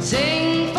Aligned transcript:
Sing 0.00 0.69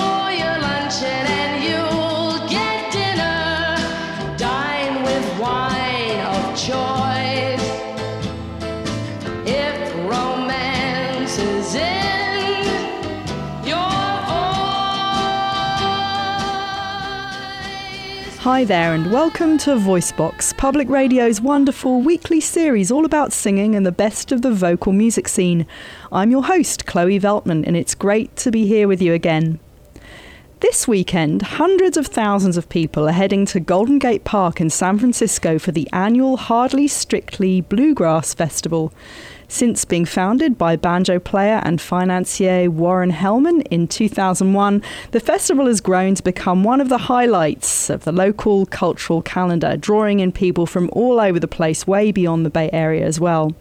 Hi 18.42 18.64
there, 18.64 18.96
and 18.96 19.12
welcome 19.12 19.60
to 19.60 19.76
Voicebox, 19.76 20.58
Public 20.58 20.90
Radio's 20.90 21.40
wonderful 21.40 22.02
weekly 22.02 22.42
series 22.42 22.92
all 22.92 23.06
about 23.06 23.32
singing 23.32 23.76
and 23.76 23.86
the 23.86 23.92
best 23.92 24.32
of 24.32 24.42
the 24.42 24.52
vocal 24.52 24.94
music 24.94 25.28
scene. 25.28 25.68
I'm 26.12 26.32
your 26.32 26.46
host, 26.46 26.88
Chloe 26.88 27.20
Veltman, 27.20 27.64
and 27.68 27.78
it's 27.78 27.94
great 27.94 28.36
to 28.38 28.50
be 28.50 28.66
here 28.66 28.88
with 28.88 29.00
you 29.00 29.14
again. 29.14 29.60
This 30.60 30.88
weekend, 30.88 31.44
hundreds 31.44 31.98
of 31.98 32.08
thousands 32.08 32.58
of 32.58 32.68
people 32.68 33.08
are 33.08 33.12
heading 33.12 33.46
to 33.46 33.60
Golden 33.60 34.00
Gate 34.00 34.24
Park 34.24 34.60
in 34.60 34.72
San 34.72 34.98
Francisco 34.98 35.60
for 35.60 35.72
the 35.72 35.88
annual 35.94 36.38
Hardly 36.38 36.88
Strictly 36.88 37.62
Bluegrass 37.62 38.34
Festival. 38.34 38.92
Since 39.52 39.84
being 39.84 40.06
founded 40.06 40.58
by 40.58 40.78
banjo 40.78 41.20
player 41.20 41.60
and 41.66 41.82
financier 41.82 42.72
Warren 42.72 43.12
Hellman 43.12 43.68
in 43.70 43.86
2001, 43.86 44.82
the 45.12 45.20
festival 45.20 45.66
has 45.66 45.82
grown 45.82 46.16
to 46.16 46.24
become 46.24 46.64
one 46.64 46.80
of 46.80 46.88
the 46.88 46.98
highlights 46.98 47.90
of 47.90 48.06
the 48.06 48.14
local 48.14 48.66
cultural 48.66 49.22
calendar, 49.22 49.76
drawing 49.76 50.22
in 50.22 50.32
people 50.32 50.66
from 50.66 50.90
all 50.94 51.20
over 51.20 51.38
the 51.38 51.50
place, 51.50 51.86
way 51.86 52.14
beyond 52.14 52.46
the 52.46 52.50
Bay 52.50 52.70
Area 52.72 53.06
as 53.06 53.20
well. 53.20 53.54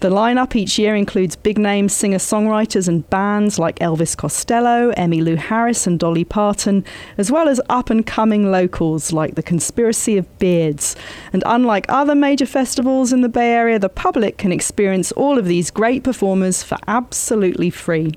The 0.00 0.08
lineup 0.08 0.56
each 0.56 0.78
year 0.78 0.96
includes 0.96 1.36
big 1.36 1.58
name 1.58 1.90
singer 1.90 2.16
songwriters 2.16 2.88
and 2.88 3.08
bands 3.10 3.58
like 3.58 3.78
Elvis 3.80 4.16
Costello, 4.16 4.92
Emmylou 4.92 5.36
Harris, 5.36 5.86
and 5.86 5.98
Dolly 5.98 6.24
Parton, 6.24 6.86
as 7.18 7.30
well 7.30 7.50
as 7.50 7.60
up 7.68 7.90
and 7.90 8.06
coming 8.06 8.50
locals 8.50 9.12
like 9.12 9.34
the 9.34 9.42
Conspiracy 9.42 10.16
of 10.16 10.38
Beards. 10.38 10.96
And 11.34 11.42
unlike 11.44 11.84
other 11.90 12.14
major 12.14 12.46
festivals 12.46 13.12
in 13.12 13.20
the 13.20 13.28
Bay 13.28 13.52
Area, 13.52 13.78
the 13.78 13.90
public 13.90 14.38
can 14.38 14.52
experience 14.52 15.12
all 15.12 15.36
of 15.36 15.44
these 15.44 15.70
great 15.70 16.02
performers 16.02 16.62
for 16.62 16.78
absolutely 16.86 17.68
free. 17.68 18.14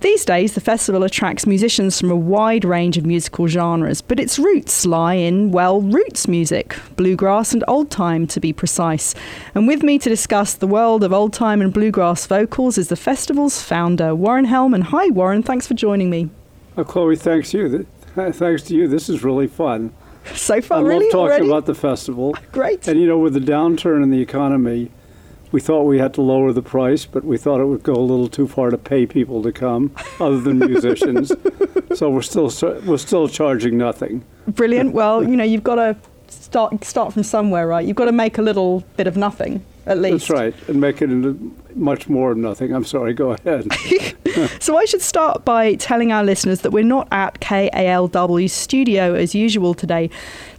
These 0.00 0.26
days, 0.26 0.54
the 0.54 0.60
festival 0.60 1.04
attracts 1.04 1.46
musicians 1.46 1.98
from 1.98 2.10
a 2.10 2.16
wide 2.16 2.66
range 2.66 2.98
of 2.98 3.06
musical 3.06 3.46
genres, 3.46 4.02
but 4.02 4.20
its 4.20 4.38
roots 4.38 4.84
lie 4.84 5.14
in, 5.14 5.52
well, 5.52 5.80
roots 5.80 6.28
music, 6.28 6.76
bluegrass 6.96 7.54
and 7.54 7.64
old 7.66 7.90
time 7.90 8.26
to 8.28 8.38
be 8.38 8.52
precise. 8.52 9.14
And 9.54 9.66
with 9.66 9.82
me 9.82 9.98
to 9.98 10.08
discuss 10.10 10.52
the 10.52 10.66
world 10.66 11.02
of 11.02 11.14
old 11.14 11.32
time 11.32 11.62
and 11.62 11.72
bluegrass 11.72 12.26
vocals 12.26 12.76
is 12.76 12.88
the 12.88 12.96
festival's 12.96 13.62
founder, 13.62 14.14
Warren 14.14 14.46
Hellman. 14.46 14.82
Hi, 14.82 15.08
Warren, 15.08 15.42
thanks 15.42 15.66
for 15.66 15.72
joining 15.72 16.10
me. 16.10 16.28
Oh, 16.76 16.84
Chloe, 16.84 17.16
thanks 17.16 17.52
to 17.52 17.58
you. 17.58 17.86
Thanks 18.14 18.64
to 18.64 18.74
you. 18.74 18.88
This 18.88 19.08
is 19.08 19.24
really 19.24 19.46
fun. 19.46 19.94
So 20.34 20.60
far, 20.60 20.78
I 20.78 20.80
really 20.82 21.06
love 21.06 21.12
talking 21.12 21.30
already? 21.30 21.46
about 21.46 21.66
the 21.66 21.74
festival. 21.74 22.36
Great. 22.52 22.86
And 22.86 23.00
you 23.00 23.06
know, 23.06 23.18
with 23.18 23.32
the 23.32 23.40
downturn 23.40 24.02
in 24.02 24.10
the 24.10 24.20
economy, 24.20 24.90
we 25.52 25.60
thought 25.60 25.84
we 25.84 25.98
had 25.98 26.14
to 26.14 26.22
lower 26.22 26.52
the 26.52 26.62
price, 26.62 27.04
but 27.06 27.24
we 27.24 27.38
thought 27.38 27.60
it 27.60 27.66
would 27.66 27.82
go 27.82 27.94
a 27.94 28.00
little 28.00 28.28
too 28.28 28.46
far 28.48 28.70
to 28.70 28.78
pay 28.78 29.06
people 29.06 29.42
to 29.42 29.52
come, 29.52 29.94
other 30.20 30.40
than 30.40 30.58
musicians. 30.58 31.32
so 31.94 32.10
we're 32.10 32.22
still 32.22 32.50
we're 32.86 32.98
still 32.98 33.28
charging 33.28 33.78
nothing. 33.78 34.24
Brilliant. 34.48 34.92
Well, 34.92 35.22
you 35.22 35.36
know, 35.36 35.44
you've 35.44 35.64
got 35.64 35.76
to 35.76 35.96
start 36.28 36.84
start 36.84 37.12
from 37.12 37.22
somewhere, 37.22 37.66
right? 37.66 37.86
You've 37.86 37.96
got 37.96 38.06
to 38.06 38.12
make 38.12 38.38
a 38.38 38.42
little 38.42 38.80
bit 38.96 39.06
of 39.06 39.16
nothing, 39.16 39.64
at 39.86 39.98
least. 39.98 40.28
That's 40.28 40.30
right, 40.30 40.68
and 40.68 40.80
make 40.80 41.00
it 41.02 41.10
into 41.10 41.54
much 41.74 42.08
more 42.08 42.32
of 42.32 42.38
nothing. 42.38 42.72
I'm 42.72 42.84
sorry. 42.84 43.14
Go 43.14 43.32
ahead. 43.32 43.68
So 44.60 44.76
I 44.76 44.84
should 44.84 45.00
start 45.00 45.46
by 45.46 45.76
telling 45.76 46.12
our 46.12 46.22
listeners 46.22 46.60
that 46.60 46.70
we're 46.70 46.84
not 46.84 47.08
at 47.10 47.40
KALW 47.40 48.50
studio 48.50 49.14
as 49.14 49.34
usual 49.34 49.72
today. 49.72 50.10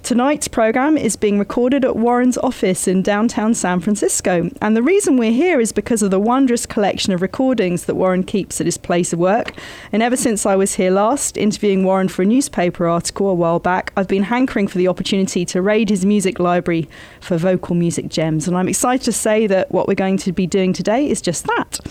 Tonight's 0.08 0.48
program 0.48 0.96
is 0.96 1.18
being 1.18 1.38
recorded 1.38 1.84
at 1.84 1.98
Warren's 1.98 2.38
office 2.38 2.88
in 2.88 3.02
downtown 3.02 3.54
San 3.54 3.82
Francisco, 3.82 4.50
and 4.62 4.74
the 4.74 4.82
reason 4.82 5.18
we're 5.18 5.34
here 5.34 5.60
is 5.60 5.74
because 5.74 6.02
of 6.02 6.12
the 6.12 6.18
wondrous 6.18 6.66
collection 6.66 7.12
of 7.12 7.22
recordings 7.22 7.84
that 7.84 7.96
Warren 7.96 8.24
keeps 8.24 8.62
at 8.62 8.68
his 8.68 8.78
place 8.78 9.12
of 9.12 9.20
work. 9.20 9.52
And 9.92 10.02
ever 10.02 10.16
since 10.16 10.46
I 10.46 10.56
was 10.56 10.76
here 10.76 10.92
last, 10.92 11.36
interviewing 11.36 11.84
Warren 11.84 12.08
for 12.08 12.22
a 12.22 12.26
newspaper 12.26 12.88
article 12.88 13.28
a 13.28 13.34
while 13.34 13.60
back, 13.60 13.92
I've 13.98 14.08
been 14.08 14.24
hankering 14.24 14.70
for 14.70 14.78
the 14.78 14.88
opportunity 14.88 15.44
to 15.44 15.62
raid 15.62 15.90
his 15.90 16.06
music 16.06 16.40
library 16.40 16.88
for 17.20 17.36
vocal 17.36 17.76
music 17.76 18.08
gems, 18.08 18.48
and 18.48 18.56
I'm 18.56 18.70
excited 18.70 19.04
to 19.04 19.12
say 19.12 19.46
that 19.48 19.74
what 19.74 19.90
we're 19.90 19.96
going 19.96 20.20
to 20.20 20.32
be 20.32 20.48
doing 20.48 20.72
today 20.72 21.06
is 21.06 21.20
just 21.20 21.46
that. 21.48 21.82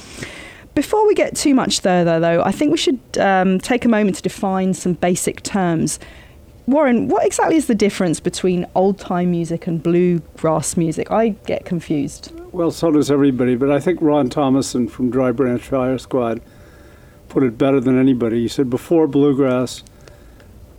Before 0.75 1.06
we 1.06 1.15
get 1.15 1.37
too 1.37 1.54
much 1.54 1.81
further, 1.81 2.19
though, 2.19 2.43
I 2.43 2.53
think 2.53 2.71
we 2.71 2.78
should 2.78 3.00
um, 3.19 3.59
take 3.59 3.84
a 3.84 3.91
moment 3.91 4.16
to 4.16 4.22
define 4.22 4.72
some 4.72 4.94
basic 4.94 5.43
terms. 5.43 5.98
Warren, 6.66 7.06
what 7.06 7.25
exactly 7.25 7.54
is 7.54 7.69
the 7.69 7.77
difference 7.77 8.19
between 8.19 8.66
old 8.75 8.99
time 8.99 9.31
music 9.31 9.69
and 9.69 9.81
bluegrass 9.81 10.77
music? 10.77 11.12
I 11.12 11.28
get 11.47 11.65
confused. 11.65 12.32
Well, 12.50 12.72
so 12.72 12.91
does 12.91 13.09
everybody, 13.09 13.54
but 13.54 13.71
I 13.71 13.78
think 13.78 14.03
Ron 14.03 14.28
Thomason 14.31 14.88
from 14.88 15.09
Dry 15.09 15.31
Branch 15.31 15.62
Fire 15.62 15.97
Squad 15.97 16.41
put 17.28 17.44
it 17.44 17.56
better 17.56 17.78
than 17.78 17.97
anybody. 17.97 18.41
He 18.41 18.49
said 18.49 18.69
before 18.69 19.06
bluegrass 19.06 19.84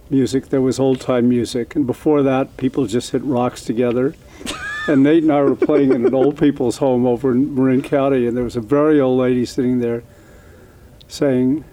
music, 0.10 0.50
there 0.50 0.62
was 0.62 0.78
old 0.78 1.00
time 1.00 1.30
music, 1.30 1.74
and 1.74 1.88
before 1.88 2.22
that, 2.22 2.58
people 2.58 2.86
just 2.86 3.12
hit 3.12 3.24
rocks 3.24 3.64
together. 3.64 4.14
and 4.90 5.04
Nate 5.04 5.24
and 5.24 5.32
I 5.32 5.42
were 5.42 5.56
playing 5.56 5.94
in 5.94 6.06
an 6.06 6.14
old 6.14 6.38
people's 6.38 6.78
home 6.78 7.06
over 7.06 7.32
in 7.32 7.56
Marin 7.56 7.82
County, 7.82 8.28
and 8.28 8.36
there 8.36 8.44
was 8.44 8.58
a 8.58 8.62
very 8.62 9.00
old 9.00 9.20
lady 9.20 9.46
sitting 9.46 9.80
there 9.80 10.04
saying, 11.08 11.64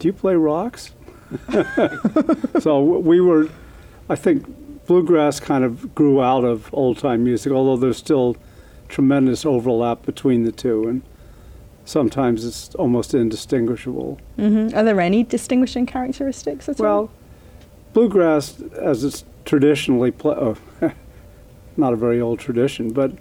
Do 0.00 0.08
you 0.08 0.12
play 0.12 0.34
rocks? 0.34 0.92
so 2.60 2.82
we 2.82 3.20
were, 3.20 3.48
I 4.08 4.16
think 4.16 4.46
bluegrass 4.86 5.40
kind 5.40 5.64
of 5.64 5.94
grew 5.94 6.22
out 6.22 6.44
of 6.44 6.72
old 6.72 6.98
time 6.98 7.24
music, 7.24 7.52
although 7.52 7.76
there's 7.76 7.96
still 7.96 8.36
tremendous 8.88 9.46
overlap 9.46 10.02
between 10.04 10.44
the 10.44 10.52
two, 10.52 10.86
and 10.88 11.02
sometimes 11.84 12.44
it's 12.44 12.74
almost 12.74 13.14
indistinguishable. 13.14 14.18
hmm 14.36 14.68
Are 14.74 14.84
there 14.84 15.00
any 15.00 15.22
distinguishing 15.22 15.86
characteristics 15.86 16.68
at 16.68 16.80
all? 16.80 16.84
Well, 16.84 17.10
bluegrass, 17.92 18.60
as 18.60 19.04
it's 19.04 19.24
traditionally 19.44 20.10
played, 20.10 20.38
oh, 20.38 20.56
not 21.76 21.92
a 21.92 21.96
very 21.96 22.20
old 22.20 22.38
tradition, 22.38 22.92
but 22.92 23.12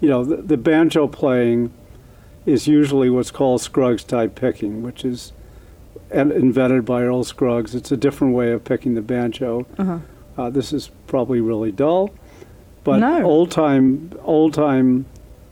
you 0.00 0.08
know, 0.08 0.24
the, 0.24 0.36
the 0.36 0.56
banjo 0.56 1.08
playing 1.08 1.72
is 2.44 2.68
usually 2.68 3.10
what's 3.10 3.30
called 3.30 3.60
Scruggs 3.60 4.04
type 4.04 4.34
picking, 4.34 4.82
which 4.82 5.04
is 5.04 5.32
invented 6.10 6.84
by 6.84 7.02
Earl 7.02 7.24
Scruggs. 7.24 7.74
It's 7.74 7.90
a 7.92 7.96
different 7.96 8.34
way 8.34 8.52
of 8.52 8.64
picking 8.64 8.94
the 8.94 9.02
banjo. 9.02 9.66
uh-huh. 9.78 9.98
Uh, 10.38 10.50
this 10.50 10.72
is 10.72 10.90
probably 11.06 11.40
really 11.40 11.72
dull, 11.72 12.10
but 12.84 12.98
No. 12.98 13.22
old 13.24 13.50
time 13.50 14.12
old 14.22 14.52
time 14.52 15.06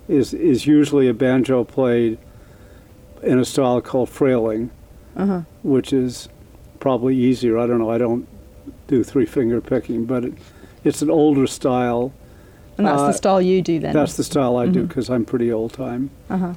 is 0.09 0.34
is 0.34 0.66
usually 0.66 1.09
a 1.09 1.14
banjo 1.14 1.64
played 1.64 2.19
in 3.22 3.38
a 3.38 3.44
style 3.47 3.81
called 3.81 4.10
frailing, 4.10 4.69
Uh-huh. 5.16 5.41
which 5.62 5.93
is 5.94 6.28
probably 6.81 7.16
easier. 7.16 7.56
I 7.59 7.66
don't 7.66 7.78
know. 7.78 7.88
I 7.91 7.97
don't 7.97 8.26
do 8.87 9.03
three 9.03 9.25
finger 9.25 9.62
picking, 9.62 10.04
but 10.04 10.26
it, 10.26 10.34
it's 10.84 11.00
an 11.00 11.09
older 11.10 11.47
style. 11.47 12.12
And 12.76 12.87
that's 12.87 13.00
Uh, 13.00 13.06
the 13.06 13.12
style 13.14 13.41
you 13.41 13.62
do 13.62 13.78
then? 13.78 13.94
That's 13.94 14.16
the 14.19 14.25
style 14.25 14.56
I 14.59 14.66
do 14.66 14.82
Mhm. 14.84 14.88
because 14.88 15.09
I'm 15.09 15.25
pretty 15.25 15.50
old 15.50 15.72
time. 15.72 16.10
uh-huh. 16.28 16.53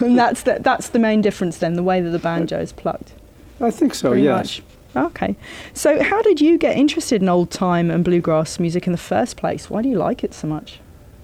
And 0.00 0.18
that's 0.18 0.42
the, 0.42 0.58
that's 0.60 0.88
the 0.90 0.98
main 0.98 1.20
difference 1.20 1.58
then, 1.58 1.74
the 1.74 1.82
way 1.82 2.00
that 2.00 2.10
the 2.10 2.18
banjo 2.18 2.58
is 2.58 2.72
plucked. 2.72 3.12
I 3.60 3.70
think 3.70 3.94
so. 3.94 4.10
pretty 4.10 4.24
yes. 4.24 4.36
much. 4.36 4.62
Okay. 4.96 5.36
So, 5.74 6.02
how 6.02 6.22
did 6.22 6.40
you 6.40 6.56
get 6.58 6.76
interested 6.76 7.20
in 7.20 7.28
old 7.28 7.50
time 7.50 7.90
and 7.90 8.04
bluegrass 8.04 8.58
music 8.58 8.86
in 8.86 8.92
the 8.92 8.98
first 8.98 9.36
place? 9.36 9.68
Why 9.68 9.82
do 9.82 9.88
you 9.88 9.96
like 9.96 10.24
it 10.24 10.32
so 10.32 10.46
much? 10.46 10.80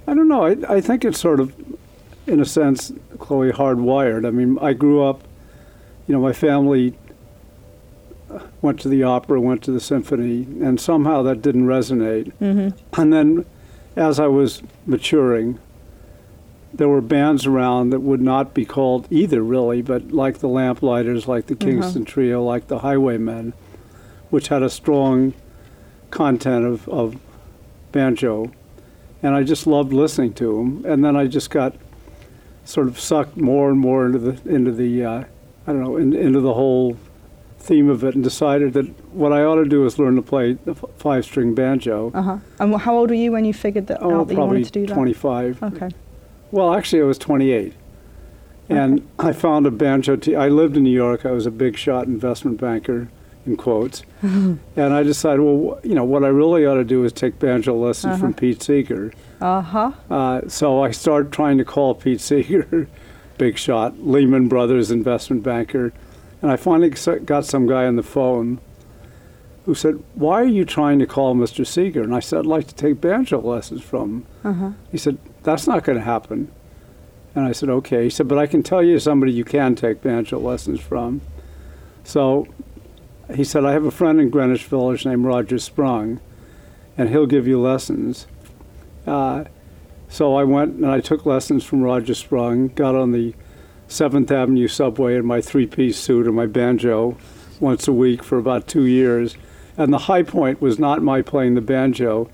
I 0.07 0.15
don't 0.15 0.29
know. 0.29 0.45
I, 0.45 0.77
I 0.77 0.81
think 0.81 1.05
it's 1.05 1.19
sort 1.19 1.41
of, 1.41 1.55
in 2.27 2.41
a 2.41 2.45
sense, 2.45 2.93
Chloe, 3.19 3.51
hardwired. 3.51 4.27
I 4.27 4.31
mean, 4.31 4.59
I 4.61 4.73
grew 4.75 5.03
up, 5.03 5.23
you 6.07 6.15
know, 6.15 6.21
my 6.21 6.33
family 6.33 6.95
went 8.61 8.81
to 8.81 8.89
the 8.89 9.03
opera, 9.03 9.41
went 9.41 9.63
to 9.65 9.73
the 9.73 9.81
symphony, 9.81 10.47
and 10.65 10.81
somehow 10.81 11.23
that 11.23 11.43
didn't 11.43 11.67
resonate. 11.67 12.33
Mm-hmm. 12.41 13.01
And 13.01 13.13
then 13.13 13.47
as 13.97 14.19
I 14.19 14.27
was 14.27 14.63
maturing, 14.87 15.59
there 16.75 16.89
were 16.89 17.01
bands 17.01 17.47
around 17.47 17.91
that 17.91 18.01
would 18.01 18.21
not 18.23 18.55
be 18.55 18.65
called 18.65 19.07
either, 19.11 19.43
really, 19.43 19.83
but 19.83 20.11
like 20.13 20.39
the 20.39 20.49
Limeliters, 20.49 21.27
like 21.27 21.47
the 21.47 21.55
Kingston 21.55 22.05
Trio, 22.05 22.43
like 22.43 22.69
the 22.69 22.79
Highwaymen, 22.79 23.53
which 24.31 24.49
had 24.49 24.63
a 24.63 24.71
strong 24.71 25.35
content 26.11 26.65
of, 26.65 26.89
of 26.89 27.17
banjo. 27.93 28.51
And 29.23 29.35
I 29.35 29.43
just 29.43 29.67
loved 29.67 29.93
listening 29.93 30.33
to 30.35 30.57
them. 30.57 30.85
And 30.87 31.05
then 31.05 31.15
I 31.17 31.27
just 31.27 31.51
got 31.51 31.75
sort 32.65 32.89
of 32.89 32.99
sucked 32.99 33.37
more 33.37 33.71
and 33.71 33.79
more 33.79 34.07
into 34.07 34.19
the, 34.19 34.49
into 34.51 34.73
the 34.73 35.05
uh, 35.05 35.25
I 35.67 35.73
don't 35.73 35.83
know, 35.83 35.97
in, 35.97 36.13
into 36.15 36.41
the 36.41 36.55
whole 36.55 36.97
theme 37.59 37.89
of 37.89 38.03
it 38.03 38.15
and 38.17 38.25
decided 38.25 38.73
that 38.73 38.87
what 39.15 39.33
I 39.33 39.43
ought 39.45 39.57
to 39.57 39.65
do 39.65 39.85
is 39.87 39.97
learn 39.99 40.17
to 40.17 40.23
play 40.23 40.55
the 40.55 40.73
f- 40.73 40.85
five 40.97 41.25
string 41.25 41.55
banjo. 41.55 42.11
Uh 42.13 42.23
huh. 42.23 42.39
And 42.59 42.75
how 42.81 42.97
old 42.97 43.11
were 43.11 43.15
you 43.15 43.31
when 43.31 43.45
you 43.45 43.55
figured 43.55 43.87
that 43.87 44.03
Oh, 44.03 44.21
out 44.21 44.29
that 44.29 44.35
you 44.35 44.41
wanted 44.41 44.65
to 44.65 44.71
do 44.73 44.87
that? 44.87 44.95
25. 44.95 45.63
Okay. 45.63 45.91
Well, 46.53 46.75
actually, 46.75 47.01
I 47.03 47.07
was 47.07 47.19
28. 47.19 47.73
And 48.69 49.09
I 49.19 49.33
found 49.33 49.67
a 49.67 49.71
banjo. 49.71 50.17
T- 50.17 50.37
I 50.37 50.49
lived 50.49 50.77
in 50.77 50.85
New 50.85 50.91
York. 50.91 51.27
I 51.27 51.33
was 51.33 51.47
a 51.47 51.51
big 51.51 51.77
shot 51.77 52.07
investment 52.07 52.61
banker, 52.61 53.09
in 53.47 53.57
quotes. 53.57 54.03
and 54.23 54.61
I 54.77 55.03
decided, 55.03 55.41
well, 55.41 55.81
you 55.83 55.95
know, 55.95 56.05
what 56.05 56.25
I 56.25 56.29
really 56.29 56.65
ought 56.65 56.75
to 56.75 56.85
do 56.85 57.05
is 57.05 57.13
take 57.13 57.39
banjo 57.39 57.75
lessons 57.75 58.21
from 58.21 58.35
Pete 58.35 58.63
Seeger. 58.63 59.13
Uh-huh. 59.41 59.93
Uh, 60.11 60.43
so 60.49 60.83
I 60.83 60.91
started 60.91 61.33
trying 61.33 61.59
to 61.59 61.65
call 61.65 61.95
Pete 61.95 62.21
Seeger, 62.21 62.87
big 63.39 63.59
shot, 63.59 63.99
Lehman 63.99 64.49
Brothers 64.49 64.91
investment 64.91 65.43
banker. 65.43 65.93
And 66.41 66.51
I 66.51 66.57
finally 66.57 66.91
got 67.25 67.45
some 67.47 67.67
guy 67.67 67.87
on 67.87 67.97
the 67.97 68.03
phone 68.03 68.61
who 69.65 69.75
said, 69.75 70.03
Why 70.15 70.41
are 70.41 70.47
you 70.47 70.65
trying 70.65 70.99
to 70.99 71.07
call 71.07 71.35
Mr. 71.35 71.67
Seeger? 71.67 72.03
And 72.03 72.15
I 72.15 72.21
said, 72.21 72.41
I'd 72.41 72.47
like 72.47 72.67
to 72.69 72.75
take 72.75 73.01
banjo 73.01 73.41
lessons 73.41 73.83
from 73.83 74.11
him. 74.11 74.27
Uh-huh. 74.45 74.71
He 74.91 74.99
said, 74.99 75.19
That's 75.43 75.67
not 75.67 75.85
going 75.85 75.99
to 75.99 76.05
happen. 76.05 76.51
And 77.35 77.47
I 77.47 77.53
said, 77.53 77.69
Okay. 77.69 78.05
He 78.05 78.11
said, 78.11 78.29
But 78.29 78.39
I 78.39 78.47
can 78.47 78.63
tell 78.63 78.83
you 78.83 78.99
somebody 78.99 79.33
you 79.33 79.45
can 79.45 79.75
take 79.75 80.03
banjo 80.03 80.39
lessons 80.39 80.81
from. 80.81 81.21
So 82.05 82.47
he 83.35 83.45
said, 83.45 83.65
I 83.65 83.73
have 83.73 83.85
a 83.85 83.91
friend 83.91 84.21
in 84.21 84.31
Greenwich 84.31 84.65
Village 84.65 85.05
named 85.05 85.25
Roger 85.25 85.59
Sprung, 85.59 86.21
and 86.99 87.09
he'll 87.09 87.27
give 87.27 87.47
you 87.47 87.61
lessons. 87.61 88.27
Uh, 89.07 89.45
so 90.09 90.37
I 90.37 90.45
went 90.45 90.75
and 90.75 90.87
I 90.87 91.01
took 91.01 91.25
lessons 91.25 91.65
from 91.65 91.83
Roger 91.83 92.15
Sprung, 92.15 92.69
got 92.69 92.95
on 92.95 93.13
the 93.13 93.35
7th 93.89 94.31
Avenue 94.31 94.69
subway 94.69 95.17
in 95.17 95.27
my 95.27 95.41
three 95.41 95.67
piece 95.67 95.99
suit 95.99 96.27
and 96.27 96.37
my 96.37 96.47
banjo 96.47 97.17
once 97.61 97.89
a 97.89 97.93
week 97.93 98.23
for 98.23 98.39
about 98.39 98.67
two 98.67 98.85
years. 98.85 99.37
And 99.77 99.93
the 99.93 99.99
high 99.99 100.23
point 100.23 100.61
was 100.61 100.79
not 100.79 101.03
my 101.03 101.23
playing 101.23 101.55
the 101.55 101.61
banjo, 101.61 102.31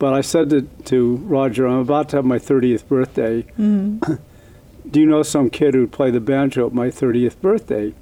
but 0.00 0.14
I 0.14 0.22
said 0.22 0.48
to, 0.50 0.62
to 0.86 1.16
Roger, 1.16 1.66
I'm 1.66 1.78
about 1.78 2.08
to 2.08 2.16
have 2.16 2.24
my 2.24 2.38
30th 2.38 2.88
birthday. 2.88 3.42
Do 4.90 4.98
you 4.98 5.04
know 5.06 5.22
some 5.22 5.50
kid 5.50 5.74
who'd 5.74 5.92
play 5.92 6.10
the 6.10 6.20
banjo 6.20 6.66
at 6.66 6.72
my 6.72 6.88
30th 6.88 7.38
birthday? 7.40 7.90
He 7.90 7.94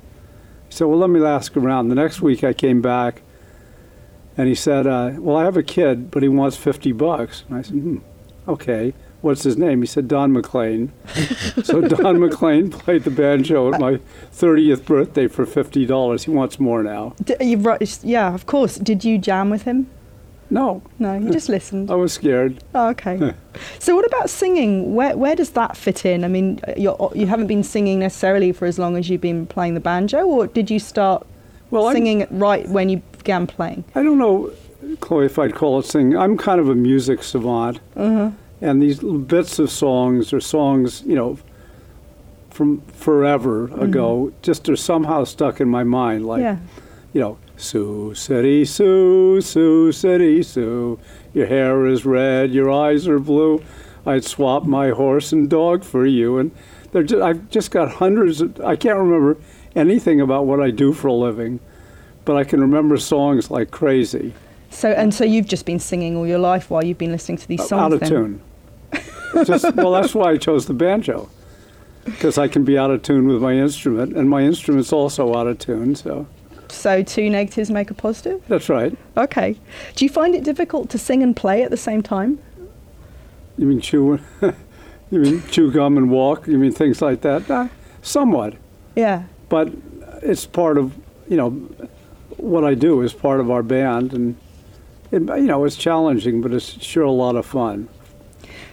said, 0.70 0.86
Well, 0.86 0.96
let 0.98 1.10
me 1.10 1.22
ask 1.22 1.56
around. 1.56 1.88
The 1.88 1.96
next 1.96 2.22
week 2.22 2.44
I 2.44 2.52
came 2.52 2.80
back 2.80 3.22
and 4.36 4.46
he 4.48 4.54
said, 4.54 4.86
uh, 4.86 5.14
Well, 5.18 5.36
I 5.36 5.44
have 5.44 5.56
a 5.56 5.62
kid, 5.62 6.12
but 6.12 6.22
he 6.22 6.28
wants 6.28 6.56
50 6.56 6.92
bucks. 6.92 7.42
And 7.48 7.58
I 7.58 7.62
said, 7.62 7.74
Hmm, 7.74 7.98
okay. 8.46 8.94
What's 9.20 9.42
his 9.42 9.58
name? 9.58 9.82
He 9.82 9.86
said, 9.86 10.06
Don 10.06 10.32
McLean. 10.32 10.92
so 11.64 11.80
Don 11.80 12.20
McLean 12.20 12.70
played 12.70 13.02
the 13.02 13.10
banjo 13.10 13.74
at 13.74 13.80
my 13.80 13.98
30th 14.32 14.84
birthday 14.84 15.26
for 15.26 15.44
$50. 15.44 16.24
He 16.24 16.30
wants 16.30 16.60
more 16.60 16.84
now. 16.84 17.16
D- 17.24 17.56
right, 17.56 17.98
yeah, 18.04 18.32
of 18.32 18.46
course. 18.46 18.76
Did 18.76 19.04
you 19.04 19.18
jam 19.18 19.50
with 19.50 19.62
him? 19.62 19.90
No, 20.50 20.82
No, 20.98 21.14
you 21.14 21.30
just 21.30 21.48
listened. 21.48 21.90
I 21.94 21.94
was 21.94 22.12
scared. 22.12 22.62
Oh, 22.74 22.88
okay. 22.88 23.34
so, 23.78 23.94
what 23.94 24.06
about 24.06 24.30
singing? 24.30 24.94
Where 24.94 25.16
where 25.16 25.34
does 25.36 25.50
that 25.50 25.76
fit 25.76 26.06
in? 26.06 26.24
I 26.24 26.28
mean, 26.28 26.60
you're, 26.76 27.12
you 27.14 27.26
haven't 27.26 27.48
been 27.48 27.62
singing 27.62 27.98
necessarily 27.98 28.52
for 28.52 28.66
as 28.66 28.78
long 28.78 28.96
as 28.96 29.08
you've 29.10 29.20
been 29.20 29.46
playing 29.46 29.74
the 29.74 29.80
banjo, 29.80 30.24
or 30.24 30.46
did 30.46 30.70
you 30.70 30.78
start 30.78 31.26
Well, 31.70 31.86
I'm- 31.86 31.94
singing 31.94 32.26
right 32.30 32.68
when 32.68 32.88
you 32.88 33.02
began 33.18 33.46
playing? 33.46 33.84
I 33.94 34.02
don't 34.02 34.18
know, 34.18 34.50
Chloe, 35.00 35.26
if 35.26 35.38
I'd 35.38 35.54
call 35.54 35.78
it 35.80 35.86
singing. 35.86 36.16
I'm 36.16 36.36
kind 36.38 36.60
of 36.60 36.68
a 36.68 36.74
music 36.74 37.22
savant. 37.22 37.80
Uh-huh. 37.96 38.30
And 38.60 38.82
these 38.82 39.02
little 39.02 39.20
bits 39.20 39.58
of 39.58 39.70
songs 39.70 40.32
are 40.32 40.40
songs, 40.40 41.02
you 41.06 41.14
know, 41.14 41.38
from 42.50 42.80
forever 42.92 43.66
ago, 43.80 44.26
mm-hmm. 44.26 44.42
just 44.42 44.68
are 44.68 44.74
somehow 44.74 45.22
stuck 45.24 45.60
in 45.60 45.68
my 45.68 45.84
mind. 45.84 46.26
Like, 46.26 46.40
yeah. 46.40 46.56
you 47.12 47.20
know, 47.20 47.38
Sioux 47.58 48.14
City, 48.14 48.64
Sue, 48.64 49.40
Sioux 49.40 49.92
City, 49.92 50.42
Sue. 50.42 50.98
Your 51.34 51.46
hair 51.46 51.86
is 51.86 52.06
red, 52.06 52.52
your 52.52 52.70
eyes 52.70 53.06
are 53.06 53.18
blue. 53.18 53.62
I'd 54.06 54.24
swap 54.24 54.64
my 54.64 54.90
horse 54.90 55.32
and 55.32 55.50
dog 55.50 55.84
for 55.84 56.06
you. 56.06 56.38
And 56.38 56.52
they're 56.92 57.02
just, 57.02 57.22
I've 57.22 57.50
just 57.50 57.70
got 57.70 57.90
hundreds 57.90 58.40
of, 58.40 58.58
I 58.60 58.76
can't 58.76 58.98
remember 58.98 59.36
anything 59.76 60.20
about 60.20 60.46
what 60.46 60.60
I 60.60 60.70
do 60.70 60.92
for 60.92 61.08
a 61.08 61.12
living, 61.12 61.60
but 62.24 62.36
I 62.36 62.44
can 62.44 62.60
remember 62.60 62.96
songs 62.96 63.50
like 63.50 63.70
crazy. 63.70 64.32
So 64.70 64.90
and 64.90 65.12
so 65.12 65.24
you've 65.24 65.48
just 65.48 65.66
been 65.66 65.80
singing 65.80 66.16
all 66.16 66.26
your 66.26 66.38
life 66.38 66.70
while 66.70 66.84
you've 66.84 66.98
been 66.98 67.12
listening 67.12 67.38
to 67.38 67.48
these 67.48 67.60
uh, 67.60 67.66
songs. 67.66 67.82
out 67.82 67.92
of 67.92 68.00
then? 68.00 68.08
tune. 68.08 68.42
Just, 69.44 69.74
well, 69.74 69.92
that's 69.92 70.14
why 70.14 70.30
I 70.32 70.36
chose 70.38 70.66
the 70.66 70.74
banjo, 70.74 71.28
because 72.04 72.38
I 72.38 72.48
can 72.48 72.64
be 72.64 72.78
out 72.78 72.90
of 72.90 73.02
tune 73.02 73.28
with 73.28 73.42
my 73.42 73.52
instrument, 73.52 74.16
and 74.16 74.28
my 74.28 74.42
instrument's 74.42 74.92
also 74.92 75.34
out 75.34 75.46
of 75.46 75.58
tune. 75.58 75.94
So 75.94 76.26
So 76.70 77.02
two 77.02 77.30
negatives 77.30 77.70
make 77.70 77.90
a 77.90 77.94
positive. 77.94 78.42
that's 78.48 78.68
right. 78.68 78.96
Okay. 79.16 79.56
Do 79.96 80.04
you 80.04 80.08
find 80.10 80.34
it 80.34 80.44
difficult 80.44 80.90
to 80.90 80.98
sing 80.98 81.22
and 81.22 81.34
play 81.34 81.62
at 81.62 81.70
the 81.70 81.76
same 81.76 82.02
time? 82.02 82.38
You 83.56 83.66
mean 83.66 83.80
chew? 83.80 84.18
you 85.10 85.18
mean 85.20 85.42
chew 85.50 85.72
gum 85.72 85.96
and 85.96 86.10
walk? 86.10 86.46
You 86.46 86.58
mean 86.58 86.72
things 86.72 87.00
like 87.02 87.22
that? 87.22 87.50
Uh, 87.50 87.68
somewhat, 88.02 88.54
Yeah. 88.94 89.24
but 89.48 89.72
it's 90.22 90.46
part 90.46 90.78
of 90.78 90.92
you 91.28 91.36
know 91.36 91.50
what 92.36 92.64
I 92.64 92.74
do 92.74 93.02
is 93.02 93.12
part 93.12 93.40
of 93.40 93.50
our 93.50 93.62
band, 93.62 94.12
and 94.12 94.36
it, 95.10 95.22
you 95.22 95.46
know 95.46 95.64
it's 95.64 95.76
challenging, 95.76 96.40
but 96.40 96.52
it's 96.52 96.82
sure 96.82 97.02
a 97.04 97.10
lot 97.10 97.34
of 97.36 97.44
fun. 97.46 97.88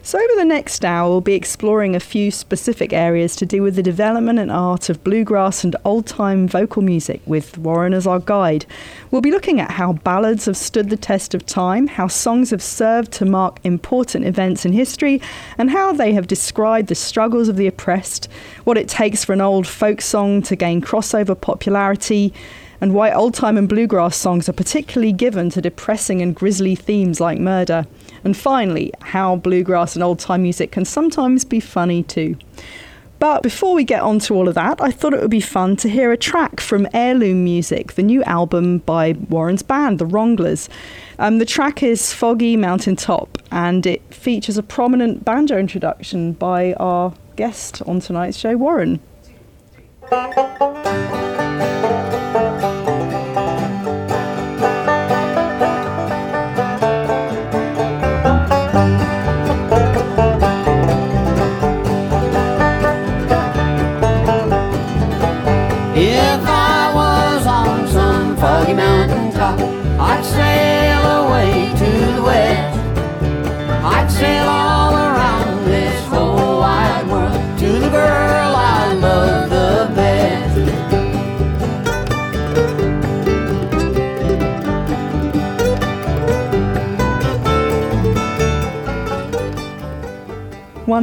So, 0.06 0.19
over 0.19 0.36
the 0.36 0.46
next 0.46 0.86
hour, 0.86 1.10
we'll 1.10 1.22
be 1.22 1.34
exploring 1.34 1.96
a 1.96 2.00
few 2.00 2.30
specific 2.30 2.94
areas 2.94 3.36
to 3.38 3.46
do 3.48 3.63
with 3.63 3.75
the 3.75 3.81
development 3.81 4.38
and 4.38 4.52
art 4.52 4.88
of 4.88 5.04
bluegrass 5.04 5.63
and 5.63 5.75
old 5.84 6.06
time 6.06 6.48
vocal 6.48 6.84
music 6.84 7.22
with 7.25 7.57
Warren 7.57 7.92
as 7.92 8.06
our 8.06 8.19
guide. 8.19 8.68
We'll 9.10 9.22
be 9.22 9.31
looking 9.31 9.60
at 9.60 9.72
how 9.72 9.94
ballads 9.94 10.46
have 10.46 10.57
stood 10.57 10.92
the 10.92 10.96
test 10.96 11.34
of 11.34 11.44
time, 11.48 11.88
how 11.88 12.06
songs 12.07 12.52
have 12.52 12.62
served 12.62 13.13
to 13.13 13.25
mark 13.25 13.60
important 13.63 14.25
events 14.25 14.63
in 14.63 14.74
history, 14.74 15.24
and 15.57 15.72
how 15.72 15.92
they 15.92 16.13
have 16.13 16.28
described 16.28 16.90
the 16.90 16.94
struggles 16.94 17.50
of 17.50 17.56
the 17.56 17.66
oppressed, 17.66 18.30
what 18.63 18.78
it 18.78 18.88
takes 18.88 19.25
for 19.25 19.34
an 19.34 19.42
old 19.42 19.66
folk 19.66 20.01
song 20.01 20.44
to 20.44 20.56
gain 20.56 20.84
crossover 20.84 21.34
popularity 21.34 22.31
and 22.80 22.94
why 22.94 23.12
old 23.12 23.34
time 23.34 23.58
and 23.58 23.68
bluegrass 23.68 24.16
songs 24.16 24.48
are 24.48 24.54
particularly 24.54 25.13
given 25.13 25.50
to 25.50 25.62
depressing 25.62 26.22
and 26.22 26.36
grisly 26.36 26.75
themes 26.75 27.19
like 27.19 27.40
murder. 27.40 27.88
And 28.25 28.36
finally, 28.36 28.92
how 29.01 29.38
bluegrass 29.38 29.95
and 29.95 30.04
old 30.04 30.19
time 30.19 30.42
music 30.42 30.72
can 30.72 30.83
sometimes 30.83 31.45
be 31.45 31.60
funny 31.60 32.04
too. 32.04 32.36
But 33.19 33.44
before 33.44 33.74
we 33.74 33.83
get 33.83 34.01
on 34.01 34.19
to 34.19 34.36
all 34.36 34.48
of 34.48 34.56
that, 34.56 34.81
I 34.81 34.92
thought 34.92 35.13
it 35.13 35.22
would 35.22 35.31
be 35.31 35.39
fun 35.39 35.77
to 35.77 35.89
hear 35.89 36.12
a 36.12 36.18
track 36.18 36.60
from 36.60 36.88
Heirloom 36.94 37.44
Music, 37.44 37.94
the 37.94 38.04
new 38.04 38.22
album 38.24 38.80
by 38.80 39.13
Warren's 39.30 39.63
band, 39.63 40.00
The 40.00 40.06
Wronglers. 40.06 40.68
Um, 41.18 41.38
the 41.38 41.45
track 41.45 41.81
is 41.81 42.12
Foggy 42.12 42.57
Mountain 42.57 42.98
Top, 42.98 43.38
and 43.51 43.86
it 43.86 44.01
features 44.13 44.57
a 44.57 44.63
prominent 44.63 45.24
banjo 45.24 45.57
introduction 45.57 46.33
by 46.33 46.74
our 46.74 47.13
guest 47.38 47.81
on 47.83 48.01
tonight's 48.01 48.38
show, 48.38 48.57
Warren. 48.57 49.00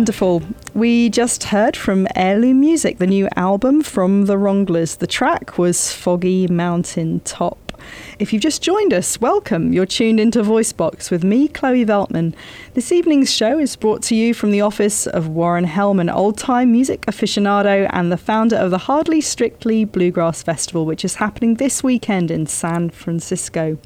Wonderful. 0.02 0.42
We 0.74 1.10
just 1.10 1.44
heard 1.44 1.76
from 1.76 2.08
Heirloom 2.16 2.58
Music, 2.58 2.98
the 2.98 3.06
new 3.06 3.28
album 3.36 3.82
from 3.84 4.26
The 4.26 4.34
Wronglers. 4.34 4.98
The 4.98 5.06
track 5.06 5.58
was 5.58 5.92
Foggy 5.92 6.48
Mountain 6.48 7.20
Top. 7.20 7.80
If 8.18 8.32
you've 8.32 8.42
just 8.42 8.62
joined 8.62 8.92
us, 8.92 9.20
welcome. 9.20 9.72
You're 9.72 9.86
tuned 9.86 10.18
into 10.18 10.42
Voicebox 10.42 11.12
with 11.12 11.22
me, 11.22 11.46
Chloe 11.46 11.84
Veltman. 11.84 12.34
This 12.74 12.90
evening's 12.90 13.32
show 13.32 13.60
is 13.60 13.76
brought 13.76 14.02
to 14.02 14.16
you 14.16 14.34
from 14.34 14.50
the 14.50 14.60
office 14.60 15.06
of 15.06 15.28
Warren 15.28 15.66
Hellman, 15.66 16.12
old 16.12 16.36
time 16.36 16.72
music 16.72 17.02
aficionado 17.02 17.88
and 17.92 18.10
the 18.10 18.16
founder 18.16 18.56
of 18.56 18.72
the 18.72 18.78
Hardly 18.78 19.20
Strictly 19.20 19.84
Bluegrass 19.84 20.42
Festival, 20.42 20.84
which 20.84 21.04
is 21.04 21.14
happening 21.14 21.54
this 21.54 21.84
weekend 21.84 22.32
in 22.32 22.48
San 22.48 22.90
Francisco. 22.90 23.78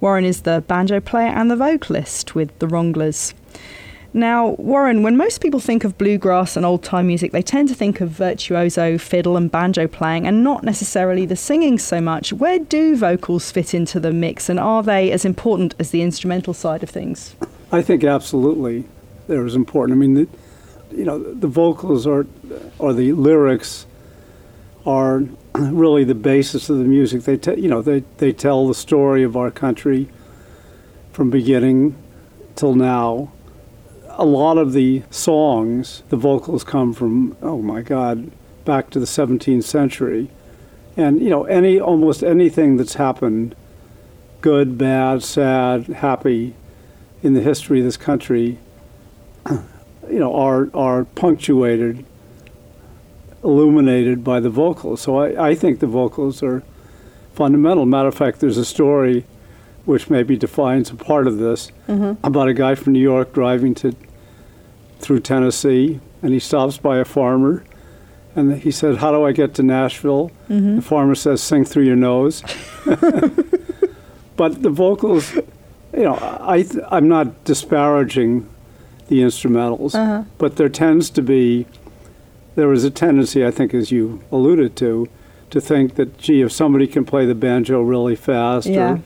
Warren 0.00 0.24
is 0.24 0.42
the 0.42 0.64
banjo 0.66 0.98
player 0.98 1.28
and 1.28 1.48
the 1.48 1.54
vocalist 1.54 2.34
with 2.34 2.58
The 2.58 2.66
Wronglers. 2.66 3.34
Now, 4.16 4.50
Warren, 4.50 5.02
when 5.02 5.16
most 5.16 5.40
people 5.40 5.58
think 5.58 5.82
of 5.82 5.98
bluegrass 5.98 6.56
and 6.56 6.64
old 6.64 6.84
time 6.84 7.08
music, 7.08 7.32
they 7.32 7.42
tend 7.42 7.68
to 7.68 7.74
think 7.74 8.00
of 8.00 8.10
virtuoso 8.10 8.96
fiddle 8.96 9.36
and 9.36 9.50
banjo 9.50 9.88
playing 9.88 10.24
and 10.24 10.44
not 10.44 10.62
necessarily 10.62 11.26
the 11.26 11.34
singing 11.34 11.80
so 11.80 12.00
much. 12.00 12.32
Where 12.32 12.60
do 12.60 12.94
vocals 12.94 13.50
fit 13.50 13.74
into 13.74 13.98
the 13.98 14.12
mix 14.12 14.48
and 14.48 14.60
are 14.60 14.84
they 14.84 15.10
as 15.10 15.24
important 15.24 15.74
as 15.80 15.90
the 15.90 16.00
instrumental 16.00 16.54
side 16.54 16.84
of 16.84 16.90
things? 16.90 17.34
I 17.72 17.82
think 17.82 18.04
absolutely 18.04 18.84
they're 19.26 19.44
as 19.44 19.56
important. 19.56 19.98
I 19.98 20.06
mean, 20.06 20.28
you 20.92 21.04
know, 21.04 21.18
the 21.18 21.48
vocals 21.48 22.06
are, 22.06 22.24
or 22.78 22.92
the 22.92 23.12
lyrics 23.14 23.84
are 24.86 25.24
really 25.54 26.04
the 26.04 26.14
basis 26.14 26.70
of 26.70 26.78
the 26.78 26.84
music. 26.84 27.24
They, 27.24 27.36
te- 27.36 27.60
you 27.60 27.68
know, 27.68 27.82
they, 27.82 28.04
they 28.18 28.32
tell 28.32 28.68
the 28.68 28.74
story 28.74 29.24
of 29.24 29.36
our 29.36 29.50
country 29.50 30.08
from 31.12 31.30
beginning 31.30 31.96
till 32.54 32.76
now. 32.76 33.32
A 34.16 34.24
lot 34.24 34.58
of 34.58 34.72
the 34.72 35.02
songs, 35.10 36.02
the 36.08 36.16
vocals 36.16 36.64
come 36.64 36.92
from, 36.92 37.36
oh 37.42 37.60
my 37.60 37.82
God, 37.82 38.30
back 38.64 38.90
to 38.90 39.00
the 39.00 39.06
17th 39.06 39.64
century. 39.64 40.30
And, 40.96 41.20
you 41.20 41.30
know, 41.30 41.44
any, 41.44 41.80
almost 41.80 42.22
anything 42.22 42.76
that's 42.76 42.94
happened, 42.94 43.56
good, 44.40 44.78
bad, 44.78 45.22
sad, 45.22 45.86
happy, 45.86 46.54
in 47.24 47.32
the 47.32 47.40
history 47.40 47.80
of 47.80 47.86
this 47.86 47.96
country, 47.96 48.58
you 49.50 50.18
know, 50.18 50.34
are, 50.34 50.68
are 50.74 51.04
punctuated, 51.04 52.04
illuminated 53.42 54.22
by 54.22 54.38
the 54.38 54.50
vocals. 54.50 55.00
So 55.00 55.18
I, 55.18 55.50
I 55.50 55.54
think 55.54 55.80
the 55.80 55.86
vocals 55.86 56.42
are 56.42 56.62
fundamental. 57.32 57.86
Matter 57.86 58.08
of 58.08 58.14
fact, 58.14 58.40
there's 58.40 58.58
a 58.58 58.64
story 58.64 59.24
which 59.86 60.08
maybe 60.08 60.36
defines 60.36 60.90
a 60.90 60.94
part 60.94 61.26
of 61.26 61.38
this 61.38 61.70
mm-hmm. 61.88 62.24
about 62.24 62.48
a 62.48 62.54
guy 62.54 62.74
from 62.74 62.92
New 62.92 63.00
York 63.00 63.32
driving 63.32 63.74
to 63.74 63.94
through 64.98 65.20
Tennessee, 65.20 66.00
and 66.22 66.32
he 66.32 66.38
stops 66.38 66.78
by 66.78 66.98
a 66.98 67.04
farmer, 67.04 67.64
and 68.34 68.56
he 68.58 68.70
said, 68.70 68.96
"How 68.96 69.10
do 69.12 69.24
I 69.24 69.32
get 69.32 69.54
to 69.54 69.62
Nashville?" 69.62 70.30
Mm-hmm. 70.48 70.76
The 70.76 70.82
farmer 70.82 71.14
says, 71.14 71.42
"Sing 71.42 71.64
through 71.64 71.84
your 71.84 71.96
nose." 71.96 72.42
but 74.36 74.62
the 74.62 74.70
vocals, 74.70 75.34
you 75.34 76.02
know, 76.02 76.14
I, 76.14 76.66
I'm 76.90 77.08
not 77.08 77.44
disparaging 77.44 78.48
the 79.08 79.20
instrumentals, 79.20 79.94
uh-huh. 79.94 80.24
but 80.38 80.56
there 80.56 80.68
tends 80.68 81.10
to 81.10 81.22
be 81.22 81.66
there 82.54 82.72
is 82.72 82.84
a 82.84 82.90
tendency, 82.90 83.44
I 83.44 83.50
think, 83.50 83.74
as 83.74 83.90
you 83.90 84.22
alluded 84.30 84.76
to, 84.76 85.08
to 85.50 85.60
think 85.60 85.96
that 85.96 86.18
gee, 86.18 86.40
if 86.40 86.52
somebody 86.52 86.86
can 86.86 87.04
play 87.04 87.26
the 87.26 87.34
banjo 87.34 87.80
really 87.82 88.16
fast, 88.16 88.66
Yeah. 88.66 88.92
or 88.92 89.02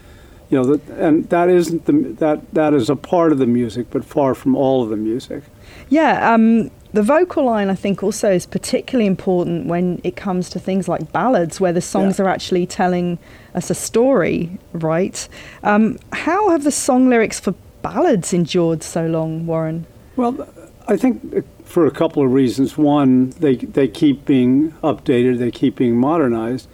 you 0.50 0.57
know, 0.59 0.64
that, 0.64 0.88
and 0.99 1.28
that 1.28 1.50
isn't 1.50 1.85
the 1.85 1.92
that 1.92 2.54
that 2.54 2.73
is 2.73 2.88
a 2.88 2.97
part 2.97 3.33
of 3.33 3.38
the 3.38 3.47
music, 3.47 3.88
but 3.90 4.04
far 4.04 4.35
from 4.35 4.57
all 4.57 4.83
of 4.83 4.88
the 4.88 4.97
music. 4.97 5.42
Yeah, 5.88 6.32
um, 6.34 6.70
the 6.92 7.02
vocal 7.02 7.44
line 7.44 7.68
I 7.70 7.75
think 7.75 8.02
also 8.02 8.30
is 8.30 8.46
particularly 8.46 9.06
important 9.06 9.66
when 9.66 10.00
it 10.04 10.16
comes 10.16 10.48
to 10.50 10.58
things 10.58 10.88
like 10.88 11.12
ballads, 11.12 11.60
where 11.60 11.72
the 11.72 11.80
songs 11.80 12.18
Yeah. 12.18 12.26
are 12.26 12.28
actually 12.28 12.66
telling 12.66 13.18
us 13.54 13.70
a 13.70 13.75
story, 13.75 14.58
right? 14.72 15.28
Um, 15.62 15.98
how 16.12 16.50
have 16.50 16.64
the 16.64 16.70
song 16.72 17.08
lyrics 17.08 17.38
for 17.40 17.54
ballads 17.82 18.32
endured 18.32 18.82
so 18.82 19.06
long, 19.06 19.46
Warren? 19.46 19.87
Well, 20.16 20.48
I 20.88 20.96
think 20.96 21.44
for 21.64 21.87
a 21.87 21.90
couple 21.90 22.22
of 22.25 22.32
reasons. 22.32 22.78
One, 22.78 23.30
they 23.40 23.56
they 23.56 23.88
keep 23.88 24.25
being 24.25 24.72
updated, 24.82 25.38
they 25.38 25.50
keep 25.50 25.76
being 25.76 25.96
modernized. 25.96 26.66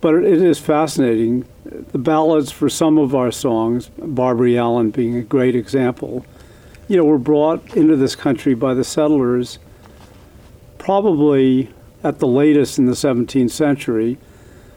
But 0.00 0.14
it 0.14 0.42
is 0.42 0.58
fascinating. 0.58 1.44
The 1.92 1.98
ballads 1.98 2.52
for 2.52 2.68
some 2.68 2.98
of 2.98 3.14
our 3.14 3.32
songs, 3.32 3.90
Barbary 3.98 4.56
Allen 4.56 4.90
being 4.90 5.16
a 5.16 5.22
great 5.22 5.56
example, 5.56 6.24
you 6.88 6.96
know, 6.96 7.04
were 7.04 7.18
brought 7.18 7.76
into 7.76 7.96
this 7.96 8.16
country 8.16 8.54
by 8.54 8.74
the 8.74 8.84
settlers 8.84 9.58
probably 10.78 11.70
at 12.02 12.18
the 12.18 12.26
latest 12.26 12.78
in 12.78 12.86
the 12.86 12.92
17th 12.92 13.50
century. 13.50 14.16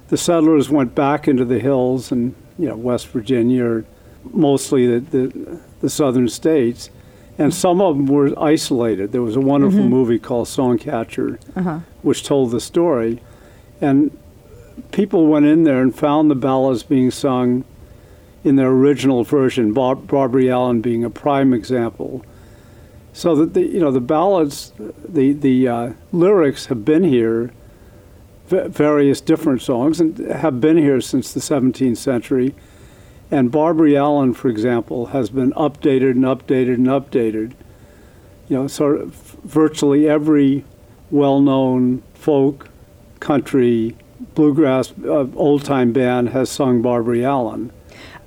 The 0.09 0.17
settlers 0.17 0.69
went 0.69 0.93
back 0.93 1.27
into 1.27 1.45
the 1.45 1.59
hills 1.59 2.11
and, 2.11 2.35
you 2.59 2.67
know, 2.67 2.75
West 2.75 3.07
Virginia, 3.07 3.65
or 3.65 3.85
mostly 4.33 4.87
the, 4.87 4.99
the, 4.99 5.61
the 5.79 5.89
southern 5.89 6.27
states, 6.27 6.89
and 7.37 7.53
some 7.53 7.79
of 7.81 7.95
them 7.95 8.07
were 8.07 8.37
isolated. 8.37 9.13
There 9.13 9.21
was 9.21 9.35
a 9.37 9.41
wonderful 9.41 9.79
mm-hmm. 9.79 9.89
movie 9.89 10.19
called 10.19 10.47
Songcatcher, 10.47 11.39
uh-huh. 11.55 11.79
which 12.01 12.23
told 12.23 12.51
the 12.51 12.59
story. 12.59 13.21
And 13.79 14.17
people 14.91 15.27
went 15.27 15.45
in 15.45 15.63
there 15.63 15.81
and 15.81 15.95
found 15.95 16.29
the 16.29 16.35
ballads 16.35 16.83
being 16.83 17.09
sung 17.09 17.63
in 18.43 18.55
their 18.55 18.69
original 18.69 19.23
version, 19.23 19.73
Bar- 19.73 19.95
Barbary 19.95 20.49
Allen 20.49 20.81
being 20.81 21.03
a 21.03 21.09
prime 21.09 21.53
example. 21.53 22.25
So 23.13 23.35
that 23.35 23.53
the 23.53 23.61
you 23.61 23.79
know 23.79 23.91
the 23.91 23.99
ballads, 23.99 24.71
the 24.77 25.33
the 25.33 25.67
uh, 25.67 25.93
lyrics 26.11 26.67
have 26.67 26.85
been 26.85 27.03
here, 27.03 27.51
v- 28.47 28.67
various 28.67 29.19
different 29.19 29.61
songs, 29.61 29.99
and 29.99 30.17
have 30.17 30.61
been 30.61 30.77
here 30.77 31.01
since 31.01 31.33
the 31.33 31.41
17th 31.41 31.97
century. 31.97 32.55
And 33.29 33.51
Barbary 33.51 33.95
Allen, 33.95 34.33
for 34.33 34.49
example, 34.49 35.07
has 35.07 35.29
been 35.29 35.51
updated 35.53 36.11
and 36.11 36.23
updated 36.23 36.75
and 36.75 36.87
updated. 36.87 37.53
You 38.47 38.57
know, 38.57 38.67
sort 38.67 38.99
of 38.99 39.13
virtually 39.43 40.09
every 40.09 40.65
well-known 41.09 42.03
folk, 42.13 42.69
country, 43.21 43.95
bluegrass, 44.35 44.93
uh, 45.05 45.27
old-time 45.35 45.93
band 45.93 46.29
has 46.29 46.49
sung 46.49 46.81
Barbary 46.81 47.23
Allen. 47.23 47.71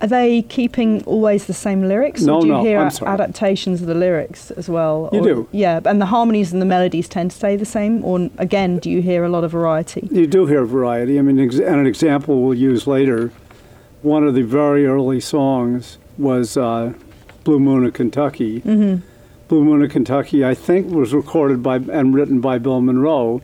Are 0.01 0.07
they 0.07 0.41
keeping 0.43 1.03
always 1.05 1.45
the 1.45 1.53
same 1.53 1.87
lyrics, 1.87 2.21
No, 2.21 2.35
or 2.35 2.41
do 2.41 2.47
you 2.47 2.53
no, 2.53 2.63
hear 2.63 2.79
I'm 2.79 2.87
a- 2.87 2.91
sorry. 2.91 3.11
adaptations 3.11 3.81
of 3.81 3.87
the 3.87 3.95
lyrics 3.95 4.51
as 4.51 4.67
well? 4.69 5.09
You 5.13 5.19
Or- 5.19 5.23
do. 5.23 5.47
Yeah, 5.51 5.79
and 5.85 6.01
the 6.01 6.07
harmonies 6.07 6.51
and 6.51 6.61
the 6.61 6.65
melodies 6.65 7.07
tend 7.07 7.31
to 7.31 7.37
stay 7.37 7.55
the 7.55 7.65
same, 7.65 8.03
or 8.03 8.29
again, 8.37 8.77
do 8.79 8.89
you 8.89 9.01
hear 9.01 9.23
a 9.23 9.29
lot 9.29 9.43
of 9.45 9.51
variety? 9.51 10.07
You 10.11 10.27
do 10.27 10.45
hear 10.47 10.65
variety. 10.65 11.17
I 11.17 11.21
mean, 11.21 11.39
ex- 11.39 11.59
and 11.59 11.79
an 11.79 11.87
example 11.87 12.41
we'll 12.43 12.57
use 12.57 12.85
later. 12.87 13.31
One 14.01 14.23
of 14.27 14.35
the 14.35 14.43
very 14.43 14.85
early 14.85 15.19
songs 15.21 15.97
was 16.17 16.57
uh, 16.57 16.93
"Blue 17.43 17.59
Moon 17.59 17.85
of 17.85 17.93
Kentucky." 17.93 18.61
Mm-hmm. 18.61 19.01
"Blue 19.47 19.63
Moon 19.63 19.81
of 19.81 19.91
Kentucky," 19.91 20.43
I 20.45 20.53
think, 20.53 20.91
was 20.93 21.13
recorded 21.13 21.63
by 21.63 21.77
and 21.77 22.13
written 22.13 22.41
by 22.41 22.57
Bill 22.59 22.81
Monroe. 22.81 23.41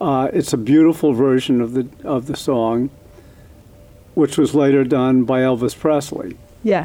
Uh, 0.00 0.28
it's 0.32 0.52
a 0.52 0.56
beautiful 0.56 1.12
version 1.12 1.60
of 1.60 1.72
the 1.74 1.86
of 2.04 2.26
the 2.26 2.36
song, 2.36 2.90
which 4.20 4.36
was 4.36 4.54
later 4.54 4.84
done 4.84 5.24
by 5.24 5.40
Elvis 5.40 5.76
Presley. 5.76 6.36
Yeah. 6.62 6.84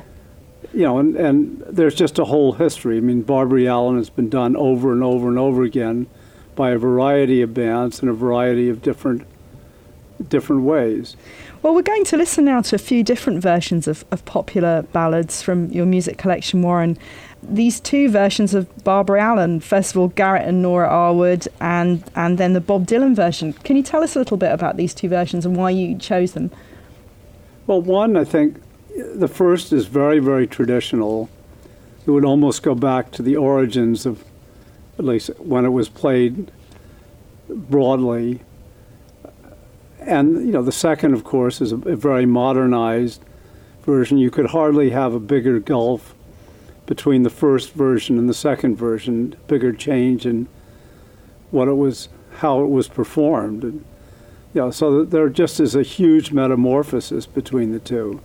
You 0.74 0.84
know, 0.84 1.00
and, 1.00 1.16
and 1.18 1.60
there's 1.70 1.94
just 1.94 2.18
a 2.18 2.24
whole 2.24 2.54
history. 2.54 2.98
I 2.98 3.02
mean, 3.02 3.24
Barbary 3.24 3.68
Allen 3.68 3.98
has 3.98 4.10
been 4.10 4.30
done 4.30 4.56
over 4.56 4.94
and 4.94 5.04
over 5.04 5.28
and 5.28 5.38
over 5.38 5.64
again 5.64 6.08
by 6.56 6.72
a 6.72 6.78
variety 6.78 7.42
of 7.42 7.54
bands 7.54 8.02
in 8.02 8.08
a 8.08 8.14
variety 8.14 8.70
of 8.70 8.82
different 8.82 9.28
different 10.30 10.62
ways. 10.62 11.18
Well, 11.62 11.76
we're 11.76 11.82
going 11.82 12.06
to 12.06 12.16
listen 12.16 12.46
now 12.46 12.62
to 12.62 12.76
a 12.76 12.80
few 12.80 13.04
different 13.04 13.42
versions 13.42 13.86
of, 13.86 14.06
of 14.12 14.24
popular 14.24 14.84
ballads 14.94 15.42
from 15.42 15.70
your 15.72 15.86
music 15.86 16.18
collection, 16.18 16.62
Warren. 16.62 16.98
These 17.44 17.82
two 17.82 18.08
versions 18.08 18.54
of 18.54 18.70
Barbara 18.86 19.22
Allen, 19.22 19.60
first 19.60 19.92
of 19.92 19.98
all, 19.98 20.08
Garrett 20.08 20.48
and 20.48 20.62
Nora 20.62 20.88
Arwood, 20.88 21.50
and, 21.60 22.02
and 22.16 22.38
then 22.38 22.54
the 22.54 22.62
Bob 22.62 22.88
Dylan 22.88 23.14
version. 23.14 23.52
Can 23.52 23.76
you 23.76 23.84
tell 23.84 24.04
us 24.04 24.16
a 24.16 24.20
little 24.20 24.38
bit 24.38 24.54
about 24.54 24.78
these 24.78 24.94
two 24.94 25.10
versions 25.10 25.46
and 25.46 25.58
why 25.58 25.72
you 25.72 25.98
chose 25.98 26.32
them? 26.32 26.50
Well, 27.68 27.82
one, 27.82 28.16
I 28.16 28.24
think 28.24 28.62
the 29.16 29.28
first 29.28 29.74
is 29.74 29.88
very, 29.88 30.20
very 30.20 30.46
traditional. 30.46 31.30
It 32.06 32.12
would 32.12 32.24
almost 32.24 32.62
go 32.62 32.76
back 32.76 33.12
to 33.14 33.24
the 33.24 33.36
origins 33.36 34.06
of, 34.06 34.24
at 35.00 35.06
least 35.06 35.32
when 35.40 35.66
it 35.66 35.70
was 35.70 35.90
played 35.90 36.52
broadly. 37.50 38.42
And, 40.00 40.46
you 40.46 40.52
know, 40.52 40.62
the 40.62 40.72
second, 40.72 41.16
of 41.16 41.24
course, 41.24 41.60
is 41.60 41.72
a, 41.72 41.78
a 41.78 41.96
very 41.96 42.28
modernized 42.28 43.24
version. 43.82 44.20
You 44.20 44.30
could 44.30 44.48
hardly 44.48 44.92
have 44.92 45.16
a 45.16 45.20
bigger 45.20 45.60
gulf 45.60 46.14
between 46.86 47.24
the 47.24 47.32
first 47.32 47.74
version 47.74 48.20
and 48.20 48.30
the 48.30 48.36
second 48.36 48.76
version, 48.76 49.36
bigger 49.48 49.74
change 49.74 50.28
in 50.28 50.48
what 51.50 51.68
it 51.68 51.74
was, 51.74 52.10
how 52.38 52.62
it 52.62 52.68
was 52.68 52.88
performed. 52.88 53.64
And, 53.64 53.86
know, 54.56 54.72
so 54.72 55.04
there 55.04 55.28
just 55.30 55.60
is 55.60 55.76
a 55.76 55.84
huge 55.84 56.32
metamorphosis 56.32 57.26
between 57.26 57.72
the 57.72 57.80
two. 57.80 58.22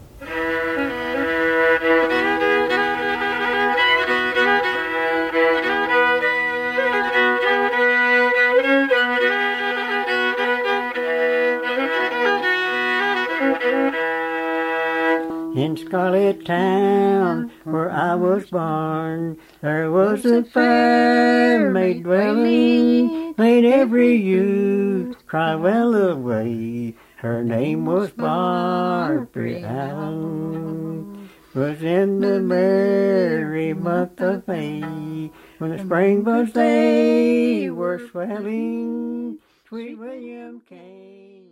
In 15.56 15.76
Scarlet 15.76 16.46
Town, 16.46 17.50
where 17.64 17.90
I 17.90 18.14
was 18.14 18.46
born, 18.46 19.36
there 19.62 19.90
was 19.90 20.24
a 20.24 20.44
fair 20.44 21.70
maid 21.70 22.04
dwelling, 22.04 23.34
made 23.36 23.64
every 23.64 24.14
youth 24.14 24.89
cry 25.30 25.54
well 25.54 25.94
away. 25.94 26.92
Her 27.18 27.44
name 27.44 27.86
was 27.86 28.10
Barbara 28.10 29.60
Allen. 29.60 31.30
Was 31.54 31.84
in 31.84 32.18
the 32.18 32.40
merry 32.40 33.72
month 33.72 34.20
of 34.20 34.48
May, 34.48 35.30
when 35.58 35.70
the 35.70 35.78
spring 35.78 36.24
buds 36.24 36.52
they 36.52 37.70
were 37.70 38.00
swelling. 38.10 39.38
Sweet 39.68 40.00
William 40.00 40.62
came. 40.68 41.46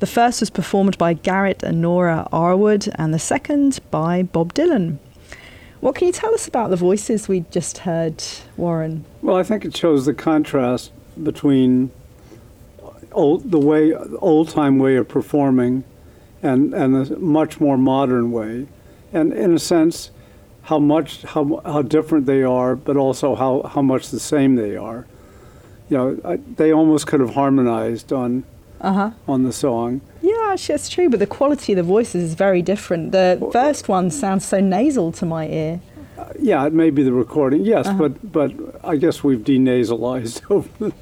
The 0.00 0.06
first 0.06 0.40
was 0.40 0.50
performed 0.50 0.98
by 0.98 1.14
Garrett 1.14 1.62
and 1.62 1.80
Nora 1.80 2.28
Arwood, 2.30 2.94
and 2.96 3.14
the 3.14 3.18
second 3.18 3.80
by 3.90 4.24
Bob 4.24 4.52
Dylan. 4.52 4.98
What 5.80 5.94
can 5.94 6.08
you 6.08 6.12
tell 6.12 6.34
us 6.34 6.46
about 6.46 6.68
the 6.68 6.76
voices 6.76 7.26
we 7.26 7.46
just 7.50 7.78
heard, 7.78 8.22
Warren? 8.58 9.06
Well, 9.22 9.36
I 9.36 9.44
think 9.44 9.64
it 9.64 9.74
shows 9.74 10.04
the 10.04 10.12
contrast 10.12 10.92
between 11.22 11.90
old, 13.12 13.50
the 13.50 13.58
way 13.58 13.94
old 14.20 14.48
time 14.50 14.78
way 14.78 14.96
of 14.96 15.08
performing 15.08 15.84
and 16.42 16.72
and 16.74 16.94
the 16.94 17.16
much 17.18 17.60
more 17.60 17.76
modern 17.76 18.30
way, 18.32 18.66
and 19.12 19.32
in 19.32 19.54
a 19.54 19.58
sense, 19.58 20.10
how 20.62 20.78
much 20.78 21.22
how 21.22 21.60
how 21.64 21.82
different 21.82 22.26
they 22.26 22.42
are, 22.42 22.76
but 22.76 22.96
also 22.96 23.34
how 23.34 23.62
how 23.74 23.82
much 23.82 24.10
the 24.10 24.20
same 24.20 24.54
they 24.56 24.76
are. 24.76 25.06
You 25.90 25.96
know, 25.96 26.20
I, 26.24 26.36
they 26.56 26.72
almost 26.72 27.06
could 27.06 27.20
have 27.20 27.34
harmonized 27.34 28.12
on 28.12 28.44
Uh 28.80 28.92
huh. 28.92 29.10
on 29.26 29.42
the 29.44 29.52
song. 29.52 30.00
Yeah, 30.22 30.50
actually, 30.52 30.74
that's 30.74 30.88
true, 30.88 31.08
but 31.08 31.18
the 31.18 31.26
quality 31.26 31.72
of 31.72 31.76
the 31.78 31.82
voices 31.82 32.22
is 32.22 32.34
very 32.34 32.62
different. 32.62 33.10
The 33.12 33.38
first 33.52 33.88
one 33.88 34.10
sounds 34.10 34.44
so 34.44 34.60
nasal 34.60 35.10
to 35.12 35.26
my 35.26 35.48
ear. 35.48 35.80
Yeah, 36.40 36.66
it 36.66 36.72
may 36.72 36.90
be 36.90 37.02
the 37.02 37.12
recording, 37.12 37.64
yes, 37.64 37.86
Uh-huh. 37.86 37.98
but 38.08 38.32
but 38.32 38.50
I 38.84 38.96
guess 38.96 39.24
we've 39.24 39.40
denasalized 39.44 40.42
over 40.50 40.68
the, 40.78 40.92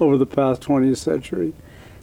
over 0.00 0.16
the 0.16 0.26
past 0.26 0.62
20th 0.62 0.98
century, 0.98 1.52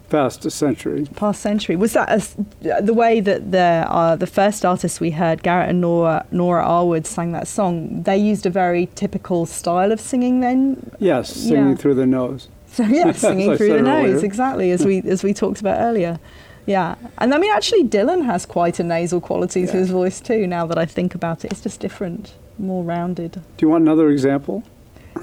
past 0.10 0.46
a 0.46 0.52
century. 0.52 1.08
Past 1.16 1.42
century 1.42 1.76
was 1.76 1.94
that 1.94 2.10
a 2.10 2.82
the 2.82 2.94
way 2.94 3.20
that 3.20 3.52
the 3.52 3.86
uh, 3.88 4.16
the 4.16 4.28
first 4.28 4.64
artists 4.66 5.00
we 5.00 5.12
heard, 5.12 5.44
Garrett 5.44 5.70
and 5.70 5.82
Nora 5.82 6.26
Nora 6.32 6.64
Arwood, 6.66 7.06
sang 7.06 7.32
that 7.32 7.48
song? 7.48 8.04
They 8.04 8.18
used 8.18 8.46
a 8.46 8.50
very 8.50 8.88
typical 8.96 9.46
style 9.46 9.92
of 9.92 10.00
singing 10.00 10.40
then. 10.42 10.92
Yes, 11.00 11.34
singing 11.34 11.70
Yeah. 11.72 11.76
through 11.76 11.96
the 11.96 12.06
nose. 12.06 12.48
So 12.68 12.84
yeah, 12.84 13.12
singing 13.12 13.56
through 13.58 13.70
the 13.70 13.74
said 13.86 14.04
nose, 14.12 14.24
exactly 14.32 14.72
as 14.72 14.86
we 14.86 15.02
as 15.02 15.24
we 15.24 15.34
talked 15.34 15.60
about 15.62 15.80
earlier. 15.80 16.20
Yeah, 16.66 16.96
and 17.18 17.34
I 17.34 17.38
mean 17.40 17.52
actually 17.52 17.84
Dylan 17.84 18.24
has 18.26 18.46
quite 18.46 18.80
a 18.80 18.84
nasal 18.84 19.20
quality 19.20 19.66
to 19.68 19.72
his 19.74 19.90
voice 19.90 20.22
too. 20.22 20.48
Now 20.48 20.66
that 20.68 20.78
I 20.78 20.86
think 20.86 21.14
about 21.14 21.44
it, 21.44 21.52
it's 21.52 21.62
just 21.62 21.80
different, 21.82 22.34
more 22.58 22.84
rounded. 22.84 23.34
Do 23.34 23.66
you 23.66 23.70
want 23.70 23.82
another 23.82 24.10
example? 24.10 24.64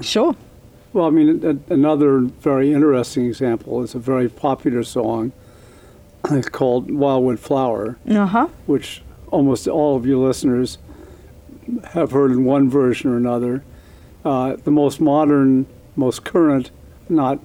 Sure. 0.01 0.35
Well, 0.93 1.05
I 1.05 1.09
mean, 1.09 1.43
a, 1.45 1.73
another 1.73 2.19
very 2.19 2.73
interesting 2.73 3.25
example 3.25 3.81
is 3.83 3.95
a 3.95 3.99
very 3.99 4.27
popular 4.29 4.83
song 4.83 5.31
called 6.51 6.91
Wildwood 6.91 7.39
Flower, 7.39 7.97
Uh 8.09 8.25
huh. 8.25 8.47
which 8.65 9.01
almost 9.31 9.67
all 9.67 9.95
of 9.95 10.05
your 10.05 10.17
listeners 10.25 10.77
have 11.93 12.11
heard 12.11 12.31
in 12.31 12.43
one 12.43 12.69
version 12.69 13.09
or 13.11 13.17
another. 13.17 13.63
Uh, 14.25 14.55
the 14.63 14.71
most 14.71 14.99
modern, 14.99 15.65
most 15.95 16.23
current, 16.25 16.71
not 17.09 17.39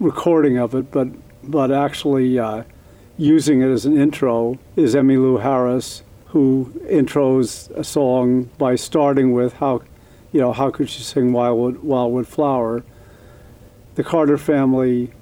recording 0.00 0.56
of 0.58 0.74
it, 0.74 0.90
but 0.90 1.08
but 1.42 1.70
actually 1.70 2.38
uh, 2.38 2.62
using 3.18 3.60
it 3.60 3.68
as 3.68 3.84
an 3.84 3.96
intro 4.00 4.58
is 4.76 4.94
Emmylou 4.94 5.42
Harris, 5.42 6.02
who 6.28 6.72
intros 6.90 7.70
a 7.76 7.84
song 7.84 8.44
by 8.56 8.74
starting 8.76 9.32
with 9.32 9.52
how, 9.54 9.82
you 10.34 10.40
know, 10.40 10.52
how 10.52 10.68
could 10.68 10.90
she 10.90 11.00
sing 11.04 11.32
Wildwood 11.32 11.78
Wildwood 11.84 12.26
Flower? 12.26 12.82
The 13.94 14.02
Carter 14.02 14.36
family 14.36 15.12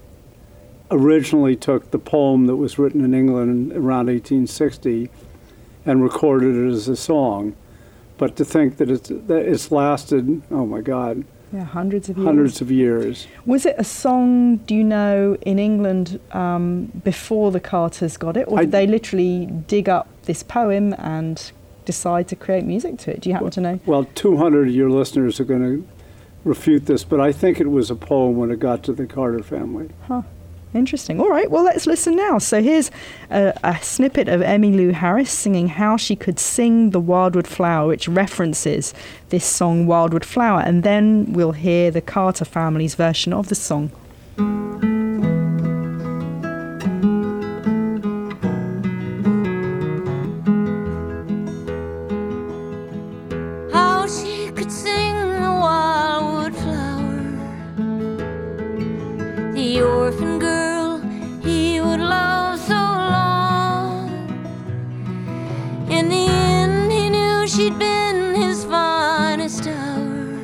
originally 0.91 1.55
took 1.55 1.91
the 1.91 1.99
poem 1.99 2.47
that 2.47 2.57
was 2.57 2.79
written 2.79 3.05
in 3.05 3.13
England 3.13 3.73
around 3.73 4.07
1860 4.07 5.11
and 5.85 6.03
recorded 6.03 6.57
it 6.57 6.71
as 6.73 6.89
a 6.89 6.97
song. 6.97 7.55
But 8.17 8.37
to 8.37 8.45
think 8.45 8.79
that 8.79 8.91
it's 8.91 9.11
that 9.11 9.43
it's 9.53 9.71
lasted, 9.71 10.41
oh 10.51 10.65
my 10.65 10.81
God, 10.81 11.25
Yeah, 11.53 11.65
hundreds 11.65 12.09
of 12.09 12.17
years. 12.17 12.27
hundreds 12.27 12.61
of 12.63 12.71
years. 12.71 13.27
Was 13.45 13.67
it 13.67 13.75
a 13.77 13.85
song, 13.85 14.57
do 14.59 14.75
you 14.75 14.85
know, 14.85 15.37
in 15.43 15.59
England 15.59 16.19
um, 16.33 16.87
before 17.05 17.51
the 17.51 17.61
Carters 17.61 18.17
got 18.17 18.39
it? 18.39 18.47
Or 18.49 18.61
I- 18.61 18.63
did 18.63 18.73
they 18.73 18.87
literally 18.87 19.45
dig 19.67 19.91
up 19.91 20.09
this 20.23 20.43
poem 20.43 20.95
and 20.97 21.53
decide 21.85 22.29
to 22.29 22.37
create 22.37 22.65
music 22.65 22.99
to 22.99 23.11
it? 23.13 23.21
Do 23.21 23.31
you 23.31 23.35
happen 23.35 23.51
to 23.51 23.61
know? 23.61 23.81
Well, 23.87 24.05
200 24.15 24.69
of 24.69 24.75
your 24.75 24.91
listeners 24.91 25.41
are 25.41 25.45
going 25.45 25.63
to 25.63 25.89
refute 26.45 26.87
this, 26.87 27.05
but 27.05 27.21
I 27.21 27.33
think 27.33 27.61
it 27.61 27.71
was 27.71 27.91
a 27.91 27.97
poem 27.97 28.37
when 28.37 28.51
it 28.51 28.59
got 28.59 28.83
to 28.85 28.93
the 28.93 29.07
Carter 29.07 29.43
family. 29.43 29.91
Huh. 30.09 30.23
Interesting. 30.75 31.21
All 31.21 31.29
right, 31.29 31.51
well, 31.51 31.65
let's 31.65 31.87
listen 31.87 32.17
now. 32.17 32.39
So 32.39 32.63
here's 32.63 32.91
a, 33.31 33.53
a 33.63 33.79
snippet 33.83 34.29
of 34.29 34.41
Emmylou 34.41 34.93
Harris 34.93 35.31
singing 35.31 35.69
How 35.69 35.99
She 35.99 36.17
Could 36.17 36.39
Sing 36.39 36.91
the 36.91 37.01
Wildwood 37.01 37.47
Flower, 37.47 37.89
which 37.89 38.09
references 38.09 38.95
this 39.29 39.45
song, 39.45 39.87
Wildwood 39.87 40.25
Flower, 40.25 40.61
and 40.61 40.83
then 40.83 41.35
we'll 41.35 41.53
hear 41.53 41.91
the 41.91 42.01
Carter 42.01 42.47
family's 42.47 42.95
version 42.95 43.35
of 43.35 43.49
the 43.49 43.55
song. 43.55 43.91
His 68.35 68.65
finest 68.65 69.67
hour. 69.67 70.39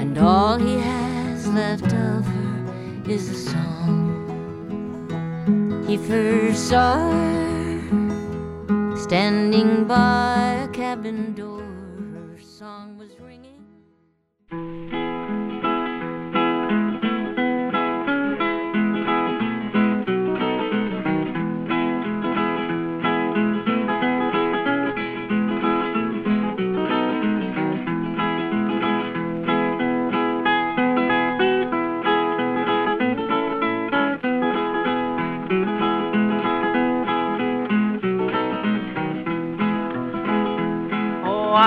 And 0.00 0.18
all 0.18 0.58
he 0.58 0.78
has 0.78 1.46
left 1.48 1.92
of 1.92 2.24
her 2.24 2.66
is 3.08 3.28
a 3.28 3.34
song. 3.50 3.74
He 5.86 5.96
first 5.96 6.68
saw 6.68 7.10
her 7.10 8.96
standing 8.96 9.84
by 9.84 10.64
a 10.64 10.68
cabin 10.68 11.34
door. 11.34 11.63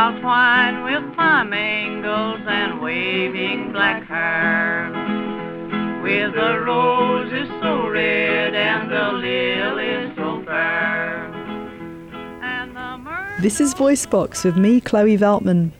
I'll 0.07 0.21
twine 0.21 0.83
with 0.85 1.03
and 2.47 2.81
waving 2.81 3.73
black 3.73 4.07
hair. 4.07 4.89
With 6.01 6.33
the 6.33 6.59
roses 6.61 7.49
so 7.61 7.89
red 7.89 8.55
and 8.55 8.89
the 8.89 9.11
lilies 9.11 10.15
so 10.15 10.41
fair. 10.45 11.27
This 13.41 13.59
is 13.59 13.73
Voicebox 13.73 14.45
with 14.45 14.55
me, 14.55 14.79
Chloe 14.79 15.17
Veltman. 15.17 15.71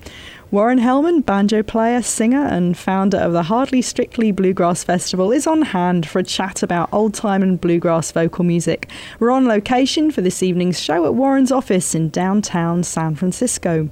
Warren 0.58 0.80
Hellman, 0.80 1.24
banjo 1.24 1.62
player, 1.62 2.02
singer, 2.02 2.44
and 2.44 2.76
founder 2.76 3.20
of 3.20 3.32
the 3.32 3.44
Hardly 3.44 3.80
Strictly 3.80 4.32
Bluegrass 4.32 4.84
Festival, 4.84 5.32
is 5.32 5.46
on 5.46 5.62
hand 5.62 6.08
for 6.08 6.18
a 6.18 6.24
chat 6.24 6.64
about 6.64 6.90
old 6.92 7.14
time 7.14 7.44
and 7.44 7.62
bluegrass 7.62 8.12
vocal 8.12 8.44
music. 8.44 8.90
We're 9.20 9.30
on 9.30 9.48
location 9.48 10.10
for 10.10 10.22
this 10.22 10.42
evening's 10.42 10.80
show 10.80 11.06
at 11.06 11.14
Warren's 11.14 11.52
office 11.52 11.94
in 11.94 12.10
downtown 12.10 12.82
San 12.82 13.14
Francisco. 13.14 13.88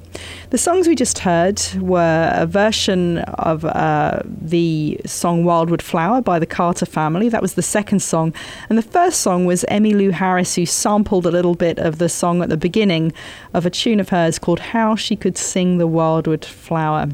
The 0.49 0.57
songs 0.57 0.87
we 0.87 0.95
just 0.95 1.19
heard 1.19 1.61
were 1.75 2.31
a 2.33 2.47
version 2.47 3.19
of 3.19 3.63
uh, 3.63 4.21
the 4.25 4.99
song 5.05 5.43
Wildwood 5.43 5.83
Flower 5.83 6.19
by 6.19 6.39
the 6.39 6.47
Carter 6.47 6.87
family. 6.87 7.29
That 7.29 7.43
was 7.43 7.53
the 7.53 7.61
second 7.61 7.99
song. 7.99 8.33
And 8.69 8.77
the 8.79 8.81
first 8.81 9.21
song 9.21 9.45
was 9.45 9.65
Emmylou 9.69 10.13
Harris, 10.13 10.55
who 10.55 10.65
sampled 10.65 11.27
a 11.27 11.31
little 11.31 11.53
bit 11.53 11.77
of 11.77 11.99
the 11.99 12.09
song 12.09 12.41
at 12.41 12.49
the 12.49 12.57
beginning 12.57 13.13
of 13.53 13.67
a 13.67 13.69
tune 13.69 13.99
of 13.99 14.09
hers 14.09 14.39
called 14.39 14.59
How 14.59 14.95
She 14.95 15.15
Could 15.15 15.37
Sing 15.37 15.77
the 15.77 15.85
Wildwood 15.85 16.43
Flower. 16.55 17.09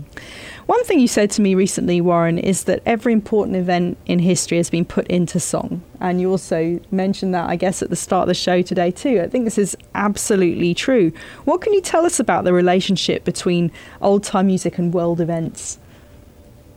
One 0.68 0.84
thing 0.86 1.00
you 1.00 1.08
said 1.08 1.30
to 1.32 1.42
me 1.42 1.54
recently, 1.54 2.00
Warren, 2.00 2.38
is 2.38 2.64
that 2.64 2.82
every 2.86 3.12
important 3.12 3.58
event 3.58 3.98
in 4.06 4.20
history 4.20 4.58
has 4.58 4.70
been 4.70 4.86
put 4.86 5.06
into 5.08 5.40
song. 5.40 5.82
And 6.00 6.22
you 6.22 6.30
also 6.30 6.80
mentioned 6.92 7.34
that, 7.34 7.50
I 7.50 7.58
guess, 7.58 7.82
at 7.82 7.90
the 7.90 7.96
start 7.96 8.24
of 8.24 8.28
the 8.30 8.34
show 8.34 8.62
today, 8.62 8.92
too. 8.92 9.22
I 9.22 9.28
think 9.28 9.44
this 9.44 9.58
is 9.58 9.76
absolutely 9.96 10.74
true. 10.74 11.12
What 11.44 11.60
can 11.62 11.74
you 11.74 11.82
tell 11.82 12.06
us 12.06 12.20
about 12.20 12.46
the 12.46 12.54
relationship 12.54 13.26
between 13.26 13.72
old 14.02 14.24
time 14.24 14.48
music 14.48 14.78
and 14.78 14.94
world 14.94 15.20
events? 15.20 15.78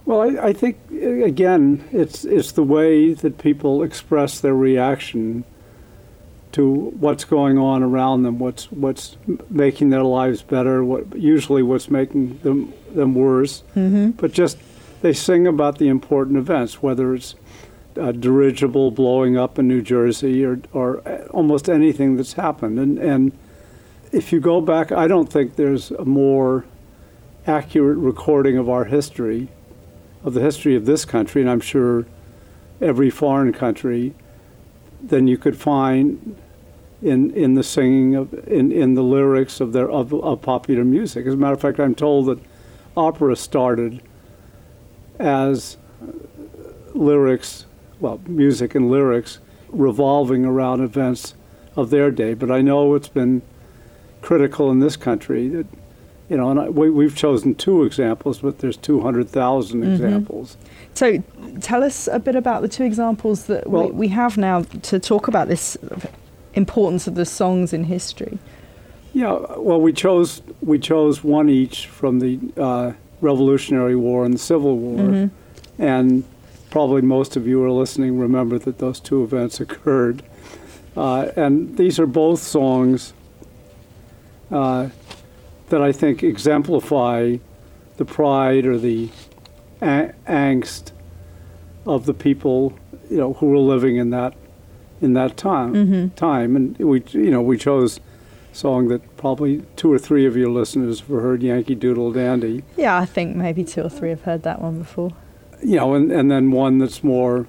Well, 0.06 0.22
I, 0.22 0.48
I 0.48 0.52
think 0.52 0.76
again, 0.90 1.84
it's 1.92 2.24
it's 2.24 2.52
the 2.52 2.62
way 2.62 3.14
that 3.14 3.38
people 3.38 3.82
express 3.82 4.40
their 4.40 4.54
reaction 4.54 5.44
to 6.54 6.72
what's 6.72 7.24
going 7.24 7.58
on 7.58 7.82
around 7.82 8.22
them, 8.22 8.38
what's 8.38 8.70
what's 8.70 9.16
making 9.50 9.90
their 9.90 10.04
lives 10.04 10.40
better, 10.42 10.84
what 10.84 11.16
usually 11.16 11.64
what's 11.64 11.90
making 11.90 12.38
them 12.38 12.72
them 12.94 13.14
worse. 13.14 13.64
Mm-hmm. 13.74 14.10
But 14.10 14.32
just 14.32 14.58
they 15.02 15.12
sing 15.12 15.48
about 15.48 15.78
the 15.78 15.88
important 15.88 16.38
events, 16.38 16.80
whether 16.80 17.12
it's 17.12 17.34
a 17.96 18.12
dirigible 18.12 18.92
blowing 18.92 19.36
up 19.36 19.58
in 19.58 19.66
New 19.66 19.82
Jersey 19.82 20.44
or 20.44 20.60
or 20.72 21.00
almost 21.30 21.68
anything 21.68 22.16
that's 22.16 22.34
happened. 22.34 22.78
And 22.78 22.98
and 22.98 23.32
if 24.12 24.32
you 24.32 24.38
go 24.38 24.60
back, 24.60 24.92
I 24.92 25.08
don't 25.08 25.32
think 25.32 25.56
there's 25.56 25.90
a 25.90 26.04
more 26.04 26.64
accurate 27.48 27.98
recording 27.98 28.56
of 28.56 28.68
our 28.68 28.84
history, 28.84 29.48
of 30.22 30.34
the 30.34 30.40
history 30.40 30.76
of 30.76 30.86
this 30.86 31.04
country, 31.04 31.42
and 31.42 31.50
I'm 31.50 31.60
sure 31.60 32.06
every 32.80 33.10
foreign 33.10 33.52
country, 33.52 34.14
than 35.02 35.26
you 35.26 35.36
could 35.36 35.56
find 35.56 36.36
in 37.04 37.30
in 37.32 37.54
the 37.54 37.62
singing 37.62 38.14
of 38.16 38.32
in, 38.48 38.72
in 38.72 38.94
the 38.94 39.02
lyrics 39.02 39.60
of 39.60 39.72
their 39.72 39.88
of, 39.90 40.12
of 40.12 40.40
popular 40.42 40.84
music. 40.84 41.26
As 41.26 41.34
a 41.34 41.36
matter 41.36 41.52
of 41.54 41.60
fact, 41.60 41.78
I'm 41.78 41.94
told 41.94 42.26
that 42.26 42.38
opera 42.96 43.36
started 43.36 44.00
as 45.18 45.76
lyrics, 46.94 47.66
well, 48.00 48.20
music 48.26 48.74
and 48.74 48.90
lyrics 48.90 49.38
revolving 49.68 50.44
around 50.44 50.80
events 50.80 51.34
of 51.76 51.90
their 51.90 52.10
day. 52.10 52.34
But 52.34 52.50
I 52.50 52.62
know 52.62 52.94
it's 52.94 53.08
been 53.08 53.42
critical 54.22 54.70
in 54.70 54.78
this 54.80 54.96
country 54.96 55.48
that 55.48 55.66
you 56.30 56.38
know, 56.38 56.50
and 56.50 56.58
I, 56.58 56.68
we, 56.70 56.88
we've 56.88 57.14
chosen 57.14 57.54
two 57.54 57.84
examples, 57.84 58.38
but 58.38 58.60
there's 58.60 58.78
200,000 58.78 59.82
Mhm. 59.82 59.92
examples. 59.92 60.56
So, 60.94 61.22
tell 61.60 61.84
us 61.84 62.08
a 62.10 62.18
bit 62.18 62.34
about 62.34 62.62
the 62.62 62.68
two 62.68 62.82
examples 62.84 63.44
that 63.44 63.68
Well- 63.68 63.88
we, 63.88 63.92
we 63.92 64.08
have 64.08 64.38
now 64.38 64.62
to 64.62 64.98
talk 64.98 65.28
about 65.28 65.48
this 65.48 65.76
importance 66.54 67.06
of 67.06 67.14
the 67.14 67.24
songs 67.24 67.72
in 67.72 67.84
history. 67.84 68.38
Yeah, 69.12 69.38
well, 69.56 69.80
we 69.80 69.92
chose 69.92 70.42
we 70.60 70.78
chose 70.78 71.22
one 71.22 71.48
each 71.48 71.86
from 71.86 72.18
the 72.20 72.38
uh, 72.56 72.92
Revolutionary 73.20 73.96
War 73.96 74.24
and 74.24 74.34
the 74.34 74.38
Civil 74.38 74.76
War, 74.76 74.98
Mhm. 74.98 75.30
and 75.78 76.24
probably 76.70 77.02
most 77.02 77.36
of 77.36 77.46
you 77.46 77.58
who 77.60 77.64
are 77.64 77.70
listening 77.70 78.18
remember 78.18 78.58
that 78.58 78.78
those 78.78 78.98
two 78.98 79.22
events 79.22 79.60
occurred. 79.60 80.22
Uh, 80.96 81.28
and 81.36 81.76
these 81.76 81.98
are 82.00 82.06
both 82.06 82.40
songs 82.40 83.12
uh, 84.50 84.88
that 85.68 85.80
I 85.82 85.92
think 85.92 86.22
exemplify 86.22 87.36
the 87.96 88.04
pride 88.04 88.66
or 88.66 88.78
the 88.78 89.08
a- 89.80 90.12
angst 90.28 90.90
of 91.86 92.06
the 92.06 92.14
people, 92.14 92.72
you 93.10 93.16
know, 93.16 93.32
who 93.34 93.46
were 93.46 93.58
living 93.58 93.96
in 93.96 94.10
that 94.10 94.34
in 95.04 95.12
that 95.14 95.36
time. 95.36 95.74
Mhm. 95.74 96.14
Time, 96.16 96.56
and 96.56 96.76
we, 96.78 97.02
you 97.12 97.30
know, 97.30 97.42
we 97.42 97.56
chose 97.58 97.98
a 98.52 98.56
song 98.56 98.88
that 98.88 99.16
probably 99.16 99.62
two 99.76 99.92
or 99.92 99.98
three 99.98 100.26
of 100.26 100.36
your 100.36 100.50
listeners 100.50 101.00
have 101.00 101.08
heard, 101.08 101.42
"Yankee 101.42 101.74
Doodle 101.74 102.10
Dandy." 102.12 102.62
Yeah, 102.76 102.98
I 102.98 103.04
think 103.04 103.36
maybe 103.36 103.62
two 103.64 103.82
or 103.82 103.88
three 103.90 104.08
have 104.10 104.22
heard 104.22 104.42
that 104.42 104.60
one 104.62 104.78
before. 104.78 105.12
you 105.62 105.76
know, 105.76 105.94
and, 105.94 106.10
and 106.12 106.30
then 106.30 106.50
one 106.50 106.78
that's 106.78 107.02
more, 107.02 107.46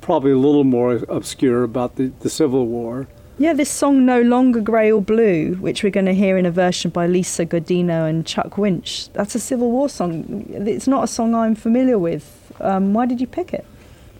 probably 0.00 0.30
a 0.32 0.38
little 0.38 0.64
more 0.64 1.00
obscure 1.10 1.62
about 1.62 1.96
the, 1.96 2.10
the 2.20 2.30
Civil 2.30 2.66
War. 2.66 3.06
Yeah, 3.36 3.52
this 3.54 3.68
song 3.70 4.06
No 4.06 4.20
Longer 4.22 4.60
Grey 4.60 4.90
or 4.90 5.02
Blue, 5.02 5.54
which 5.60 5.82
we're 5.82 5.90
going 5.90 6.06
to 6.06 6.14
hear 6.14 6.38
in 6.38 6.46
a 6.46 6.50
version 6.50 6.90
by 6.90 7.06
Lisa 7.06 7.44
Godino 7.44 8.08
and 8.08 8.24
Chuck 8.26 8.56
Winch, 8.56 9.10
that's 9.12 9.34
a 9.34 9.38
Civil 9.38 9.70
War 9.70 9.88
song. 9.90 10.44
It's 10.50 10.86
not 10.88 11.04
a 11.04 11.06
song 11.06 11.34
I'm 11.34 11.54
familiar 11.54 11.98
with. 11.98 12.52
Um, 12.60 12.94
why 12.94 13.04
did 13.06 13.20
you 13.20 13.26
pick 13.26 13.52
it? 13.54 13.64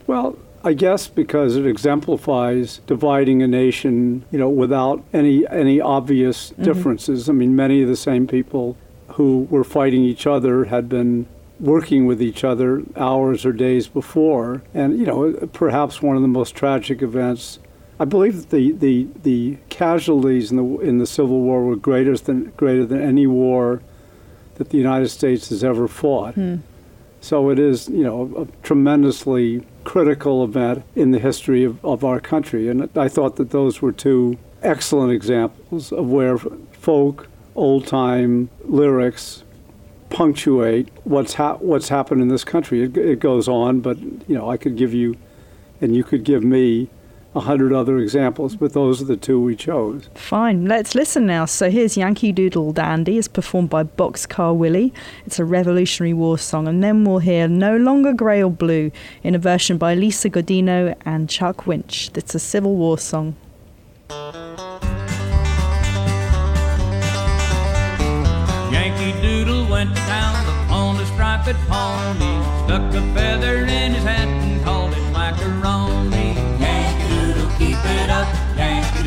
Well, 0.06 0.36
I 0.62 0.74
guess 0.74 1.08
because 1.08 1.56
it 1.56 1.66
exemplifies 1.66 2.80
dividing 2.86 3.42
a 3.42 3.46
nation, 3.48 4.24
you 4.30 4.38
know, 4.38 4.48
without 4.50 5.02
any 5.12 5.46
any 5.48 5.80
obvious 5.80 6.52
Mhm. 6.58 6.64
differences. 6.64 7.28
I 7.28 7.32
mean, 7.32 7.56
many 7.56 7.82
of 7.82 7.88
the 7.88 7.96
same 7.96 8.26
people 8.26 8.76
who 9.14 9.46
were 9.50 9.64
fighting 9.64 10.02
each 10.04 10.26
other 10.26 10.64
had 10.64 10.88
been 10.88 11.26
working 11.58 12.06
with 12.06 12.22
each 12.22 12.42
other 12.44 12.82
hours 12.96 13.44
or 13.44 13.52
days 13.52 13.86
before, 13.88 14.62
and 14.74 14.98
you 14.98 15.06
know, 15.06 15.32
perhaps 15.52 16.02
one 16.02 16.16
of 16.16 16.22
the 16.22 16.28
most 16.28 16.54
tragic 16.54 17.02
events. 17.02 17.58
I 17.98 18.06
believe 18.06 18.40
that 18.40 18.50
the, 18.50 18.72
the, 18.72 19.06
the 19.22 19.56
casualties 19.68 20.50
in 20.50 20.56
the 20.56 20.78
in 20.80 20.98
the 20.98 21.06
Civil 21.06 21.40
War 21.40 21.64
were 21.64 21.76
greater 21.76 22.16
than 22.16 22.52
greater 22.56 22.84
than 22.86 23.00
any 23.00 23.26
war 23.26 23.80
that 24.56 24.70
the 24.70 24.78
United 24.78 25.08
States 25.08 25.48
has 25.50 25.62
ever 25.64 25.86
fought. 25.88 26.34
Hmm. 26.34 26.56
So 27.22 27.50
it 27.50 27.58
is, 27.58 27.88
you 27.88 28.02
know, 28.04 28.30
a 28.38 28.46
tremendously 28.66 29.62
critical 29.84 30.44
event 30.44 30.84
in 30.94 31.10
the 31.10 31.18
history 31.18 31.64
of, 31.64 31.84
of 31.84 32.04
our 32.04 32.20
country. 32.20 32.68
And 32.68 32.88
I 32.96 33.08
thought 33.08 33.36
that 33.36 33.50
those 33.50 33.80
were 33.80 33.92
two 33.92 34.38
excellent 34.62 35.12
examples 35.12 35.92
of 35.92 36.06
where 36.06 36.38
folk, 36.72 37.28
old 37.54 37.86
time 37.86 38.50
lyrics 38.64 39.42
punctuate 40.10 40.88
what's, 41.04 41.34
ha- 41.34 41.56
what's 41.56 41.88
happened 41.88 42.20
in 42.20 42.28
this 42.28 42.44
country. 42.44 42.82
It, 42.82 42.96
it 42.96 43.20
goes 43.20 43.48
on, 43.48 43.80
but, 43.80 43.98
you 44.00 44.36
know, 44.36 44.50
I 44.50 44.56
could 44.56 44.76
give 44.76 44.92
you, 44.92 45.16
and 45.80 45.94
you 45.94 46.04
could 46.04 46.24
give 46.24 46.42
me, 46.42 46.88
a 47.34 47.40
hundred 47.40 47.72
other 47.72 47.98
examples, 47.98 48.56
but 48.56 48.72
those 48.72 49.00
are 49.00 49.04
the 49.04 49.16
two 49.16 49.40
we 49.40 49.54
chose. 49.54 50.08
Fine, 50.14 50.66
let's 50.66 50.94
listen 50.94 51.26
now. 51.26 51.44
So 51.44 51.70
here's 51.70 51.96
Yankee 51.96 52.32
Doodle 52.32 52.72
Dandy, 52.72 53.18
it's 53.18 53.28
performed 53.28 53.70
by 53.70 53.84
Boxcar 53.84 54.56
Willie. 54.56 54.92
It's 55.26 55.38
a 55.38 55.44
Revolutionary 55.44 56.12
War 56.12 56.38
song, 56.38 56.66
and 56.66 56.82
then 56.82 57.04
we'll 57.04 57.18
hear 57.18 57.46
No 57.46 57.76
Longer 57.76 58.12
Grey 58.12 58.42
or 58.42 58.50
Blue 58.50 58.90
in 59.22 59.34
a 59.34 59.38
version 59.38 59.78
by 59.78 59.94
Lisa 59.94 60.28
Godino 60.28 60.96
and 61.04 61.28
Chuck 61.28 61.66
Winch. 61.66 62.10
It's 62.14 62.34
a 62.34 62.40
Civil 62.40 62.74
War 62.76 62.98
song. 62.98 63.36
Yankee 68.72 69.20
Doodle 69.22 69.68
went 69.70 69.94
to 69.94 70.02
town 70.02 70.70
on 70.70 70.96
the 70.96 71.06
striped 71.06 71.56
pony, 71.68 72.42
stuck 72.64 72.92
a 72.94 73.14
feather 73.14 73.62
in 73.62 73.94
his 73.94 74.02
hat 74.02 74.39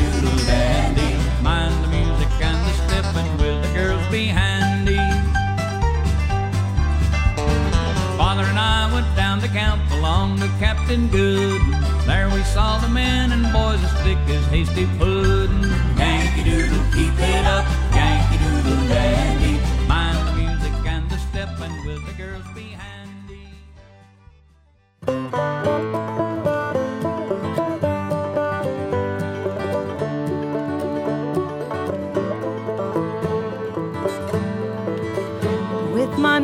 Doodle 0.03 0.37
dandy. 0.45 1.11
Mind 1.41 1.73
the 1.83 1.87
music 1.87 2.31
and 2.41 2.59
the 2.67 2.73
stepping, 2.83 3.37
will 3.37 3.61
the 3.61 3.71
girls 3.73 4.05
be 4.11 4.25
handy? 4.25 4.99
Father 8.17 8.43
and 8.43 8.59
I 8.59 8.91
went 8.93 9.15
down 9.15 9.39
the 9.39 9.47
camp 9.47 9.81
along 9.91 10.39
with 10.39 10.51
Captain 10.59 11.07
Good. 11.07 11.61
There 12.05 12.29
we 12.29 12.43
saw 12.43 12.79
the 12.79 12.89
men 12.89 13.31
and 13.31 13.43
boys 13.53 13.81
as 13.83 13.93
thick 14.03 14.17
as 14.27 14.45
hasty 14.47 14.85
pudding. 14.97 15.63
Yankee 15.97 16.43
Doodle, 16.49 16.83
keep 16.91 17.13
it 17.17 17.45
up, 17.45 17.65
Yankee 17.95 18.37
Doodle 18.43 18.87
dandy. 18.89 19.59
Mind 19.87 20.19
the 20.27 20.33
music 20.33 20.73
and 20.85 21.09
the 21.09 21.17
step, 21.17 21.49
and 21.61 21.73
will 21.85 22.01
the 22.05 22.13
girls 22.13 22.45
be 22.53 22.75
handy? 22.83 23.47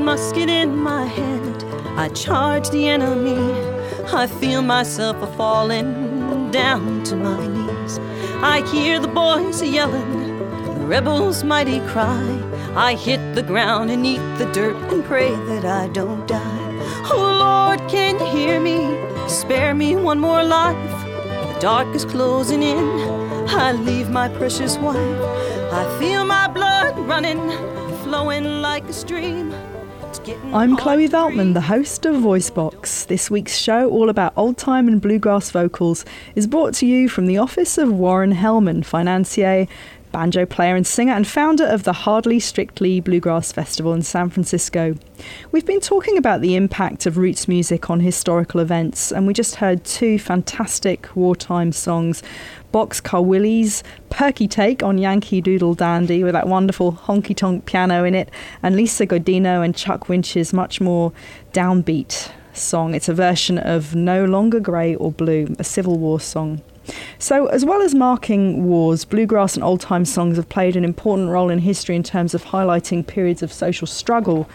Musket 0.05 0.49
in 0.49 0.75
my 0.77 1.05
hand, 1.05 1.63
I 1.99 2.09
charge 2.09 2.69
the 2.69 2.87
enemy. 2.87 3.37
I 4.11 4.25
feel 4.27 4.61
myself 4.61 5.17
a 5.21 5.27
falling 5.35 6.49
down 6.51 7.03
to 7.03 7.15
my 7.15 7.45
knees. 7.47 7.99
I 8.41 8.67
hear 8.71 8.99
the 8.99 9.07
boys 9.07 9.61
yelling, 9.61 10.39
the 10.79 10.85
rebels' 10.87 11.43
mighty 11.43 11.79
cry. 11.81 12.25
I 12.75 12.95
hit 12.95 13.35
the 13.35 13.43
ground 13.43 13.91
and 13.91 14.05
eat 14.05 14.21
the 14.37 14.49
dirt 14.51 14.77
and 14.91 15.03
pray 15.03 15.29
that 15.29 15.65
I 15.65 15.87
don't 15.89 16.27
die. 16.27 16.69
Oh 17.11 17.37
Lord, 17.39 17.79
can 17.89 18.19
you 18.19 18.25
hear 18.25 18.59
me? 18.59 18.79
Spare 19.27 19.75
me 19.75 19.95
one 19.95 20.19
more 20.19 20.43
life. 20.43 21.05
The 21.53 21.59
dark 21.59 21.93
is 21.93 22.05
closing 22.05 22.63
in. 22.63 22.87
I 23.49 23.73
leave 23.73 24.09
my 24.09 24.29
precious 24.29 24.77
wife. 24.77 25.21
I 25.71 25.99
feel 25.99 26.25
my 26.25 26.47
blood 26.47 26.97
running, 26.99 27.49
flowing 28.03 28.61
like 28.61 28.85
a 28.89 28.93
stream. 28.93 29.53
I'm 30.29 30.77
Chloe 30.77 31.09
Veltman, 31.09 31.55
the 31.55 31.61
host 31.61 32.05
of 32.05 32.15
Voicebox. 32.17 33.07
This 33.07 33.31
week's 33.31 33.57
show, 33.57 33.89
all 33.89 34.09
about 34.09 34.33
old 34.35 34.57
time 34.57 34.87
and 34.87 35.01
bluegrass 35.01 35.49
vocals, 35.49 36.05
is 36.35 36.45
brought 36.45 36.75
to 36.75 36.85
you 36.85 37.09
from 37.09 37.25
the 37.25 37.39
office 37.39 37.79
of 37.79 37.91
Warren 37.91 38.33
Hellman, 38.33 38.85
financier, 38.85 39.67
banjo 40.11 40.45
player 40.45 40.75
and 40.75 40.85
singer, 40.85 41.13
and 41.13 41.27
founder 41.27 41.65
of 41.65 41.83
the 41.83 41.93
Hardly 41.93 42.39
Strictly 42.39 42.99
Bluegrass 42.99 43.51
Festival 43.51 43.93
in 43.93 44.01
San 44.01 44.29
Francisco. 44.29 44.95
We've 45.51 45.65
been 45.65 45.79
talking 45.79 46.17
about 46.17 46.41
the 46.41 46.55
impact 46.55 47.05
of 47.05 47.17
roots 47.17 47.47
music 47.47 47.89
on 47.89 47.99
historical 47.99 48.59
events, 48.59 49.11
and 49.11 49.27
we 49.27 49.33
just 49.33 49.55
heard 49.55 49.83
two 49.83 50.19
fantastic 50.19 51.15
wartime 51.15 51.71
songs. 51.71 52.23
Boxcar 52.73 53.23
Willie's 53.23 53.83
perky 54.09 54.47
take 54.47 54.83
on 54.83 54.97
Yankee 54.97 55.41
Doodle 55.41 55.73
Dandy 55.73 56.23
with 56.23 56.33
that 56.33 56.47
wonderful 56.47 56.93
honky 56.93 57.35
tonk 57.35 57.65
piano 57.65 58.03
in 58.03 58.15
it, 58.15 58.29
and 58.61 58.75
Lisa 58.75 59.07
Godino 59.07 59.63
and 59.63 59.75
Chuck 59.75 60.09
Winch's 60.09 60.53
much 60.53 60.79
more 60.79 61.11
downbeat 61.53 62.31
song. 62.53 62.93
It's 62.93 63.09
a 63.09 63.13
version 63.13 63.57
of 63.57 63.95
No 63.95 64.25
Longer 64.25 64.59
Grey 64.59 64.95
or 64.95 65.11
Blue, 65.11 65.55
a 65.57 65.63
Civil 65.63 65.97
War 65.97 66.19
song. 66.19 66.61
So, 67.17 67.47
as 67.47 67.65
well 67.65 67.81
as 67.81 67.93
marking 67.93 68.65
wars, 68.65 69.05
bluegrass 69.05 69.55
and 69.55 69.63
old 69.63 69.81
time 69.81 70.05
songs 70.05 70.37
have 70.37 70.49
played 70.49 70.75
an 70.75 70.83
important 70.83 71.29
role 71.29 71.49
in 71.49 71.59
history 71.59 71.95
in 71.95 72.03
terms 72.03 72.33
of 72.33 72.45
highlighting 72.45 73.05
periods 73.05 73.43
of 73.43 73.51
social 73.51 73.87
struggle. 73.87 74.49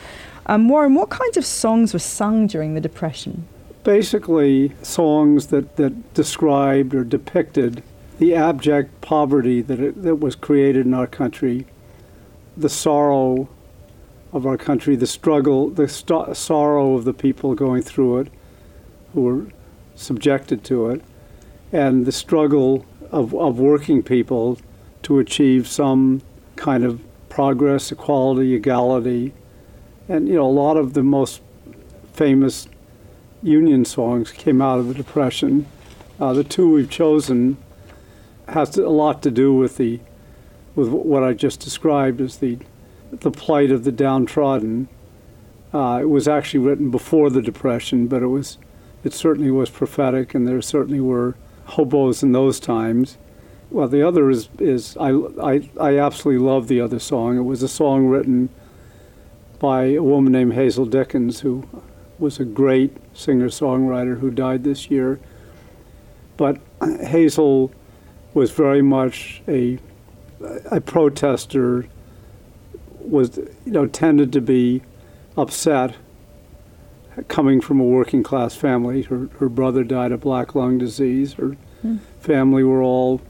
Um, 0.47 0.69
Warren, 0.69 0.95
what 0.95 1.11
kinds 1.11 1.37
of 1.37 1.45
songs 1.45 1.93
were 1.93 1.99
sung 1.99 2.47
during 2.47 2.75
the 2.75 2.81
Depression? 2.81 3.47
Basically, 3.83 4.73
songs 4.83 5.49
that, 5.49 5.77
that 5.77 6.15
described 6.15 6.95
or 6.95 7.05
depicted 7.05 7.83
the 8.19 8.35
abject 8.35 9.01
poverty 9.01 9.61
that, 9.63 9.81
it, 9.81 10.03
that 10.03 10.17
was 10.17 10.35
created 10.37 10.87
in 10.87 10.95
our 10.95 11.07
country, 11.07 11.67
the 12.57 12.69
sorrow 12.69 13.49
of 14.33 14.47
our 14.47 14.57
country, 14.57 14.97
the 14.97 15.07
struggle, 15.07 15.71
the 15.71 15.89
st- 15.89 16.37
sorrow 16.37 16.95
of 16.95 17.05
the 17.05 17.13
people 17.13 17.55
going 17.55 17.83
through 17.83 18.19
it 18.19 18.29
who 19.13 19.23
were 19.23 19.47
subjected 19.95 20.65
to 20.65 20.91
it, 20.91 21.03
and 21.75 22.07
the 22.07 22.13
struggle 22.13 22.87
of, 23.11 23.35
of 23.35 23.59
working 23.59 24.01
people 24.01 24.59
to 25.03 25.19
achieve 25.19 25.67
some 25.67 26.23
kind 26.55 26.85
of 26.85 27.03
progress, 27.29 27.91
equality, 27.91 28.55
equality. 28.55 29.35
And, 30.09 30.29
you 30.29 30.35
know, 30.35 30.47
a 30.47 30.59
lot 30.65 30.77
of 30.77 30.95
the 30.95 31.03
most 31.03 31.43
famous 32.13 32.69
union 33.43 33.85
songs 33.85 34.31
came 34.31 34.63
out 34.63 34.79
of 34.79 34.87
the 34.87 34.95
Depression. 34.95 35.67
Uh, 36.21 36.33
the 36.33 36.45
two 36.45 36.71
we've 36.71 36.89
chosen 36.89 37.57
has 38.47 38.71
to, 38.71 38.87
a 38.87 38.89
lot 38.89 39.21
to 39.25 39.31
do 39.33 39.53
with 39.53 39.77
the 39.77 39.99
with 40.77 40.89
what 40.89 41.23
I 41.23 41.33
just 41.33 41.61
described 41.61 42.21
as 42.21 42.39
the 42.39 42.59
the 43.11 43.33
plight 43.33 43.73
of 43.73 43.83
the 43.83 43.93
downtrodden. 43.93 44.89
Uh, 45.73 45.99
it 46.03 46.09
was 46.09 46.29
actually 46.29 46.61
written 46.61 46.91
before 46.91 47.31
the 47.31 47.43
Depression, 47.43 48.07
but 48.07 48.23
it 48.23 48.29
was 48.29 48.59
it 49.03 49.13
certainly 49.13 49.51
was 49.51 49.71
prophetic, 49.71 50.35
and 50.35 50.47
there 50.47 50.63
certainly 50.63 51.01
were 51.01 51.35
hobos 51.67 52.23
in 52.23 52.33
those 52.33 52.61
times. 52.61 53.19
Well, 53.71 53.89
the 53.89 54.07
other 54.07 54.31
is 54.31 54.49
is 54.59 54.97
I 54.99 55.11
I, 55.43 55.71
I 55.81 55.99
absolutely 55.99 56.45
love 56.45 56.69
the 56.69 56.81
other 56.81 56.99
song. 56.99 57.39
It 57.39 57.43
was 57.43 57.63
a 57.63 57.69
song 57.69 58.07
written 58.07 58.51
by 59.59 59.85
a 59.87 60.03
woman 60.03 60.33
named 60.33 60.55
Hazel 60.55 60.87
Dickens, 60.87 61.41
who 61.41 61.67
was 62.19 62.39
a 62.39 62.45
great 62.45 62.97
singer 63.13 63.49
songwriter 63.49 64.21
who 64.21 64.31
died 64.31 64.65
this 64.65 64.91
year. 64.91 65.19
But 66.37 66.59
Hazel 67.01 67.73
was 68.35 68.51
very 68.51 68.83
much 68.83 69.43
a 69.49 69.79
a 70.71 70.81
protester. 70.81 71.87
Was 73.01 73.37
you 73.37 73.73
know 73.73 73.87
tended 73.87 74.33
to 74.33 74.41
be 74.41 74.83
upset 75.37 75.97
coming 77.29 77.61
from 77.61 77.81
a 77.81 77.85
working 77.85 78.23
class 78.23 78.55
family. 78.55 79.03
Her 79.03 79.29
her 79.39 79.49
brother 79.49 79.85
died 79.85 80.13
of 80.13 80.21
black 80.21 80.55
lung 80.55 80.79
disease. 80.79 81.35
Her 81.35 81.57
Hmm. 81.83 81.97
family 82.19 82.65
were 82.65 82.83
all 82.83 83.21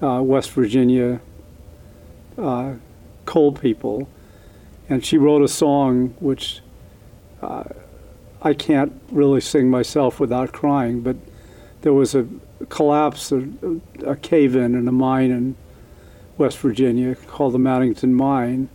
uh, 0.00 0.22
West 0.22 0.50
Virginia 0.52 1.20
uh, 2.38 2.74
coal 3.24 3.50
people, 3.52 4.08
and 4.88 5.04
she 5.04 5.18
wrote 5.18 5.42
a 5.42 5.48
song 5.48 6.14
which 6.20 6.60
uh, 7.42 7.64
I 8.40 8.54
can't 8.54 8.92
really 9.10 9.40
sing 9.40 9.68
myself 9.68 10.20
without 10.20 10.52
crying. 10.52 11.00
But 11.00 11.16
there 11.82 11.92
was 11.92 12.14
a 12.14 12.26
collapse, 12.68 13.32
a, 13.32 13.48
a 14.06 14.14
cave 14.16 14.54
in 14.54 14.74
in 14.76 14.86
a 14.86 14.92
mine 14.92 15.30
in 15.32 15.56
West 16.38 16.58
Virginia 16.58 17.14
called 17.16 17.52
the 17.52 17.58
Mannington 17.58 18.12
Mine, 18.12 18.68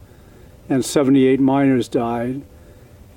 and 0.70 0.84
78 0.84 1.40
miners 1.40 1.88
died. 1.88 2.42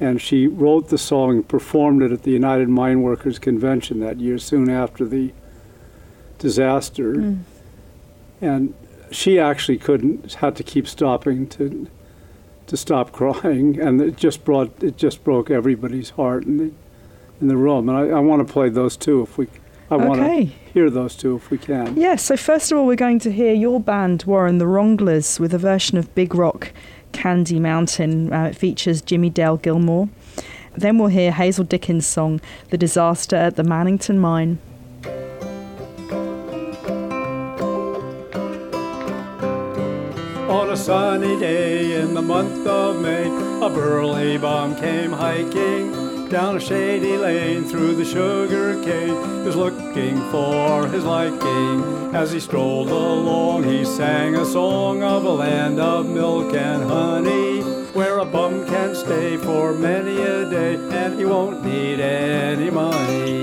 And 0.01 0.21
she 0.21 0.47
wrote 0.47 0.89
the 0.89 0.99
song 0.99 1.31
and 1.31 1.49
performed 1.49 2.03
it 2.03 2.11
at 2.11 2.23
the 2.23 2.31
United 2.31 2.69
Mine 2.69 3.03
Workers 3.03 3.39
Convention 3.39 4.01
that 4.01 4.19
year, 4.19 4.39
soon 4.39 4.71
after 4.71 5.05
the 5.05 5.33
disaster. 6.39 7.15
Mm. 7.15 7.41
And 8.41 8.75
she 9.11 9.39
actually 9.39 9.77
couldn't, 9.77 10.35
had 10.35 10.57
to 10.57 10.63
keep 10.63 10.89
stopping 10.89 11.47
to 11.49 11.89
to 12.67 12.77
stop 12.77 13.11
crying, 13.21 13.81
and 13.81 14.01
it 14.01 14.17
just 14.17 14.45
brought 14.45 14.83
it 14.83 14.97
just 14.97 15.23
broke 15.23 15.51
everybody's 15.51 16.11
heart 16.11 16.45
in 16.45 16.57
the 16.57 16.73
in 17.41 17.49
the 17.49 17.57
room. 17.57 17.89
And 17.89 17.99
I, 17.99 18.17
I 18.17 18.21
want 18.21 18.47
to 18.47 18.51
play 18.51 18.69
those 18.71 18.97
two 18.97 19.23
if 19.23 19.37
we. 19.37 19.49
I 19.93 19.97
want 19.97 20.21
to 20.21 20.45
hear 20.45 20.89
those 20.89 21.17
two 21.17 21.35
if 21.35 21.51
we 21.51 21.59
can. 21.59 21.97
Yeah, 21.97 22.15
so 22.15 22.37
first 22.37 22.71
of 22.71 22.79
all, 22.79 22.87
we're 22.87 22.95
going 22.95 23.19
to 23.19 23.33
hear 23.33 23.53
your 23.53 23.81
band, 23.81 24.23
Warren 24.23 24.59
the 24.59 24.65
Wronglers, 24.65 25.41
with 25.41 25.53
a 25.53 25.59
version 25.59 25.99
of 25.99 26.15
Big 26.15 26.33
Rock 26.33 26.73
Candy 27.13 27.59
Mountain. 27.59 28.33
Uh, 28.33 28.45
it 28.45 28.57
features 28.57 29.03
Jimmie 29.03 29.31
Dale 29.31 29.57
Gilmore. 29.57 30.09
Then 30.75 30.99
we'll 30.99 31.09
hear 31.09 31.33
Hazel 31.33 31.65
Dickens' 31.65 32.07
song, 32.07 32.41
The 32.71 32.79
Disaster 32.79 33.37
at 33.37 33.57
the 33.57 33.63
Mannington 33.63 34.19
Mine. 34.19 34.59
On 40.49 40.71
a 40.71 40.77
sunny 40.77 41.39
day 41.39 42.01
in 42.01 42.15
the 42.15 42.23
month 42.23 42.67
of 42.67 43.01
May, 43.01 43.27
a 43.27 43.69
burly 43.69 44.39
bum 44.39 44.77
came 44.77 45.13
hiking 45.13 46.00
down 46.31 46.57
a 46.57 46.61
shady 46.61 47.17
lane 47.17 47.65
through 47.65 47.97
the 47.97 48.05
sugar 48.05 48.81
cane. 48.85 49.09
He 49.41 49.47
was 49.47 49.57
looking 49.57 50.17
for 50.31 50.87
his 50.87 51.05
liking. 51.05 52.15
As 52.15 52.31
he 52.31 52.39
strolled 52.39 52.89
along, 52.89 53.65
he 53.65 53.85
sang 53.85 54.37
a 54.37 54.45
song 54.45 55.03
of 55.03 55.25
a 55.25 55.31
land 55.31 55.81
of 55.81 56.07
milk 56.07 56.55
and 56.55 56.85
honey, 56.85 57.63
where 57.95 58.19
a 58.19 58.25
bum 58.25 58.65
can 58.69 58.95
stay 58.95 59.39
for 59.39 59.75
many 59.75 60.23
a 60.23 60.49
day 60.49 60.75
and 60.75 61.19
he 61.19 61.25
won't 61.25 61.65
need 61.65 61.99
any 61.99 62.71
money. 62.71 63.43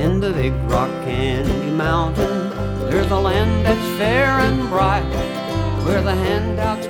In 0.00 0.20
the 0.20 0.32
big 0.32 0.52
rock 0.70 0.90
candy 1.04 1.70
mountain, 1.72 2.50
there's 2.88 3.10
a 3.10 3.18
land 3.18 3.66
that's 3.66 3.98
fair 3.98 4.28
and 4.28 4.68
bright, 4.68 5.02
where 5.84 6.00
the 6.00 6.14
handouts 6.14 6.86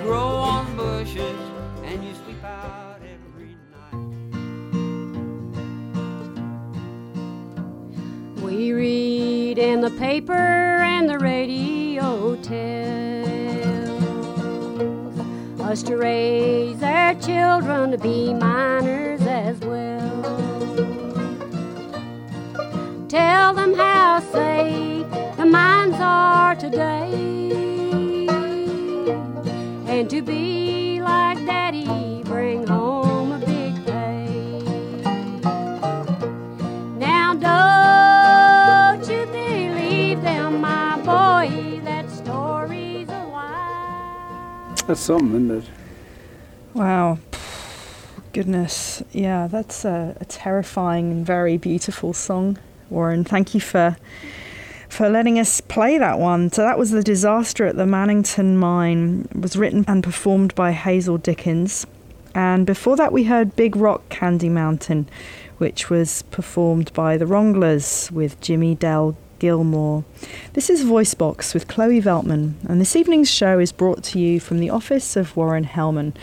paper 10.03 10.33
and 10.33 11.09
the 11.09 11.17
radio 11.17 12.35
tells 12.43 12.51
us 15.61 15.81
to 15.85 15.97
raise 15.97 16.83
our 16.83 17.15
children 17.21 17.93
to 17.93 17.99
be 17.99 18.35
miners 18.35 19.21
as 19.23 19.57
well. 19.61 20.23
Tell 23.09 23.55
them 23.55 23.75
how 23.75 24.19
safe 24.19 25.07
the 25.37 25.47
mines 25.47 25.95
are 26.01 26.57
today, 26.57 27.13
and 29.87 30.11
to 30.11 30.21
be 30.21 30.72
That's 44.87 45.01
something, 45.01 45.51
isn't 45.51 45.65
it? 45.65 45.71
Wow. 46.75 47.19
Goodness. 48.33 49.03
Yeah, 49.13 49.47
that's 49.47 49.85
a, 49.85 50.17
a 50.21 50.25
terrifying 50.25 51.13
and 51.13 51.27
very 51.27 51.57
beautiful 51.57 52.13
song, 52.13 52.59
Warren. 52.91 53.25
Thank 53.25 53.55
you 53.55 53.61
for 53.61 53.97
for 54.89 55.09
letting 55.09 55.39
us 55.39 55.63
play 55.63 55.97
that 55.97 56.19
one. 56.19 56.53
So 56.53 56.63
that 56.63 56.79
was 56.79 56.91
The 56.91 57.03
Disaster 57.03 57.65
at 57.65 57.77
the 57.77 57.85
Mannington 57.87 58.57
Mine. 58.57 59.27
It 59.31 59.41
was 59.41 59.57
written 59.57 59.87
and 59.89 60.05
performed 60.05 60.55
by 60.55 60.73
Hazel 60.73 61.17
Dickens. 61.17 61.87
And 62.35 62.67
before 62.67 62.97
that, 62.97 63.13
we 63.13 63.25
heard 63.25 63.57
Big 63.57 63.75
Rock 63.75 64.07
Candy 64.11 64.51
Mountain, 64.51 65.09
which 65.57 65.89
was 65.89 66.23
performed 66.31 66.93
by 66.93 67.17
the 67.17 67.25
Wronglers 67.25 68.11
with 68.11 68.39
Jimmie 68.43 68.75
Dale 68.75 69.17
Gilmore. 69.43 70.05
This 70.53 70.71
is 70.71 70.85
Voicebox 70.85 71.53
with 71.53 71.67
Chloe 71.67 72.01
Veltman, 72.01 72.55
and 72.69 72.81
this 72.81 72.95
evening's 72.95 73.29
show 73.29 73.59
is 73.59 73.73
brought 73.73 74.05
to 74.05 74.21
you 74.21 74.39
from 74.39 74.61
the 74.61 74.71
office 74.71 75.17
of 75.17 75.37
Warren 75.37 75.65
Hellman, 75.65 76.15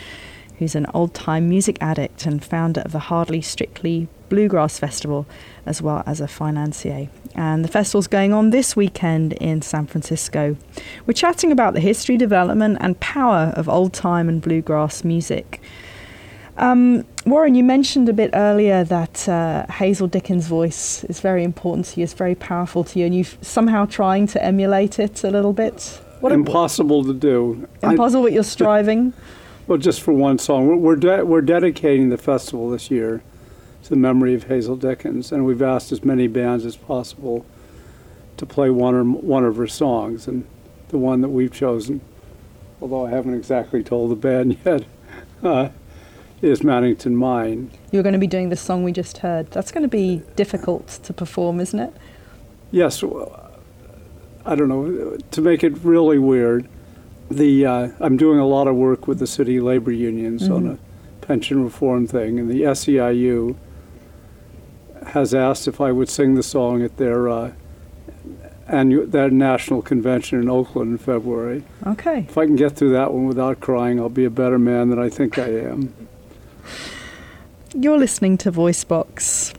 who's 0.58 0.74
an 0.74 0.86
old 0.94 1.12
time 1.12 1.46
music 1.46 1.76
addict 1.82 2.24
and 2.24 2.42
founder 2.42 2.80
of 2.80 2.92
the 2.92 2.98
Hardly 2.98 3.42
Strictly 3.42 4.08
Bluegrass 4.30 4.78
Festival, 4.78 5.26
as 5.66 5.82
well 5.82 6.02
as 6.06 6.22
a 6.22 6.28
financier. 6.28 7.10
And 7.34 7.62
the 7.62 7.68
festival's 7.68 8.06
going 8.06 8.32
on 8.32 8.48
this 8.48 8.74
weekend 8.74 9.34
in 9.34 9.60
San 9.60 9.86
Francisco. 9.86 10.56
We're 11.04 11.12
chatting 11.12 11.52
about 11.52 11.74
the 11.74 11.80
history, 11.80 12.16
development, 12.16 12.78
and 12.80 12.98
power 13.00 13.52
of 13.54 13.68
old 13.68 13.92
time 13.92 14.30
and 14.30 14.40
bluegrass 14.40 15.04
music. 15.04 15.60
Um, 16.60 17.06
Warren, 17.24 17.54
you 17.54 17.64
mentioned 17.64 18.10
a 18.10 18.12
bit 18.12 18.30
earlier 18.34 18.84
that 18.84 19.26
uh, 19.26 19.66
Hazel 19.72 20.08
Dickens' 20.08 20.46
voice 20.46 21.04
is 21.04 21.18
very 21.20 21.42
important 21.42 21.86
to 21.86 22.00
you, 22.00 22.04
it's 22.04 22.12
very 22.12 22.34
powerful 22.34 22.84
to 22.84 22.98
you, 22.98 23.06
and 23.06 23.14
you're 23.14 23.24
somehow 23.40 23.86
trying 23.86 24.26
to 24.28 24.44
emulate 24.44 24.98
it 24.98 25.24
a 25.24 25.30
little 25.30 25.54
bit. 25.54 26.02
What 26.20 26.32
Impossible 26.32 27.02
to 27.04 27.14
do. 27.14 27.66
I- 27.82 27.92
impossible, 27.92 28.24
but 28.24 28.32
you're 28.32 28.44
striving. 28.44 29.14
well, 29.66 29.78
just 29.78 30.02
for 30.02 30.12
one 30.12 30.38
song. 30.38 30.66
We're, 30.66 30.76
we're, 30.76 30.96
de- 30.96 31.24
we're 31.24 31.40
dedicating 31.40 32.10
the 32.10 32.18
festival 32.18 32.68
this 32.68 32.90
year 32.90 33.22
to 33.84 33.88
the 33.88 33.96
memory 33.96 34.34
of 34.34 34.44
Hazel 34.44 34.76
Dickens, 34.76 35.32
and 35.32 35.46
we've 35.46 35.62
asked 35.62 35.92
as 35.92 36.04
many 36.04 36.26
bands 36.26 36.66
as 36.66 36.76
possible 36.76 37.46
to 38.36 38.44
play 38.44 38.68
one 38.68 38.94
or 38.94 39.04
one 39.04 39.46
of 39.46 39.56
her 39.56 39.66
songs. 39.66 40.28
And 40.28 40.46
the 40.88 40.98
one 40.98 41.22
that 41.22 41.30
we've 41.30 41.52
chosen, 41.52 42.02
although 42.82 43.06
I 43.06 43.10
haven't 43.10 43.32
exactly 43.32 43.82
told 43.82 44.10
the 44.10 44.16
band 44.16 44.58
yet, 44.66 44.84
uh, 45.42 45.70
is 46.42 46.60
Mannington 46.60 47.12
Mine. 47.12 47.70
You're 47.90 48.02
going 48.02 48.14
to 48.14 48.18
be 48.18 48.26
doing 48.26 48.48
the 48.48 48.56
song 48.56 48.82
we 48.82 48.92
just 48.92 49.18
heard. 49.18 49.50
That's 49.50 49.70
going 49.72 49.82
to 49.82 49.88
be 49.88 50.22
difficult 50.36 50.88
to 51.02 51.12
perform, 51.12 51.60
isn't 51.60 51.78
it? 51.78 51.92
Yes, 52.70 53.02
well, 53.02 53.50
I 54.46 54.54
don't 54.54 54.68
know. 54.68 55.16
To 55.32 55.40
make 55.40 55.62
it 55.64 55.76
really 55.84 56.18
weird, 56.18 56.66
the 57.30 57.66
uh, 57.66 57.88
I'm 58.00 58.16
doing 58.16 58.38
a 58.38 58.46
lot 58.46 58.66
of 58.68 58.76
work 58.76 59.06
with 59.06 59.18
the 59.18 59.26
city 59.26 59.60
labor 59.60 59.92
unions 59.92 60.48
on 60.48 60.64
Mhm. 60.64 60.74
a 60.74 61.26
pension 61.26 61.62
reform 61.62 62.06
thing, 62.06 62.38
and 62.38 62.50
the 62.50 62.62
SEIU 62.62 63.54
has 65.08 65.34
asked 65.34 65.68
if 65.68 65.80
I 65.80 65.92
would 65.92 66.08
sing 66.08 66.34
the 66.34 66.42
song 66.42 66.82
at 66.82 66.96
their 66.96 67.28
uh, 67.28 67.52
annual 68.68 69.06
their 69.06 69.30
national 69.30 69.82
convention 69.82 70.40
in 70.40 70.48
Oakland 70.48 70.92
in 70.92 70.98
February. 70.98 71.64
Okay. 71.86 72.20
If 72.28 72.38
I 72.38 72.46
can 72.46 72.56
get 72.56 72.72
through 72.76 72.92
that 72.92 73.12
one 73.12 73.26
without 73.26 73.60
crying, 73.60 73.98
I'll 74.00 74.08
be 74.08 74.24
a 74.24 74.30
better 74.30 74.58
man 74.58 74.88
than 74.90 74.98
I 74.98 75.08
think 75.08 75.38
I 75.38 75.48
am. 75.50 75.92
You're 77.74 77.98
listening 77.98 78.36
to 78.38 78.52
Voicebox. 78.52 79.54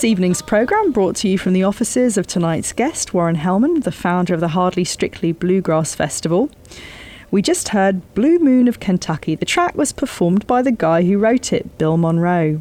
This 0.00 0.10
evening's 0.10 0.40
programme, 0.40 0.92
brought 0.92 1.14
to 1.14 1.28
you 1.28 1.36
from 1.36 1.52
the 1.52 1.62
offices 1.62 2.16
of 2.16 2.26
tonight's 2.26 2.72
guest, 2.72 3.12
Warren 3.12 3.36
Hellman, 3.36 3.84
the 3.84 3.92
founder 3.92 4.32
of 4.32 4.40
the 4.40 4.48
Hardly 4.48 4.82
Strictly 4.82 5.30
Bluegrass 5.30 5.94
Festival, 5.94 6.48
we 7.30 7.42
just 7.42 7.68
heard 7.68 8.14
Blue 8.14 8.38
Moon 8.38 8.66
of 8.66 8.80
Kentucky. 8.80 9.34
The 9.34 9.44
track 9.44 9.74
was 9.74 9.92
performed 9.92 10.46
by 10.46 10.62
the 10.62 10.72
guy 10.72 11.02
who 11.02 11.18
wrote 11.18 11.52
it, 11.52 11.76
Bill 11.76 11.98
Monroe. 11.98 12.60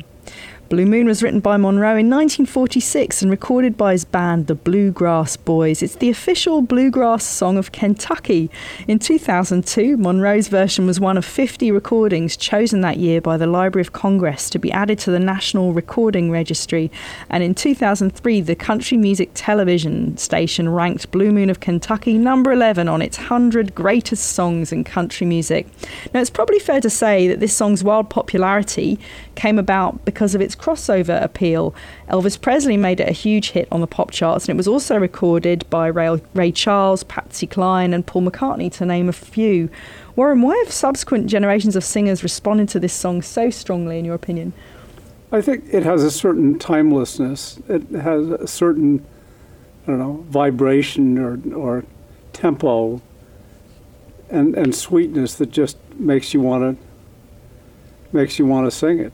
Blue 0.69 0.86
Moon 0.86 1.08
was 1.08 1.23
written 1.23 1.39
by 1.39 1.58
Monroe 1.58 1.97
in 1.97 2.12
1946 2.12 3.23
and 3.23 3.32
recorded 3.32 3.75
by 3.75 3.93
his 3.93 4.05
band, 4.05 4.45
the 4.45 4.53
Bluegrass 4.53 5.36
Boys. 5.36 5.82
It's 5.82 5.95
the 5.95 6.12
official 6.12 6.62
bluegrass 6.62 7.25
song 7.25 7.58
of 7.58 7.71
Kentucky. 7.71 8.51
In 8.88 8.99
2002, 8.99 9.97
Monroe's 9.97 10.47
version 10.47 10.86
was 10.86 10.99
one 10.99 11.17
of 11.17 11.25
50 11.25 11.71
recordings 11.71 12.38
chosen 12.38 12.82
that 12.82 12.97
year 12.97 13.19
by 13.19 13.36
the 13.36 13.47
Library 13.47 13.82
of 13.82 13.93
Congress 13.93 14.47
to 14.51 14.60
be 14.60 14.71
added 14.71 14.99
to 14.99 15.12
the 15.12 15.17
National 15.17 15.73
Recording 15.73 16.29
Registry. 16.29 16.91
And 17.32 17.41
in 17.41 17.55
2003, 17.55 18.41
the 18.41 18.55
country 18.55 18.95
music 18.95 19.32
television 19.34 20.17
station 20.17 20.69
ranked 20.69 21.10
Blue 21.10 21.32
Moon 21.32 21.49
of 21.49 21.62
Kentucky 21.62 22.15
number 22.19 22.51
11 22.51 22.88
on 22.88 23.01
its 23.01 23.17
100 23.17 23.73
greatest 23.73 24.34
songs 24.34 24.71
in 24.71 24.84
country 24.84 25.25
music. 25.25 25.65
Now, 26.13 26.21
it's 26.21 26.29
probably 26.29 26.60
fair 26.60 26.79
to 26.79 26.91
say 26.91 27.27
that 27.27 27.39
this 27.39 27.55
song's 27.55 27.84
wild 27.84 28.12
popularity 28.12 28.99
came 29.34 29.58
about 29.58 30.05
because 30.05 30.36
of 30.36 30.41
its 30.41 30.59
crossover 30.60 31.22
appeal. 31.24 31.74
Elvis 32.10 32.39
Presley 32.39 32.78
made 32.78 33.00
it 33.00 33.10
a 33.10 33.13
huge 33.13 33.52
hit 33.52 33.67
on 33.72 33.82
the 33.82 33.88
pop 33.88 34.12
charts, 34.12 34.45
and 34.45 34.56
it 34.56 34.58
was 34.58 34.67
also 34.67 34.98
recorded 34.98 35.69
by 35.69 35.88
Ray, 35.88 36.22
Ray 36.34 36.52
Charles, 36.52 37.04
Patsy 37.04 37.48
Cline, 37.48 37.93
and 37.93 38.06
Paul 38.06 38.24
McCartney, 38.24 38.72
to 38.74 38.86
name 38.86 39.10
a 39.10 39.13
few. 39.13 39.69
Warren, 40.15 40.41
why 40.41 40.58
have 40.63 40.72
subsequent 40.72 41.28
generations 41.28 41.76
of 41.76 41.84
singers 41.84 42.24
responded 42.24 42.69
to 42.69 42.80
this 42.80 42.93
song 42.93 43.22
so 43.22 43.50
strongly, 43.50 44.00
in 44.00 44.06
your 44.06 44.15
opinion? 44.15 44.54
I 45.32 45.41
think 45.41 45.65
it 45.72 45.84
has 45.84 46.04
a 46.04 46.12
certain 46.12 46.58
timelessness. 46.58 47.60
It 47.69 47.84
has 47.89 48.28
a 48.30 48.48
certain, 48.48 49.06
I 49.84 49.91
don't 49.91 50.00
know, 50.00 50.26
vibration 50.30 51.17
or, 51.17 51.39
or 51.56 51.86
tempo 52.34 53.02
and, 54.30 54.56
and 54.56 54.76
sweetness 54.76 55.36
that 55.36 55.52
just 55.52 55.78
makes 55.95 56.34
you 56.34 56.41
want 56.41 56.78
to 56.78 56.86
makes 58.12 58.39
you 58.39 58.45
want 58.45 58.65
to 58.65 58.72
sing 58.72 59.00
it. 59.00 59.13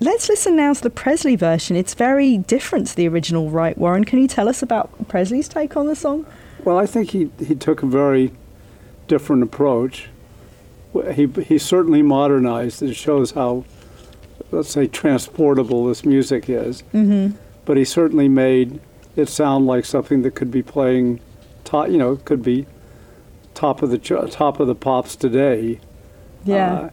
Let's 0.00 0.28
listen 0.28 0.54
now 0.54 0.72
to 0.72 0.80
the 0.80 0.90
Presley 0.90 1.34
version. 1.34 1.74
It's 1.74 1.94
very 1.94 2.38
different 2.38 2.86
to 2.88 2.96
the 2.96 3.08
original, 3.08 3.50
right, 3.50 3.76
Warren? 3.76 4.04
Can 4.04 4.20
you 4.20 4.28
tell 4.28 4.48
us 4.48 4.62
about 4.62 5.08
Presley's 5.08 5.48
take 5.48 5.76
on 5.76 5.88
the 5.88 5.96
song? 5.96 6.24
Well, 6.64 6.78
I 6.78 6.86
think 6.86 7.10
he, 7.10 7.30
he 7.44 7.56
took 7.56 7.82
a 7.82 7.86
very 7.86 8.32
different 9.08 9.42
approach. 9.42 10.08
He, 11.12 11.26
he 11.26 11.58
certainly 11.58 12.02
modernized. 12.02 12.80
It 12.80 12.94
shows 12.94 13.32
how, 13.32 13.64
let's 14.52 14.70
say, 14.70 14.86
transportable 14.86 15.86
this 15.86 16.04
music 16.04 16.48
is. 16.48 16.82
Mm-hmm. 16.94 17.36
But 17.64 17.76
he 17.76 17.84
certainly 17.84 18.28
made 18.28 18.80
it 19.16 19.28
sound 19.28 19.66
like 19.66 19.84
something 19.84 20.22
that 20.22 20.36
could 20.36 20.52
be 20.52 20.62
playing, 20.62 21.20
top, 21.64 21.88
you 21.88 21.98
know, 21.98 22.16
could 22.16 22.42
be 22.42 22.66
top 23.54 23.82
of 23.82 23.90
the 23.90 23.98
top 23.98 24.60
of 24.60 24.68
the 24.68 24.76
pops 24.76 25.16
today. 25.16 25.80
Yeah. 26.44 26.72
Uh, 26.72 26.90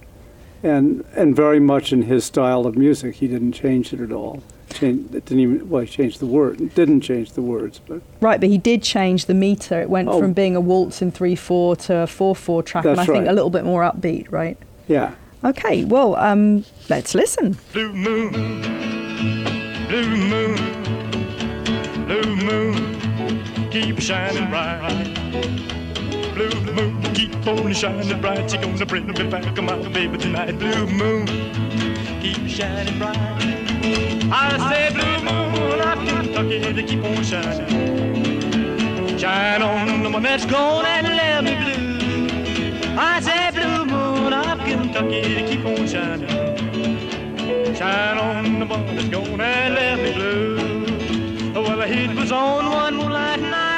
and 0.65 1.03
and 1.15 1.35
very 1.35 1.59
much 1.59 1.93
in 1.93 2.03
his 2.03 2.25
style 2.25 2.65
of 2.65 2.75
music. 2.75 3.15
He 3.15 3.27
didn't 3.27 3.53
change 3.53 3.93
it 3.93 4.01
at 4.01 4.11
all. 4.11 4.41
Change, 4.73 5.13
it 5.13 5.25
didn't 5.25 5.39
even 5.39 5.69
well, 5.69 5.81
he 5.83 5.87
changed 5.87 6.19
the 6.19 6.25
word. 6.25 6.73
Didn't 6.75 7.01
change 7.01 7.31
the 7.33 7.41
words, 7.41 7.79
but 7.87 8.01
Right, 8.19 8.39
but 8.39 8.49
he 8.49 8.57
did 8.57 8.81
change 8.81 9.25
the 9.27 9.33
meter. 9.33 9.79
It 9.81 9.89
went 9.89 10.09
Oh. 10.09 10.19
from 10.19 10.33
being 10.33 10.55
a 10.55 10.59
waltz 10.61 11.01
in 11.01 11.11
3 11.11 11.35
4 11.35 11.75
to 11.77 11.97
a 11.99 12.07
4 12.07 12.35
4 12.35 12.63
track, 12.63 12.83
and 12.85 12.93
I 12.93 12.95
That's 13.05 13.09
think 13.09 13.27
a 13.27 13.31
little 13.31 13.49
bit 13.51 13.63
more 13.63 13.83
upbeat, 13.83 14.31
right? 14.31 14.57
yeah. 14.87 15.11
Okay, 15.43 15.85
well, 15.85 16.15
um, 16.15 16.65
let's 16.89 17.13
listen. 17.13 17.55
Blue 17.71 17.93
moon, 17.93 18.31
blue 19.87 20.17
moon, 20.33 20.55
blue 22.07 22.35
moon, 22.35 22.75
keep 23.71 23.99
shining 23.99 24.49
bright. 24.49 25.11
Blue 26.35 26.49
moon, 26.73 27.01
keep 27.13 27.47
on 27.47 27.73
shining 27.73 28.19
bright. 28.19 28.51
You're 28.51 28.61
gonna 28.61 28.85
bring 28.85 29.07
me 29.07 29.13
back, 29.29 29.55
my 29.55 29.77
baby, 29.87 30.17
tonight. 30.17 30.59
Blue 30.59 30.85
moon, 30.85 31.25
keep 32.21 32.45
shining 32.49 32.99
bright. 32.99 33.15
I 34.29 34.57
say, 34.69 34.89
blue 34.93 35.19
moon 35.23 35.79
of 35.79 35.97
Kentucky, 36.05 36.59
to 36.73 36.83
keep 36.83 37.05
on 37.05 37.23
shining. 37.23 39.17
Shine 39.17 39.61
on 39.61 40.03
the 40.03 40.09
one 40.09 40.23
that's 40.23 40.45
gone 40.45 40.85
and 40.85 41.07
let 41.07 41.41
me 41.45 41.55
blue. 41.55 42.97
I 42.99 43.21
say, 43.21 43.51
blue 43.51 43.85
moon 43.85 44.33
of 44.33 44.59
Kentucky, 44.59 45.35
to 45.35 45.47
keep 45.47 45.65
on 45.65 45.87
shining. 45.87 46.27
Shine 47.75 48.17
on 48.17 48.59
the 48.59 48.65
one 48.65 48.85
that's 48.93 49.07
gone 49.07 49.39
and 49.39 49.73
left 49.73 50.01
me 50.01 50.11
blue. 50.11 50.55
Well, 51.53 51.77
the 51.77 51.87
heat 51.87 52.13
was 52.13 52.33
on 52.33 52.65
one 52.69 52.95
moonlight 52.97 53.39
night, 53.39 53.74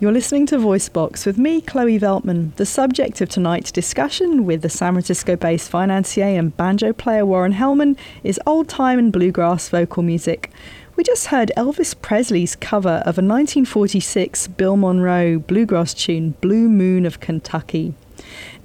You're 0.00 0.10
listening 0.10 0.46
to 0.46 0.56
Voicebox 0.56 1.24
with 1.24 1.38
me, 1.38 1.60
Chloe 1.60 2.00
Veltman. 2.00 2.52
The 2.56 2.66
subject 2.66 3.20
of 3.20 3.28
tonight's 3.28 3.70
discussion 3.70 4.44
with 4.44 4.62
the 4.62 4.68
San 4.68 4.94
Francisco 4.94 5.36
based 5.36 5.70
financier 5.70 6.36
and 6.36 6.54
banjo 6.56 6.92
player 6.92 7.24
Warren 7.24 7.52
Hellman 7.52 7.96
is 8.24 8.40
old 8.44 8.68
time 8.68 8.98
and 8.98 9.12
bluegrass 9.12 9.68
vocal 9.68 10.02
music. 10.02 10.50
We 10.96 11.04
just 11.04 11.28
heard 11.28 11.52
Elvis 11.56 11.94
Presley's 11.94 12.56
cover 12.56 13.02
of 13.06 13.18
a 13.18 13.22
1946 13.22 14.48
Bill 14.48 14.76
Monroe 14.76 15.38
bluegrass 15.38 15.94
tune, 15.94 16.30
Blue 16.40 16.68
Moon 16.68 17.06
of 17.06 17.20
Kentucky. 17.20 17.94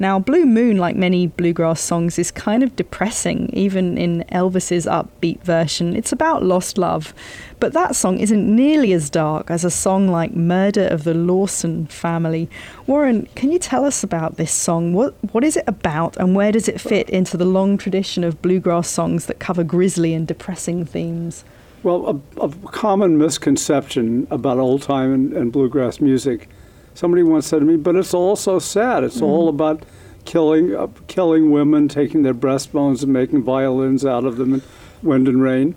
Now, 0.01 0.17
Blue 0.17 0.45
Moon, 0.45 0.77
like 0.77 0.95
many 0.95 1.27
bluegrass 1.27 1.81
songs, 1.81 2.17
is 2.17 2.31
kind 2.31 2.63
of 2.63 2.73
depressing, 2.77 3.49
even 3.51 3.97
in 3.97 4.23
Elvis's 4.31 4.85
upbeat 4.85 5.41
version. 5.41 5.93
It's 5.93 6.13
about 6.13 6.41
lost 6.41 6.77
love. 6.77 7.13
But 7.59 7.73
that 7.73 7.97
song 7.97 8.17
isn't 8.19 8.55
nearly 8.55 8.93
as 8.93 9.09
dark 9.09 9.51
as 9.51 9.65
a 9.65 9.69
song 9.69 10.07
like 10.07 10.33
Murder 10.33 10.87
of 10.87 11.03
the 11.03 11.13
Lawson 11.13 11.85
Family. 11.87 12.49
Warren, 12.87 13.27
can 13.35 13.51
you 13.51 13.59
tell 13.59 13.83
us 13.83 14.01
about 14.01 14.37
this 14.37 14.53
song? 14.53 14.93
What, 14.93 15.15
what 15.33 15.43
is 15.43 15.57
it 15.57 15.65
about, 15.67 16.15
and 16.15 16.33
where 16.33 16.53
does 16.53 16.69
it 16.69 16.79
fit 16.79 17.09
into 17.09 17.35
the 17.35 17.43
long 17.43 17.77
tradition 17.77 18.23
of 18.23 18.41
bluegrass 18.41 18.87
songs 18.87 19.25
that 19.25 19.39
cover 19.39 19.65
grisly 19.65 20.13
and 20.13 20.25
depressing 20.25 20.85
themes? 20.85 21.43
Well, 21.83 22.21
a, 22.37 22.45
a 22.45 22.49
common 22.71 23.17
misconception 23.17 24.27
about 24.31 24.59
old 24.59 24.81
time 24.81 25.13
and, 25.13 25.33
and 25.33 25.51
bluegrass 25.51 25.99
music. 25.99 26.47
Somebody 26.93 27.23
once 27.23 27.47
said 27.47 27.59
to 27.59 27.65
me, 27.65 27.75
"But 27.75 27.95
it's 27.95 28.13
all 28.13 28.35
so 28.35 28.59
sad. 28.59 29.03
It's 29.03 29.21
all 29.21 29.47
about 29.47 29.83
killing, 30.25 30.75
uh, 30.75 30.87
killing 31.07 31.51
women, 31.51 31.87
taking 31.87 32.23
their 32.23 32.33
breastbones 32.33 33.03
and 33.03 33.13
making 33.13 33.43
violins 33.43 34.05
out 34.05 34.25
of 34.25 34.37
them." 34.37 34.53
And 34.53 34.63
"Wind 35.01 35.27
and 35.27 35.41
Rain" 35.41 35.75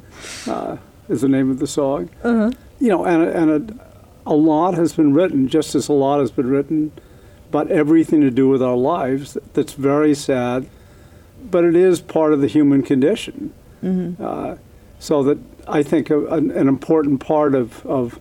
uh, 0.48 0.78
is 1.08 1.20
the 1.20 1.28
name 1.28 1.50
of 1.50 1.58
the 1.58 1.66
song. 1.66 2.10
Uh-huh. 2.24 2.50
You 2.80 2.88
know, 2.88 3.04
and 3.04 3.22
and 3.22 3.70
a, 3.70 4.30
a 4.30 4.34
lot 4.34 4.74
has 4.74 4.94
been 4.94 5.14
written, 5.14 5.48
just 5.48 5.74
as 5.74 5.88
a 5.88 5.92
lot 5.92 6.20
has 6.20 6.30
been 6.30 6.48
written 6.48 6.92
about 7.48 7.70
everything 7.70 8.20
to 8.22 8.30
do 8.30 8.48
with 8.48 8.62
our 8.62 8.76
lives. 8.76 9.36
That's 9.52 9.74
very 9.74 10.14
sad, 10.14 10.66
but 11.50 11.64
it 11.64 11.76
is 11.76 12.00
part 12.00 12.32
of 12.32 12.40
the 12.40 12.48
human 12.48 12.82
condition. 12.82 13.52
Uh, 14.20 14.56
so 14.98 15.22
that 15.24 15.38
I 15.66 15.82
think 15.82 16.08
a, 16.08 16.26
an, 16.28 16.50
an 16.52 16.68
important 16.68 17.20
part 17.20 17.54
of, 17.56 17.84
of 17.84 18.20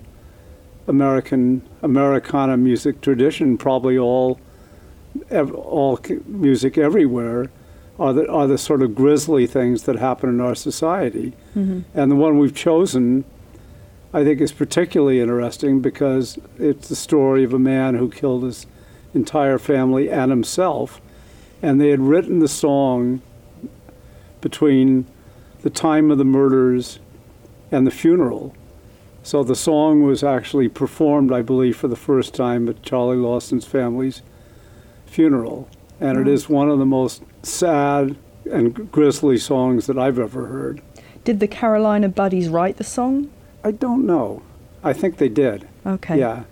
American 0.88 1.62
Americana 1.82 2.58
music 2.58 3.02
tradition, 3.02 3.58
probably 3.58 3.98
all 3.98 4.40
ev- 5.30 5.54
all 5.54 6.00
music 6.26 6.78
everywhere, 6.78 7.50
are 8.00 8.14
the 8.14 8.30
are 8.30 8.48
the 8.48 8.58
sort 8.58 8.82
of 8.82 8.96
grisly 8.96 9.46
things 9.48 9.84
that 9.84 9.98
happen 9.98 10.30
in 10.30 10.42
our 10.42 10.56
society. 10.56 11.34
Mm-hmm. 11.56 11.82
And 11.94 12.12
the 12.12 12.16
one 12.16 12.40
we've 12.40 12.56
chosen, 12.56 13.26
I 14.14 14.24
think, 14.24 14.42
is 14.42 14.52
particularly 14.52 15.20
interesting 15.20 15.82
because 15.82 16.40
it's 16.58 16.90
the 16.90 16.96
story 16.96 17.44
of 17.44 17.54
a 17.54 17.60
man 17.60 17.96
who 17.96 18.10
killed 18.10 18.44
his 18.44 18.66
entire 19.14 19.60
family 19.60 20.10
and 20.10 20.32
himself, 20.32 21.02
and 21.62 21.80
they 21.80 21.90
had 21.90 22.00
written 22.00 22.40
the 22.40 22.48
song 22.48 23.22
between 24.40 25.06
the 25.62 25.70
time 25.70 26.10
of 26.10 26.18
the 26.18 26.26
murders 26.26 27.00
and 27.72 27.86
the 27.86 27.92
funeral. 27.92 28.56
So 29.24 29.44
the 29.44 29.56
song 29.56 30.04
was 30.04 30.24
actually 30.24 30.68
performed, 30.68 31.32
I 31.32 31.42
believe, 31.42 31.78
for 31.78 31.88
the 31.88 31.96
first 31.96 32.34
time 32.34 32.68
at 32.68 32.82
Charlie 32.82 33.18
Lawson's 33.18 33.66
family's 33.66 34.22
funeral. 35.06 35.70
And 36.00 36.18
it 36.18 36.28
is 36.28 36.50
one 36.50 36.70
of 36.70 36.80
the 36.80 36.86
most 36.86 37.22
sad 37.44 38.16
and 38.52 38.92
grisly 38.92 39.38
songs 39.38 39.86
that 39.86 40.00
I've 40.00 40.18
ever 40.18 40.48
heard. 40.48 40.82
Did 41.24 41.40
the 41.40 41.48
Carolina 41.48 42.10
Buddies 42.10 42.50
write 42.50 42.78
the 42.78 42.84
song? 42.84 43.30
I 43.64 43.72
don't 43.72 44.08
know. 44.08 44.42
I 44.84 44.94
think 44.94 45.18
they 45.18 45.30
did. 45.30 45.68
Okay. 45.86 46.18
Yeah. 46.18 46.44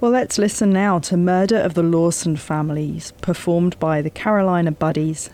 Well, 0.00 0.10
let's 0.10 0.38
listen 0.38 0.72
now 0.72 0.98
to 1.00 1.16
Murder 1.16 1.58
of 1.58 1.74
the 1.74 1.82
Lawson 1.82 2.36
Families, 2.36 3.12
performed 3.20 3.78
by 3.78 4.00
the 4.00 4.10
Carolina 4.10 4.72
Buddies. 4.72 5.28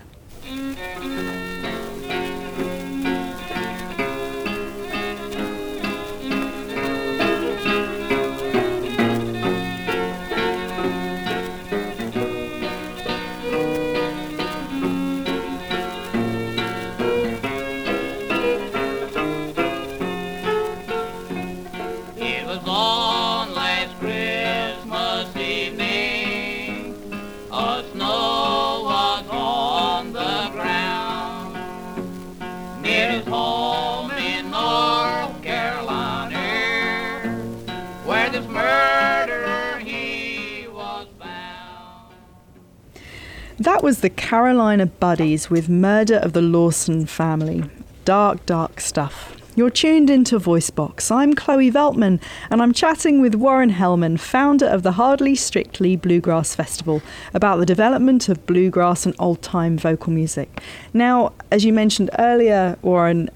Was 43.82 43.98
the 43.98 44.10
Carolina 44.10 44.86
Buddies 44.86 45.50
with 45.50 45.68
Murder 45.68 46.18
of 46.18 46.34
the 46.34 46.40
Lawson 46.40 47.04
Family. 47.04 47.64
Dark, 48.04 48.46
dark 48.46 48.78
stuff. 48.78 49.36
You're 49.56 49.70
tuned 49.70 50.08
into 50.08 50.38
Voicebox. 50.38 51.10
I'm 51.10 51.34
Chloe 51.34 51.68
Veltman, 51.68 52.22
and 52.48 52.62
I'm 52.62 52.72
chatting 52.72 53.20
with 53.20 53.34
Warren 53.34 53.72
Hellman, 53.72 54.20
founder 54.20 54.66
of 54.66 54.84
the 54.84 54.92
Hardly 54.92 55.34
Strictly 55.34 55.96
Bluegrass 55.96 56.54
Festival, 56.54 57.02
about 57.34 57.56
the 57.56 57.66
development 57.66 58.28
of 58.28 58.46
bluegrass 58.46 59.04
and 59.04 59.16
old 59.18 59.42
time 59.42 59.76
vocal 59.76 60.12
music. 60.12 60.62
Now, 60.94 61.32
as 61.50 61.64
you 61.64 61.72
mentioned 61.72 62.10
earlier, 62.20 62.78
Warren, 62.82 63.30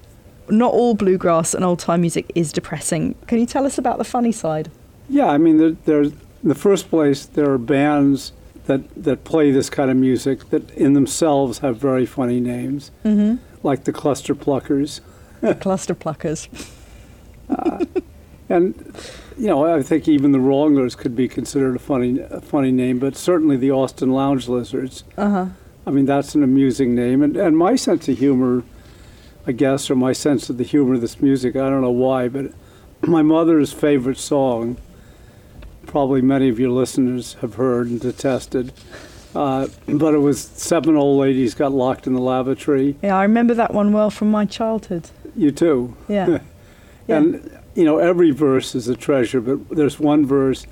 not 0.47 0.71
all 0.71 0.93
bluegrass 0.93 1.53
and 1.53 1.65
old 1.65 1.79
time 1.79 1.99
music 1.99 2.31
is 2.35 2.53
depressing. 2.53 3.15
Can 3.27 3.39
you 3.39 3.45
tell 3.45 3.65
us 3.65 3.77
about 3.77 3.97
the 3.97 4.05
funny 4.05 4.31
side? 4.31 4.71
Yeah, 5.09 5.27
I 5.27 5.39
mean, 5.39 5.57
there, 5.57 5.71
there's 5.83 6.13
in 6.41 6.49
the 6.49 6.55
first 6.55 6.89
place, 6.89 7.25
there 7.25 7.51
are 7.51 7.57
bands 7.57 8.31
that, 8.67 8.81
that 9.03 9.23
play 9.25 9.51
this 9.51 9.69
kind 9.69 9.89
of 9.91 9.97
music 9.97 10.49
that 10.51 10.69
in 10.71 10.93
themselves 10.93 11.59
have 11.59 11.77
very 11.77 12.05
funny 12.05 12.39
names, 12.39 12.91
Mm-hmm. 13.03 13.35
like 13.67 13.83
the 13.83 13.91
Cluster 13.91 14.33
Pluckers. 14.35 15.01
Cluster 15.59 15.93
pluckers. 15.95 16.47
And 18.49 18.73
you 19.37 19.47
know, 19.47 19.65
I 19.65 19.83
think 19.83 20.07
even 20.07 20.31
the 20.31 20.39
Wranglers 20.39 20.95
could 20.95 21.15
be 21.17 21.27
considered 21.27 21.75
a 21.75 21.79
funny, 21.79 22.19
a 22.19 22.39
funny 22.39 22.71
name, 22.71 22.97
but 22.97 23.17
certainly 23.17 23.57
the 23.57 23.71
Austin 23.71 24.11
Lounge 24.13 24.47
Lizards. 24.47 25.03
Uh 25.17 25.29
huh. 25.29 25.45
I 25.85 25.91
mean, 25.91 26.05
that's 26.05 26.33
an 26.33 26.43
amusing 26.43 26.95
name, 26.95 27.21
and 27.21 27.35
and 27.35 27.57
my 27.57 27.75
sense 27.75 28.07
of 28.07 28.17
humor, 28.17 28.63
I 29.45 29.51
guess, 29.51 29.89
or 29.91 29.95
my 29.95 30.13
sense 30.13 30.49
of 30.49 30.57
the 30.57 30.63
humor 30.63 30.93
of 30.93 31.01
this 31.01 31.19
music, 31.21 31.57
I 31.57 31.69
don't 31.69 31.81
know 31.81 31.91
why, 31.91 32.29
but 32.29 32.51
my 33.01 33.21
mother's 33.21 33.73
favorite 33.73 34.17
song, 34.17 34.77
probably 35.87 36.21
many 36.21 36.49
of 36.49 36.59
your 36.59 36.69
listeners 36.69 37.33
have 37.41 37.55
heard 37.55 37.87
and 37.87 37.99
detested, 37.99 38.73
uh, 39.33 39.67
but 39.87 40.13
it 40.13 40.19
was 40.19 40.41
Seven 40.41 40.95
Old 40.95 41.19
Ladies 41.19 41.53
Got 41.55 41.71
Locked 41.71 42.05
in 42.05 42.13
the 42.13 42.21
Lavatory. 42.21 42.95
Yeah, 43.01 43.17
I 43.17 43.23
remember 43.23 43.53
that 43.55 43.73
one 43.73 43.93
well 43.93 44.09
from 44.09 44.29
my 44.29 44.45
childhood. 44.45 45.09
You 45.35 45.51
too. 45.51 45.95
Yeah. 46.07 46.39
Yeah. 47.07 47.19
And, 47.19 47.59
you 47.73 47.85
know, 47.85 47.99
every 47.99 48.31
verse 48.31 48.75
is 48.75 48.89
a 48.89 48.95
treasure, 48.95 49.39
but 49.39 49.69
there's 49.69 49.97
one 49.97 50.25
verse. 50.25 50.65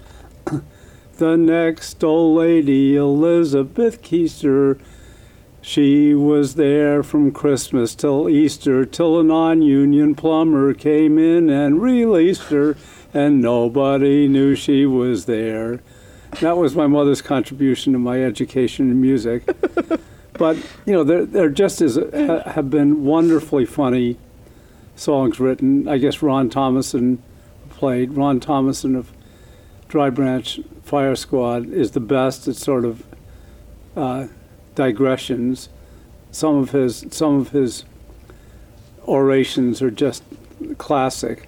the 1.18 1.38
next 1.38 2.04
old 2.04 2.38
lady, 2.38 2.98
Elizabeth 2.98 4.02
Keister, 4.02 4.78
she 5.62 6.14
was 6.14 6.56
there 6.56 7.04
from 7.04 7.32
Christmas 7.32 7.96
till 7.96 8.30
Easter, 8.30 8.86
till 8.86 9.20
a 9.20 9.24
non 9.24 9.62
union 9.62 10.14
plumber 10.14 10.74
came 10.74 11.18
in 11.18 11.50
and 11.50 11.82
released 11.82 12.50
her, 12.50 12.78
and 13.16 13.42
nobody 13.42 14.28
knew 14.28 14.56
she 14.56 14.86
was 14.86 15.26
there. 15.26 15.80
That 16.42 16.58
was 16.58 16.76
my 16.76 16.86
mother's 16.86 17.22
contribution 17.22 17.94
to 17.94 18.00
my 18.00 18.22
education 18.22 18.92
in 18.92 19.00
music. 19.00 19.46
but, 20.34 20.58
you 20.86 20.92
know, 20.92 21.06
there, 21.06 21.26
there 21.26 21.50
just 21.50 21.82
is, 21.82 21.96
ha, 21.96 22.42
have 22.42 22.70
been 22.70 23.06
wonderfully 23.06 23.66
funny 23.66 24.18
songs 24.98 25.40
written. 25.40 25.88
I 25.88 25.98
guess 25.98 26.22
Ron 26.22 26.50
Thomason 26.50 27.24
played. 27.70 28.12
Ron 28.12 28.42
Thomason 28.42 28.98
of 28.98 29.14
Dry 29.88 30.10
Branch 30.10 30.60
Fire 30.84 31.16
Squad 31.16 31.68
is 31.70 31.92
the 31.92 32.02
best 32.02 32.50
at 32.50 32.58
sort 32.58 32.84
of 32.84 33.06
uh, 33.96 34.28
digressions. 34.76 35.70
Some 36.32 36.58
of 36.58 36.72
his 36.72 37.06
some 37.12 37.40
of 37.40 37.50
his 37.52 37.86
orations 39.08 39.82
are 39.82 39.90
just 39.90 40.22
classic, 40.78 41.48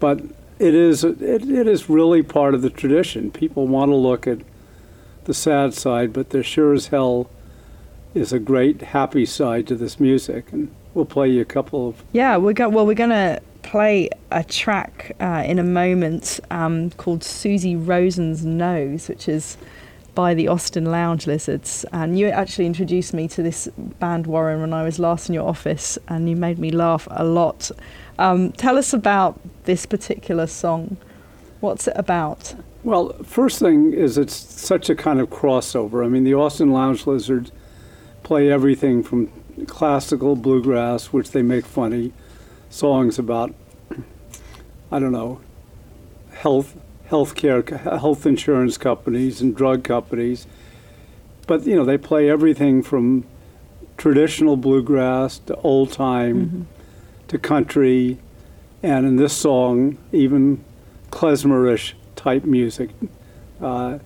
but 0.00 0.22
it 0.58 0.74
is 0.74 1.04
it, 1.04 1.20
it 1.22 1.66
is 1.66 1.88
really 1.88 2.22
part 2.22 2.54
of 2.54 2.62
the 2.62 2.70
tradition. 2.70 3.30
People 3.30 3.66
want 3.66 3.90
to 3.90 3.96
look 3.96 4.26
at 4.26 4.38
the 5.24 5.34
sad 5.34 5.74
side, 5.74 6.12
but 6.12 6.30
there 6.30 6.42
sure 6.42 6.72
as 6.72 6.88
hell 6.88 7.28
is 8.14 8.32
a 8.32 8.38
great 8.38 8.80
happy 8.80 9.26
side 9.26 9.66
to 9.66 9.74
this 9.74 10.00
music, 10.00 10.52
and 10.52 10.74
we'll 10.94 11.04
play 11.04 11.28
you 11.28 11.42
a 11.42 11.44
couple 11.44 11.88
of 11.88 12.02
Yeah, 12.12 12.36
we're 12.36 12.54
go- 12.54 12.68
well, 12.68 12.86
we're 12.86 12.94
gonna 12.94 13.40
play 13.62 14.08
a 14.30 14.44
track 14.44 15.14
uh, 15.20 15.42
in 15.44 15.58
a 15.58 15.64
moment 15.64 16.40
um, 16.50 16.90
called 16.90 17.22
Susie 17.24 17.76
Rosen's 17.76 18.44
Nose, 18.44 19.08
which 19.08 19.28
is 19.28 19.58
by 20.14 20.32
the 20.32 20.48
Austin 20.48 20.86
Lounge 20.86 21.26
Lizards. 21.26 21.84
And 21.92 22.18
you 22.18 22.28
actually 22.28 22.66
introduced 22.66 23.12
me 23.12 23.28
to 23.28 23.42
this 23.42 23.68
band, 23.76 24.26
Warren, 24.26 24.60
when 24.60 24.72
I 24.72 24.82
was 24.82 24.98
last 24.98 25.28
in 25.28 25.34
your 25.34 25.46
office, 25.46 25.98
and 26.08 26.28
you 26.28 26.36
made 26.36 26.58
me 26.58 26.70
laugh 26.70 27.06
a 27.10 27.24
lot. 27.24 27.70
Um, 28.18 28.52
tell 28.52 28.78
us 28.78 28.92
about 28.92 29.38
this 29.64 29.86
particular 29.86 30.46
song. 30.46 30.96
What's 31.60 31.88
it 31.88 31.94
about? 31.96 32.54
Well, 32.82 33.12
first 33.24 33.58
thing 33.58 33.92
is 33.92 34.16
it's 34.16 34.34
such 34.34 34.88
a 34.88 34.94
kind 34.94 35.20
of 35.20 35.28
crossover. 35.28 36.04
I 36.04 36.08
mean, 36.08 36.24
the 36.24 36.34
Austin 36.34 36.70
Lounge 36.70 37.06
Lizards 37.06 37.50
play 38.22 38.50
everything 38.50 39.02
from 39.02 39.30
classical 39.66 40.36
bluegrass, 40.36 41.06
which 41.06 41.30
they 41.30 41.42
make 41.42 41.66
funny 41.66 42.12
songs 42.70 43.18
about, 43.18 43.54
I 44.90 44.98
don't 44.98 45.12
know, 45.12 45.40
health, 46.32 46.76
healthcare, 47.08 47.68
health 48.00 48.26
insurance 48.26 48.78
companies 48.78 49.40
and 49.40 49.56
drug 49.56 49.84
companies. 49.84 50.46
But 51.46 51.66
you 51.66 51.76
know, 51.76 51.84
they 51.84 51.98
play 51.98 52.28
everything 52.30 52.82
from 52.82 53.24
traditional 53.96 54.56
bluegrass 54.56 55.38
to 55.40 55.56
old 55.56 55.92
time 55.92 56.68
to 57.28 57.38
country, 57.38 58.18
and 58.82 59.06
in 59.06 59.16
this 59.16 59.32
song, 59.32 59.98
even 60.12 60.64
klezmerish 61.10 61.94
type 62.14 62.44
music, 62.44 62.90
uh, 63.60 63.98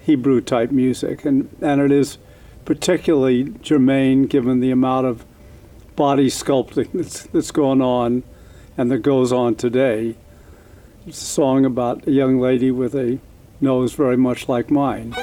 Hebrew 0.00 0.40
type 0.40 0.70
music, 0.70 1.24
and 1.24 1.48
and 1.60 1.80
it 1.80 1.90
is 1.90 2.18
particularly 2.64 3.54
germane 3.62 4.24
given 4.24 4.60
the 4.60 4.70
amount 4.70 5.06
of 5.06 5.24
body 5.96 6.28
sculpting 6.28 6.90
that's 6.92 7.24
that's 7.24 7.50
going 7.50 7.82
on 7.82 8.22
and 8.76 8.90
that 8.90 8.98
goes 8.98 9.32
on 9.32 9.54
today. 9.54 10.16
It's 11.06 11.20
a 11.20 11.24
song 11.26 11.64
about 11.64 12.06
a 12.06 12.10
young 12.10 12.40
lady 12.40 12.70
with 12.70 12.94
a 12.94 13.18
nose 13.60 13.92
very 13.92 14.16
much 14.16 14.48
like 14.48 14.70
mine. 14.70 15.14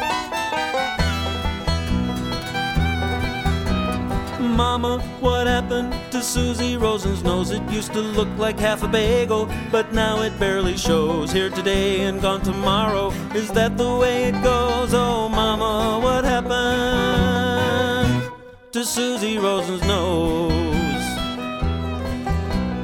Mama, 4.61 4.99
what 5.21 5.47
happened 5.47 5.91
to 6.11 6.21
Susie 6.21 6.77
Rosen's 6.77 7.23
nose? 7.23 7.49
It 7.49 7.63
used 7.71 7.93
to 7.93 7.99
look 7.99 8.29
like 8.37 8.59
half 8.59 8.83
a 8.83 8.87
bagel, 8.87 9.49
but 9.71 9.91
now 9.91 10.21
it 10.21 10.39
barely 10.39 10.77
shows. 10.77 11.31
Here 11.31 11.49
today 11.49 12.01
and 12.01 12.21
gone 12.21 12.41
tomorrow. 12.41 13.09
Is 13.33 13.49
that 13.53 13.75
the 13.75 13.91
way 13.95 14.25
it 14.25 14.43
goes? 14.43 14.93
Oh, 14.93 15.27
Mama, 15.29 15.99
what 16.05 16.23
happened 16.25 18.21
to 18.71 18.85
Susie 18.85 19.39
Rosen's 19.39 19.81
nose? 19.81 20.51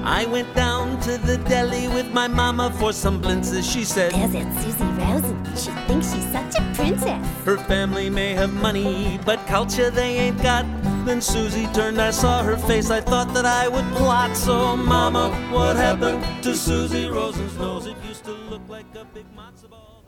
I 0.03 0.25
went 0.31 0.51
down 0.55 0.99
to 1.01 1.19
the 1.19 1.37
deli 1.47 1.87
with 1.89 2.11
my 2.11 2.27
mama 2.27 2.73
for 2.79 2.91
some 2.91 3.21
blintzes. 3.21 3.71
She 3.71 3.83
said, 3.85 4.13
Visit 4.13 4.51
Susie 4.61 4.83
Rosen. 5.03 5.37
She 5.55 5.71
thinks 5.85 6.11
she's 6.11 6.27
such 6.31 6.55
a 6.59 6.63
princess. 6.73 7.23
Her 7.45 7.57
family 7.57 8.09
may 8.09 8.33
have 8.33 8.51
money, 8.51 9.19
but 9.25 9.45
culture 9.45 9.91
they 9.91 10.17
ain't 10.17 10.41
got. 10.41 10.65
Then 11.07 11.21
Susie 11.21 11.67
turned, 11.67 12.01
I 12.01 12.11
saw 12.11 12.43
her 12.43 12.57
face, 12.57 12.89
I 12.89 12.99
thought 12.99 13.33
that 13.33 13.45
I 13.45 13.69
would 13.69 13.85
plot. 13.95 14.35
So, 14.35 14.75
Mama, 14.75 15.29
what 15.53 15.77
happened 15.77 16.43
to 16.43 16.53
Susie 16.53 17.07
Rosen's 17.07 17.57
nose? 17.57 17.85
It 17.85 17.95
used 18.05 18.25
to 18.25 18.33
look 18.33 18.61
like 18.67 18.85
a 18.93 19.05
big 19.05 19.25
matzo 19.33 19.69
ball. 19.69 20.03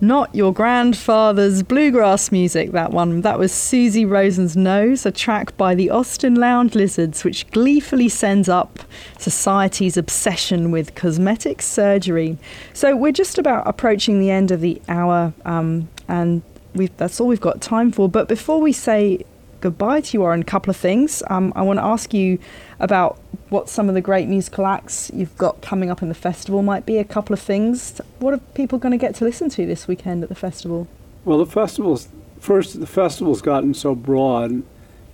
Not 0.00 0.34
your 0.34 0.54
grandfather's 0.54 1.62
bluegrass 1.62 2.32
music, 2.32 2.72
that 2.72 2.92
one. 2.92 3.20
That 3.20 3.38
was 3.38 3.52
Susie 3.52 4.06
Rosen's 4.06 4.56
Nose, 4.56 5.04
a 5.06 5.12
track 5.12 5.56
by 5.56 5.76
the 5.76 5.90
Austin 5.90 6.34
Lounge 6.34 6.74
Lizards, 6.74 7.22
which 7.22 7.48
gleefully 7.50 8.08
sends 8.08 8.48
up 8.48 8.80
society's 9.18 9.96
obsession 9.96 10.70
with 10.72 10.96
cosmetic 10.96 11.60
surgery. 11.62 12.36
So 12.72 12.96
we're 12.96 13.12
just 13.12 13.38
about 13.38 13.68
approaching 13.68 14.18
the 14.18 14.30
end 14.30 14.50
of 14.50 14.60
the 14.60 14.80
hour, 14.88 15.34
um, 15.44 15.88
and 16.08 16.42
we've, 16.74 16.96
that's 16.96 17.20
all 17.20 17.28
we've 17.28 17.40
got 17.40 17.60
time 17.60 17.92
for. 17.92 18.08
But 18.08 18.28
before 18.28 18.60
we 18.60 18.72
say 18.72 19.24
goodbye 19.62 20.00
to 20.00 20.12
you, 20.14 20.20
Warren, 20.20 20.42
a 20.42 20.44
couple 20.44 20.70
of 20.70 20.76
things. 20.76 21.22
Um, 21.30 21.52
I 21.56 21.62
want 21.62 21.78
to 21.78 21.84
ask 21.84 22.12
you 22.12 22.38
about 22.80 23.18
what 23.48 23.68
some 23.68 23.88
of 23.88 23.94
the 23.94 24.00
great 24.00 24.28
musical 24.28 24.66
acts 24.66 25.10
you've 25.14 25.36
got 25.38 25.62
coming 25.62 25.90
up 25.90 26.02
in 26.02 26.08
the 26.08 26.14
festival 26.14 26.62
might 26.62 26.84
be. 26.84 26.98
A 26.98 27.04
couple 27.04 27.32
of 27.32 27.40
things. 27.40 28.00
What 28.18 28.34
are 28.34 28.38
people 28.54 28.78
going 28.78 28.92
to 28.92 28.98
get 28.98 29.14
to 29.16 29.24
listen 29.24 29.48
to 29.50 29.64
this 29.64 29.88
weekend 29.88 30.22
at 30.22 30.28
the 30.28 30.34
festival? 30.34 30.88
Well, 31.24 31.38
the 31.38 31.46
festival's 31.46 32.08
first. 32.40 32.78
The 32.78 32.86
festival's 32.86 33.40
gotten 33.40 33.72
so 33.72 33.94
broad, 33.94 34.62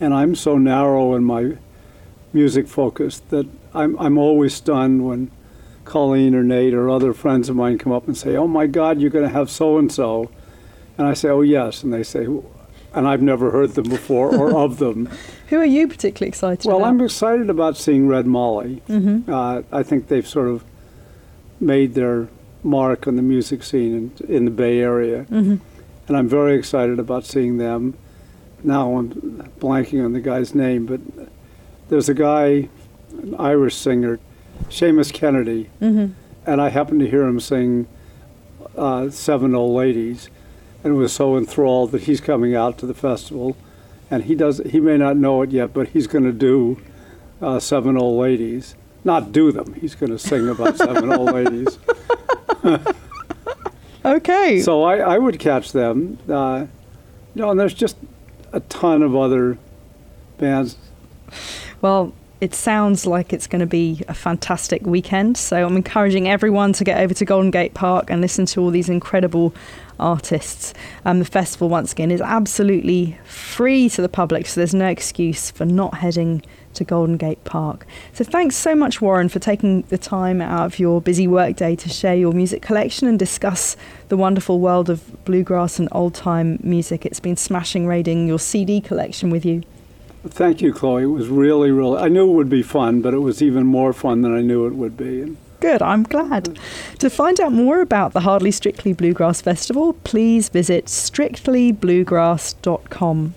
and 0.01 0.15
I'm 0.15 0.35
so 0.35 0.57
narrow 0.57 1.15
in 1.15 1.25
my 1.25 1.59
music 2.33 2.67
focus 2.67 3.21
that 3.29 3.47
I'm 3.75 3.99
I'm 3.99 4.17
always 4.17 4.55
stunned 4.55 5.07
when 5.07 5.31
Colleen 5.85 6.35
or 6.35 6.43
Nate 6.43 6.75
or 6.75 6.89
other 6.89 7.13
friends 7.13 7.49
of 7.49 7.57
mine 7.57 7.77
come 7.77 7.93
up 7.93 8.07
and 8.07 8.17
say, 8.17 8.37
"Oh 8.37 8.49
my 8.49 8.67
God, 8.67 9.01
you're 9.01 9.11
going 9.11 9.27
to 9.27 9.33
have 9.33 9.51
so 9.51 9.77
and 9.77 9.93
so," 9.93 10.31
and 10.99 11.07
I 11.07 11.15
say, 11.15 11.29
"Oh 11.29 11.41
yes," 11.43 11.83
and 11.83 11.93
they 11.93 12.03
say, 12.03 12.27
and 12.95 13.07
I've 13.07 13.23
never 13.23 13.51
heard 13.51 13.71
them 13.75 13.89
before 13.89 14.35
or 14.35 14.55
of 14.57 14.79
them. 14.85 15.09
Who 15.49 15.57
are 15.59 15.65
you 15.65 15.89
particularly 15.89 16.29
excited 16.29 16.67
Well, 16.67 16.77
about? 16.79 16.83
Well, 16.83 16.91
I'm 16.91 17.01
excited 17.01 17.49
about 17.51 17.77
seeing 17.77 18.09
Red 18.09 18.27
Molly. 18.27 18.83
Mhm. 18.89 19.29
Uh, 19.29 19.63
I 19.73 19.83
think 19.83 20.09
they've 20.09 20.27
sort 20.27 20.49
of 20.49 20.65
made 21.61 21.95
their 21.95 22.29
mark 22.63 23.07
on 23.07 23.17
the 23.17 23.23
music 23.23 23.63
scene 23.63 24.13
in, 24.21 24.27
in 24.37 24.45
the 24.45 24.51
Bay 24.51 24.81
Area, 24.81 25.27
Mhm. 25.31 25.61
and 26.09 26.17
I'm 26.17 26.29
very 26.29 26.57
excited 26.57 26.99
about 26.99 27.25
seeing 27.25 27.59
them. 27.59 27.95
Now 28.65 28.97
I'm 28.97 29.11
blanking 29.61 30.05
on 30.05 30.13
the 30.13 30.21
guy's 30.21 30.55
name, 30.55 30.87
but 30.87 31.01
there's 31.89 32.09
a 32.09 32.15
guy, 32.15 32.69
an 33.23 33.37
Irish 33.39 33.77
singer, 33.77 34.19
Seamus 34.71 35.13
Kennedy, 35.13 35.69
Mhm. 35.81 36.11
and 36.47 36.61
I 36.61 36.71
happened 36.71 37.01
to 37.01 37.09
hear 37.09 37.23
him 37.27 37.39
sing 37.41 37.87
uh, 38.77 39.11
Seven 39.11 39.55
Old 39.55 39.75
Ladies, 39.77 40.29
and 40.85 40.97
was 40.97 41.13
so 41.13 41.37
enthralled 41.37 41.93
that 41.93 42.03
he's 42.03 42.21
coming 42.21 42.55
out 42.55 42.79
to 42.79 42.87
the 42.87 42.95
festival, 42.95 43.57
and 44.11 44.25
he 44.25 44.35
does. 44.35 44.59
He 44.59 44.81
may 44.81 44.97
not 44.97 45.17
know 45.17 45.43
it 45.43 45.51
yet, 45.51 45.73
but 45.73 45.89
he's 45.89 46.07
going 46.07 46.25
to 46.25 46.33
do 46.33 46.81
uh, 47.43 47.59
Seven 47.61 47.97
Old 47.97 48.19
Ladies. 48.19 48.75
Not 49.05 49.33
do 49.33 49.53
them. 49.53 49.75
He's 49.75 49.95
going 49.95 50.11
to 50.11 50.19
sing 50.19 50.49
about 50.49 50.77
Seven 50.77 51.13
Old 51.13 51.33
Ladies. 51.33 51.79
Okay. 54.09 54.61
So 54.61 54.85
I, 54.85 54.99
I 54.99 55.19
would 55.19 55.39
catch 55.39 55.73
them. 55.73 56.19
Uh, 56.29 56.67
you 57.35 57.43
know, 57.43 57.51
and 57.51 57.61
there's 57.61 57.75
just 57.75 57.97
a 58.53 58.61
ton 58.61 59.03
of 59.03 59.15
other 59.15 59.59
bands. 60.39 60.77
Well, 61.83 62.15
it 62.41 62.55
sounds 62.55 63.07
like 63.07 63.33
it's 63.33 63.47
going 63.47 63.61
to 63.61 63.67
be 63.67 64.03
a 64.09 64.15
fantastic 64.15 64.83
weekend. 64.83 65.37
So 65.37 65.67
I'm 65.67 65.77
encouraging 65.77 66.29
everyone 66.29 66.73
to 66.75 66.85
get 66.85 67.01
over 67.01 67.13
to 67.15 67.25
Golden 67.25 67.51
Gate 67.51 67.75
Park 67.75 68.11
and 68.11 68.21
listen 68.21 68.47
to 68.47 68.61
all 68.63 68.71
these 68.71 68.89
incredible 68.89 69.55
artists. 69.99 70.75
Um, 71.05 71.19
the 71.19 71.25
festival, 71.25 71.69
once 71.69 71.93
again, 71.93 72.11
is 72.11 72.21
absolutely 72.21 73.19
free 73.25 73.89
to 73.91 74.03
the 74.03 74.09
public, 74.09 74.47
so 74.47 74.61
there's 74.61 74.75
no 74.75 74.89
excuse 74.89 75.51
for 75.51 75.65
not 75.65 75.95
heading 75.95 76.43
to 76.75 76.85
Golden 76.85 77.17
Gate 77.17 77.43
Park. 77.45 77.87
So 78.13 78.25
thanks 78.25 78.57
so 78.57 78.75
much, 78.75 79.01
Warren, 79.01 79.29
for 79.29 79.39
taking 79.39 79.83
the 79.83 79.99
time 79.99 80.41
out 80.41 80.67
of 80.67 80.79
your 80.79 81.01
busy 81.01 81.27
workday 81.27 81.77
to 81.77 81.89
share 81.89 82.15
your 82.15 82.33
music 82.33 82.63
collection 82.63 83.09
and 83.09 83.19
discuss 83.19 83.77
the 84.09 84.17
wonderful 84.17 84.61
world 84.61 84.89
of 84.89 85.25
bluegrass 85.25 85.79
and 85.79 85.89
old 85.93 86.15
time 86.15 86.59
music. 86.63 87.05
It's 87.05 87.21
been 87.21 87.37
smashing 87.37 87.87
raiding 87.87 88.29
your 88.29 88.39
CD 88.39 88.81
collection 88.81 89.31
with 89.31 89.45
you. 89.45 89.63
Thank 90.27 90.61
you, 90.61 90.73
Chloe. 90.73 91.05
It 91.05 91.07
was 91.07 91.29
really, 91.29 91.71
really. 91.71 91.99
I 91.99 92.09
knew 92.09 92.29
it 92.29 92.35
would 92.35 92.51
be 92.51 92.63
fun, 92.63 93.01
but 93.01 93.15
it 93.15 93.19
was 93.19 93.41
even 93.41 93.67
more 93.67 93.93
fun 93.93 94.23
than 94.23 94.35
I 94.35 94.43
knew 94.43 94.67
it 94.67 94.75
would 94.75 94.97
be. 94.97 95.23
And 95.23 95.37
Good, 95.61 95.83
I'm 95.83 96.05
glad. 96.05 96.57
To 97.01 97.11
find 97.11 97.41
out 97.41 97.53
more 97.53 97.81
about 97.81 98.13
the 98.13 98.21
Hardly 98.21 98.53
Strictly 98.53 98.93
Bluegrass 98.93 99.41
Festival, 99.41 99.95
please 100.05 100.49
visit 100.49 100.85
strictlybluegrass.com. 100.87 103.35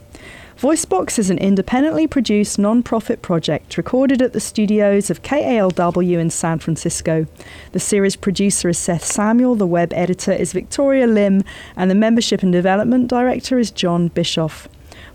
Voicebox 0.61 1.17
is 1.17 1.32
an 1.32 1.39
independently 1.39 2.05
produced 2.05 2.59
non-profit 2.59 3.24
project 3.24 3.78
recorded 3.78 4.22
at 4.22 4.34
the 4.34 4.39
studios 4.39 5.09
of 5.09 5.24
KALW 5.24 6.19
in 6.19 6.30
San 6.30 6.59
Francisco. 6.59 7.26
The 7.72 7.80
series 7.80 8.15
producer 8.15 8.69
is 8.69 8.78
Seth 8.78 9.03
Samuel, 9.03 9.55
the 9.55 9.65
web 9.65 9.91
editor 9.91 10.32
is 10.32 10.53
Victoria 10.53 11.07
Lim, 11.07 11.41
and 11.76 11.89
the 11.89 11.95
membership 11.95 12.43
and 12.43 12.53
development 12.53 13.07
director 13.07 13.57
is 13.57 13.72
John 13.72 14.09
Bischoff. 14.09 14.67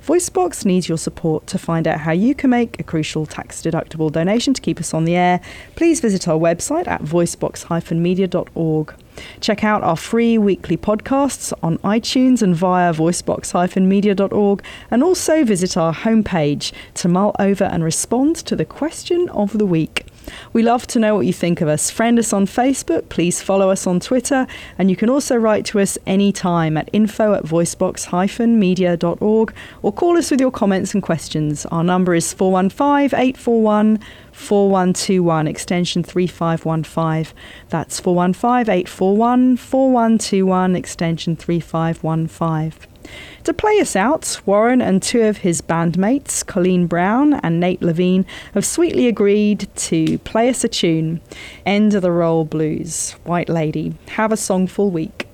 Voicebox 0.07 0.65
needs 0.65 0.89
your 0.89 0.99
support 0.99 1.49
to 1.49 1.59
find 1.59 1.89
out 1.89 1.99
how 1.99 2.13
you 2.13 2.33
can 2.33 2.49
make 2.49 2.79
a 2.79 2.85
crucial 2.85 3.27
tax 3.27 3.61
deductible 3.61 4.13
donation 4.13 4.55
to 4.55 4.63
keep 4.63 4.79
us 4.79 4.95
on 4.95 5.05
the 5.05 5.17
air. 5.17 5.41
Please 5.75 5.99
visit 5.99 6.29
our 6.29 6.39
website 6.39 6.87
at 6.87 7.03
voicebox-media.org. 7.03 8.95
Check 9.41 9.65
out 9.65 9.83
our 9.83 9.97
free 9.97 10.39
weekly 10.39 10.77
podcasts 10.77 11.53
on 11.61 11.79
iTunes 11.79 12.41
and 12.41 12.55
via 12.55 12.95
voicebox-media.org 12.95 14.63
and 14.93 15.03
also 15.03 15.45
visit 15.45 15.77
our 15.77 15.93
homepage 15.93 16.71
to 16.95 17.09
mull 17.09 17.35
over 17.41 17.65
and 17.65 17.83
respond 17.83 18.37
to 18.37 18.55
the 18.55 18.65
question 18.65 19.29
of 19.31 19.59
the 19.59 19.67
week. 19.67 20.07
We 20.53 20.63
love 20.63 20.87
to 20.89 20.99
know 20.99 21.15
what 21.15 21.27
you 21.27 21.33
think 21.33 21.61
of 21.61 21.69
us. 21.69 21.91
Friend 21.91 22.19
us 22.19 22.33
on 22.33 22.47
Facebook, 22.47 23.09
please 23.09 23.43
follow 23.43 23.71
us 23.71 23.87
on 23.87 24.01
Twitter, 24.01 24.47
and 24.79 24.91
you 24.91 24.97
can 24.97 25.09
also 25.09 25.37
write 25.37 25.65
to 25.67 25.81
us 25.81 25.99
anytime 26.07 26.77
at 26.77 26.91
info 26.93 27.35
at 27.35 27.45
voicebox-media.org 27.45 29.55
or 29.83 29.93
call 29.93 30.17
us 30.17 30.31
with 30.31 30.41
your 30.41 30.51
comments 30.51 30.95
and 30.95 31.03
questions. 31.03 31.67
Our 31.67 31.85
number 31.85 32.15
is 32.15 32.33
415 32.33 33.19
841 33.19 33.99
4121, 34.33 35.49
extension 35.49 36.03
3515. 36.03 37.35
That's 37.71 38.01
415 38.01 38.73
841 38.73 39.57
4121, 39.57 40.77
extension 40.77 41.37
3515. 41.37 42.96
To 43.45 43.55
play 43.55 43.79
us 43.81 43.95
out, 43.95 44.41
Warren 44.45 44.83
and 44.83 45.03
two 45.03 45.23
of 45.23 45.39
his 45.39 45.61
bandmates, 45.61 46.45
Colleen 46.45 46.87
Brown 46.87 47.35
and 47.35 47.61
Nate 47.61 47.83
Levine, 47.83 48.27
have 48.55 48.65
sweetly 48.65 49.07
agreed 49.07 49.69
to 49.77 50.19
play 50.19 50.49
us 50.49 50.65
a 50.65 50.69
tune. 50.69 51.21
End 51.65 51.95
of 51.95 52.03
the 52.03 52.11
Roll 52.11 52.45
Blues. 52.45 53.13
White 53.25 53.49
Lady. 53.49 53.95
Have 54.09 54.33
a 54.33 54.37
songful 54.37 54.91
week. 54.91 55.29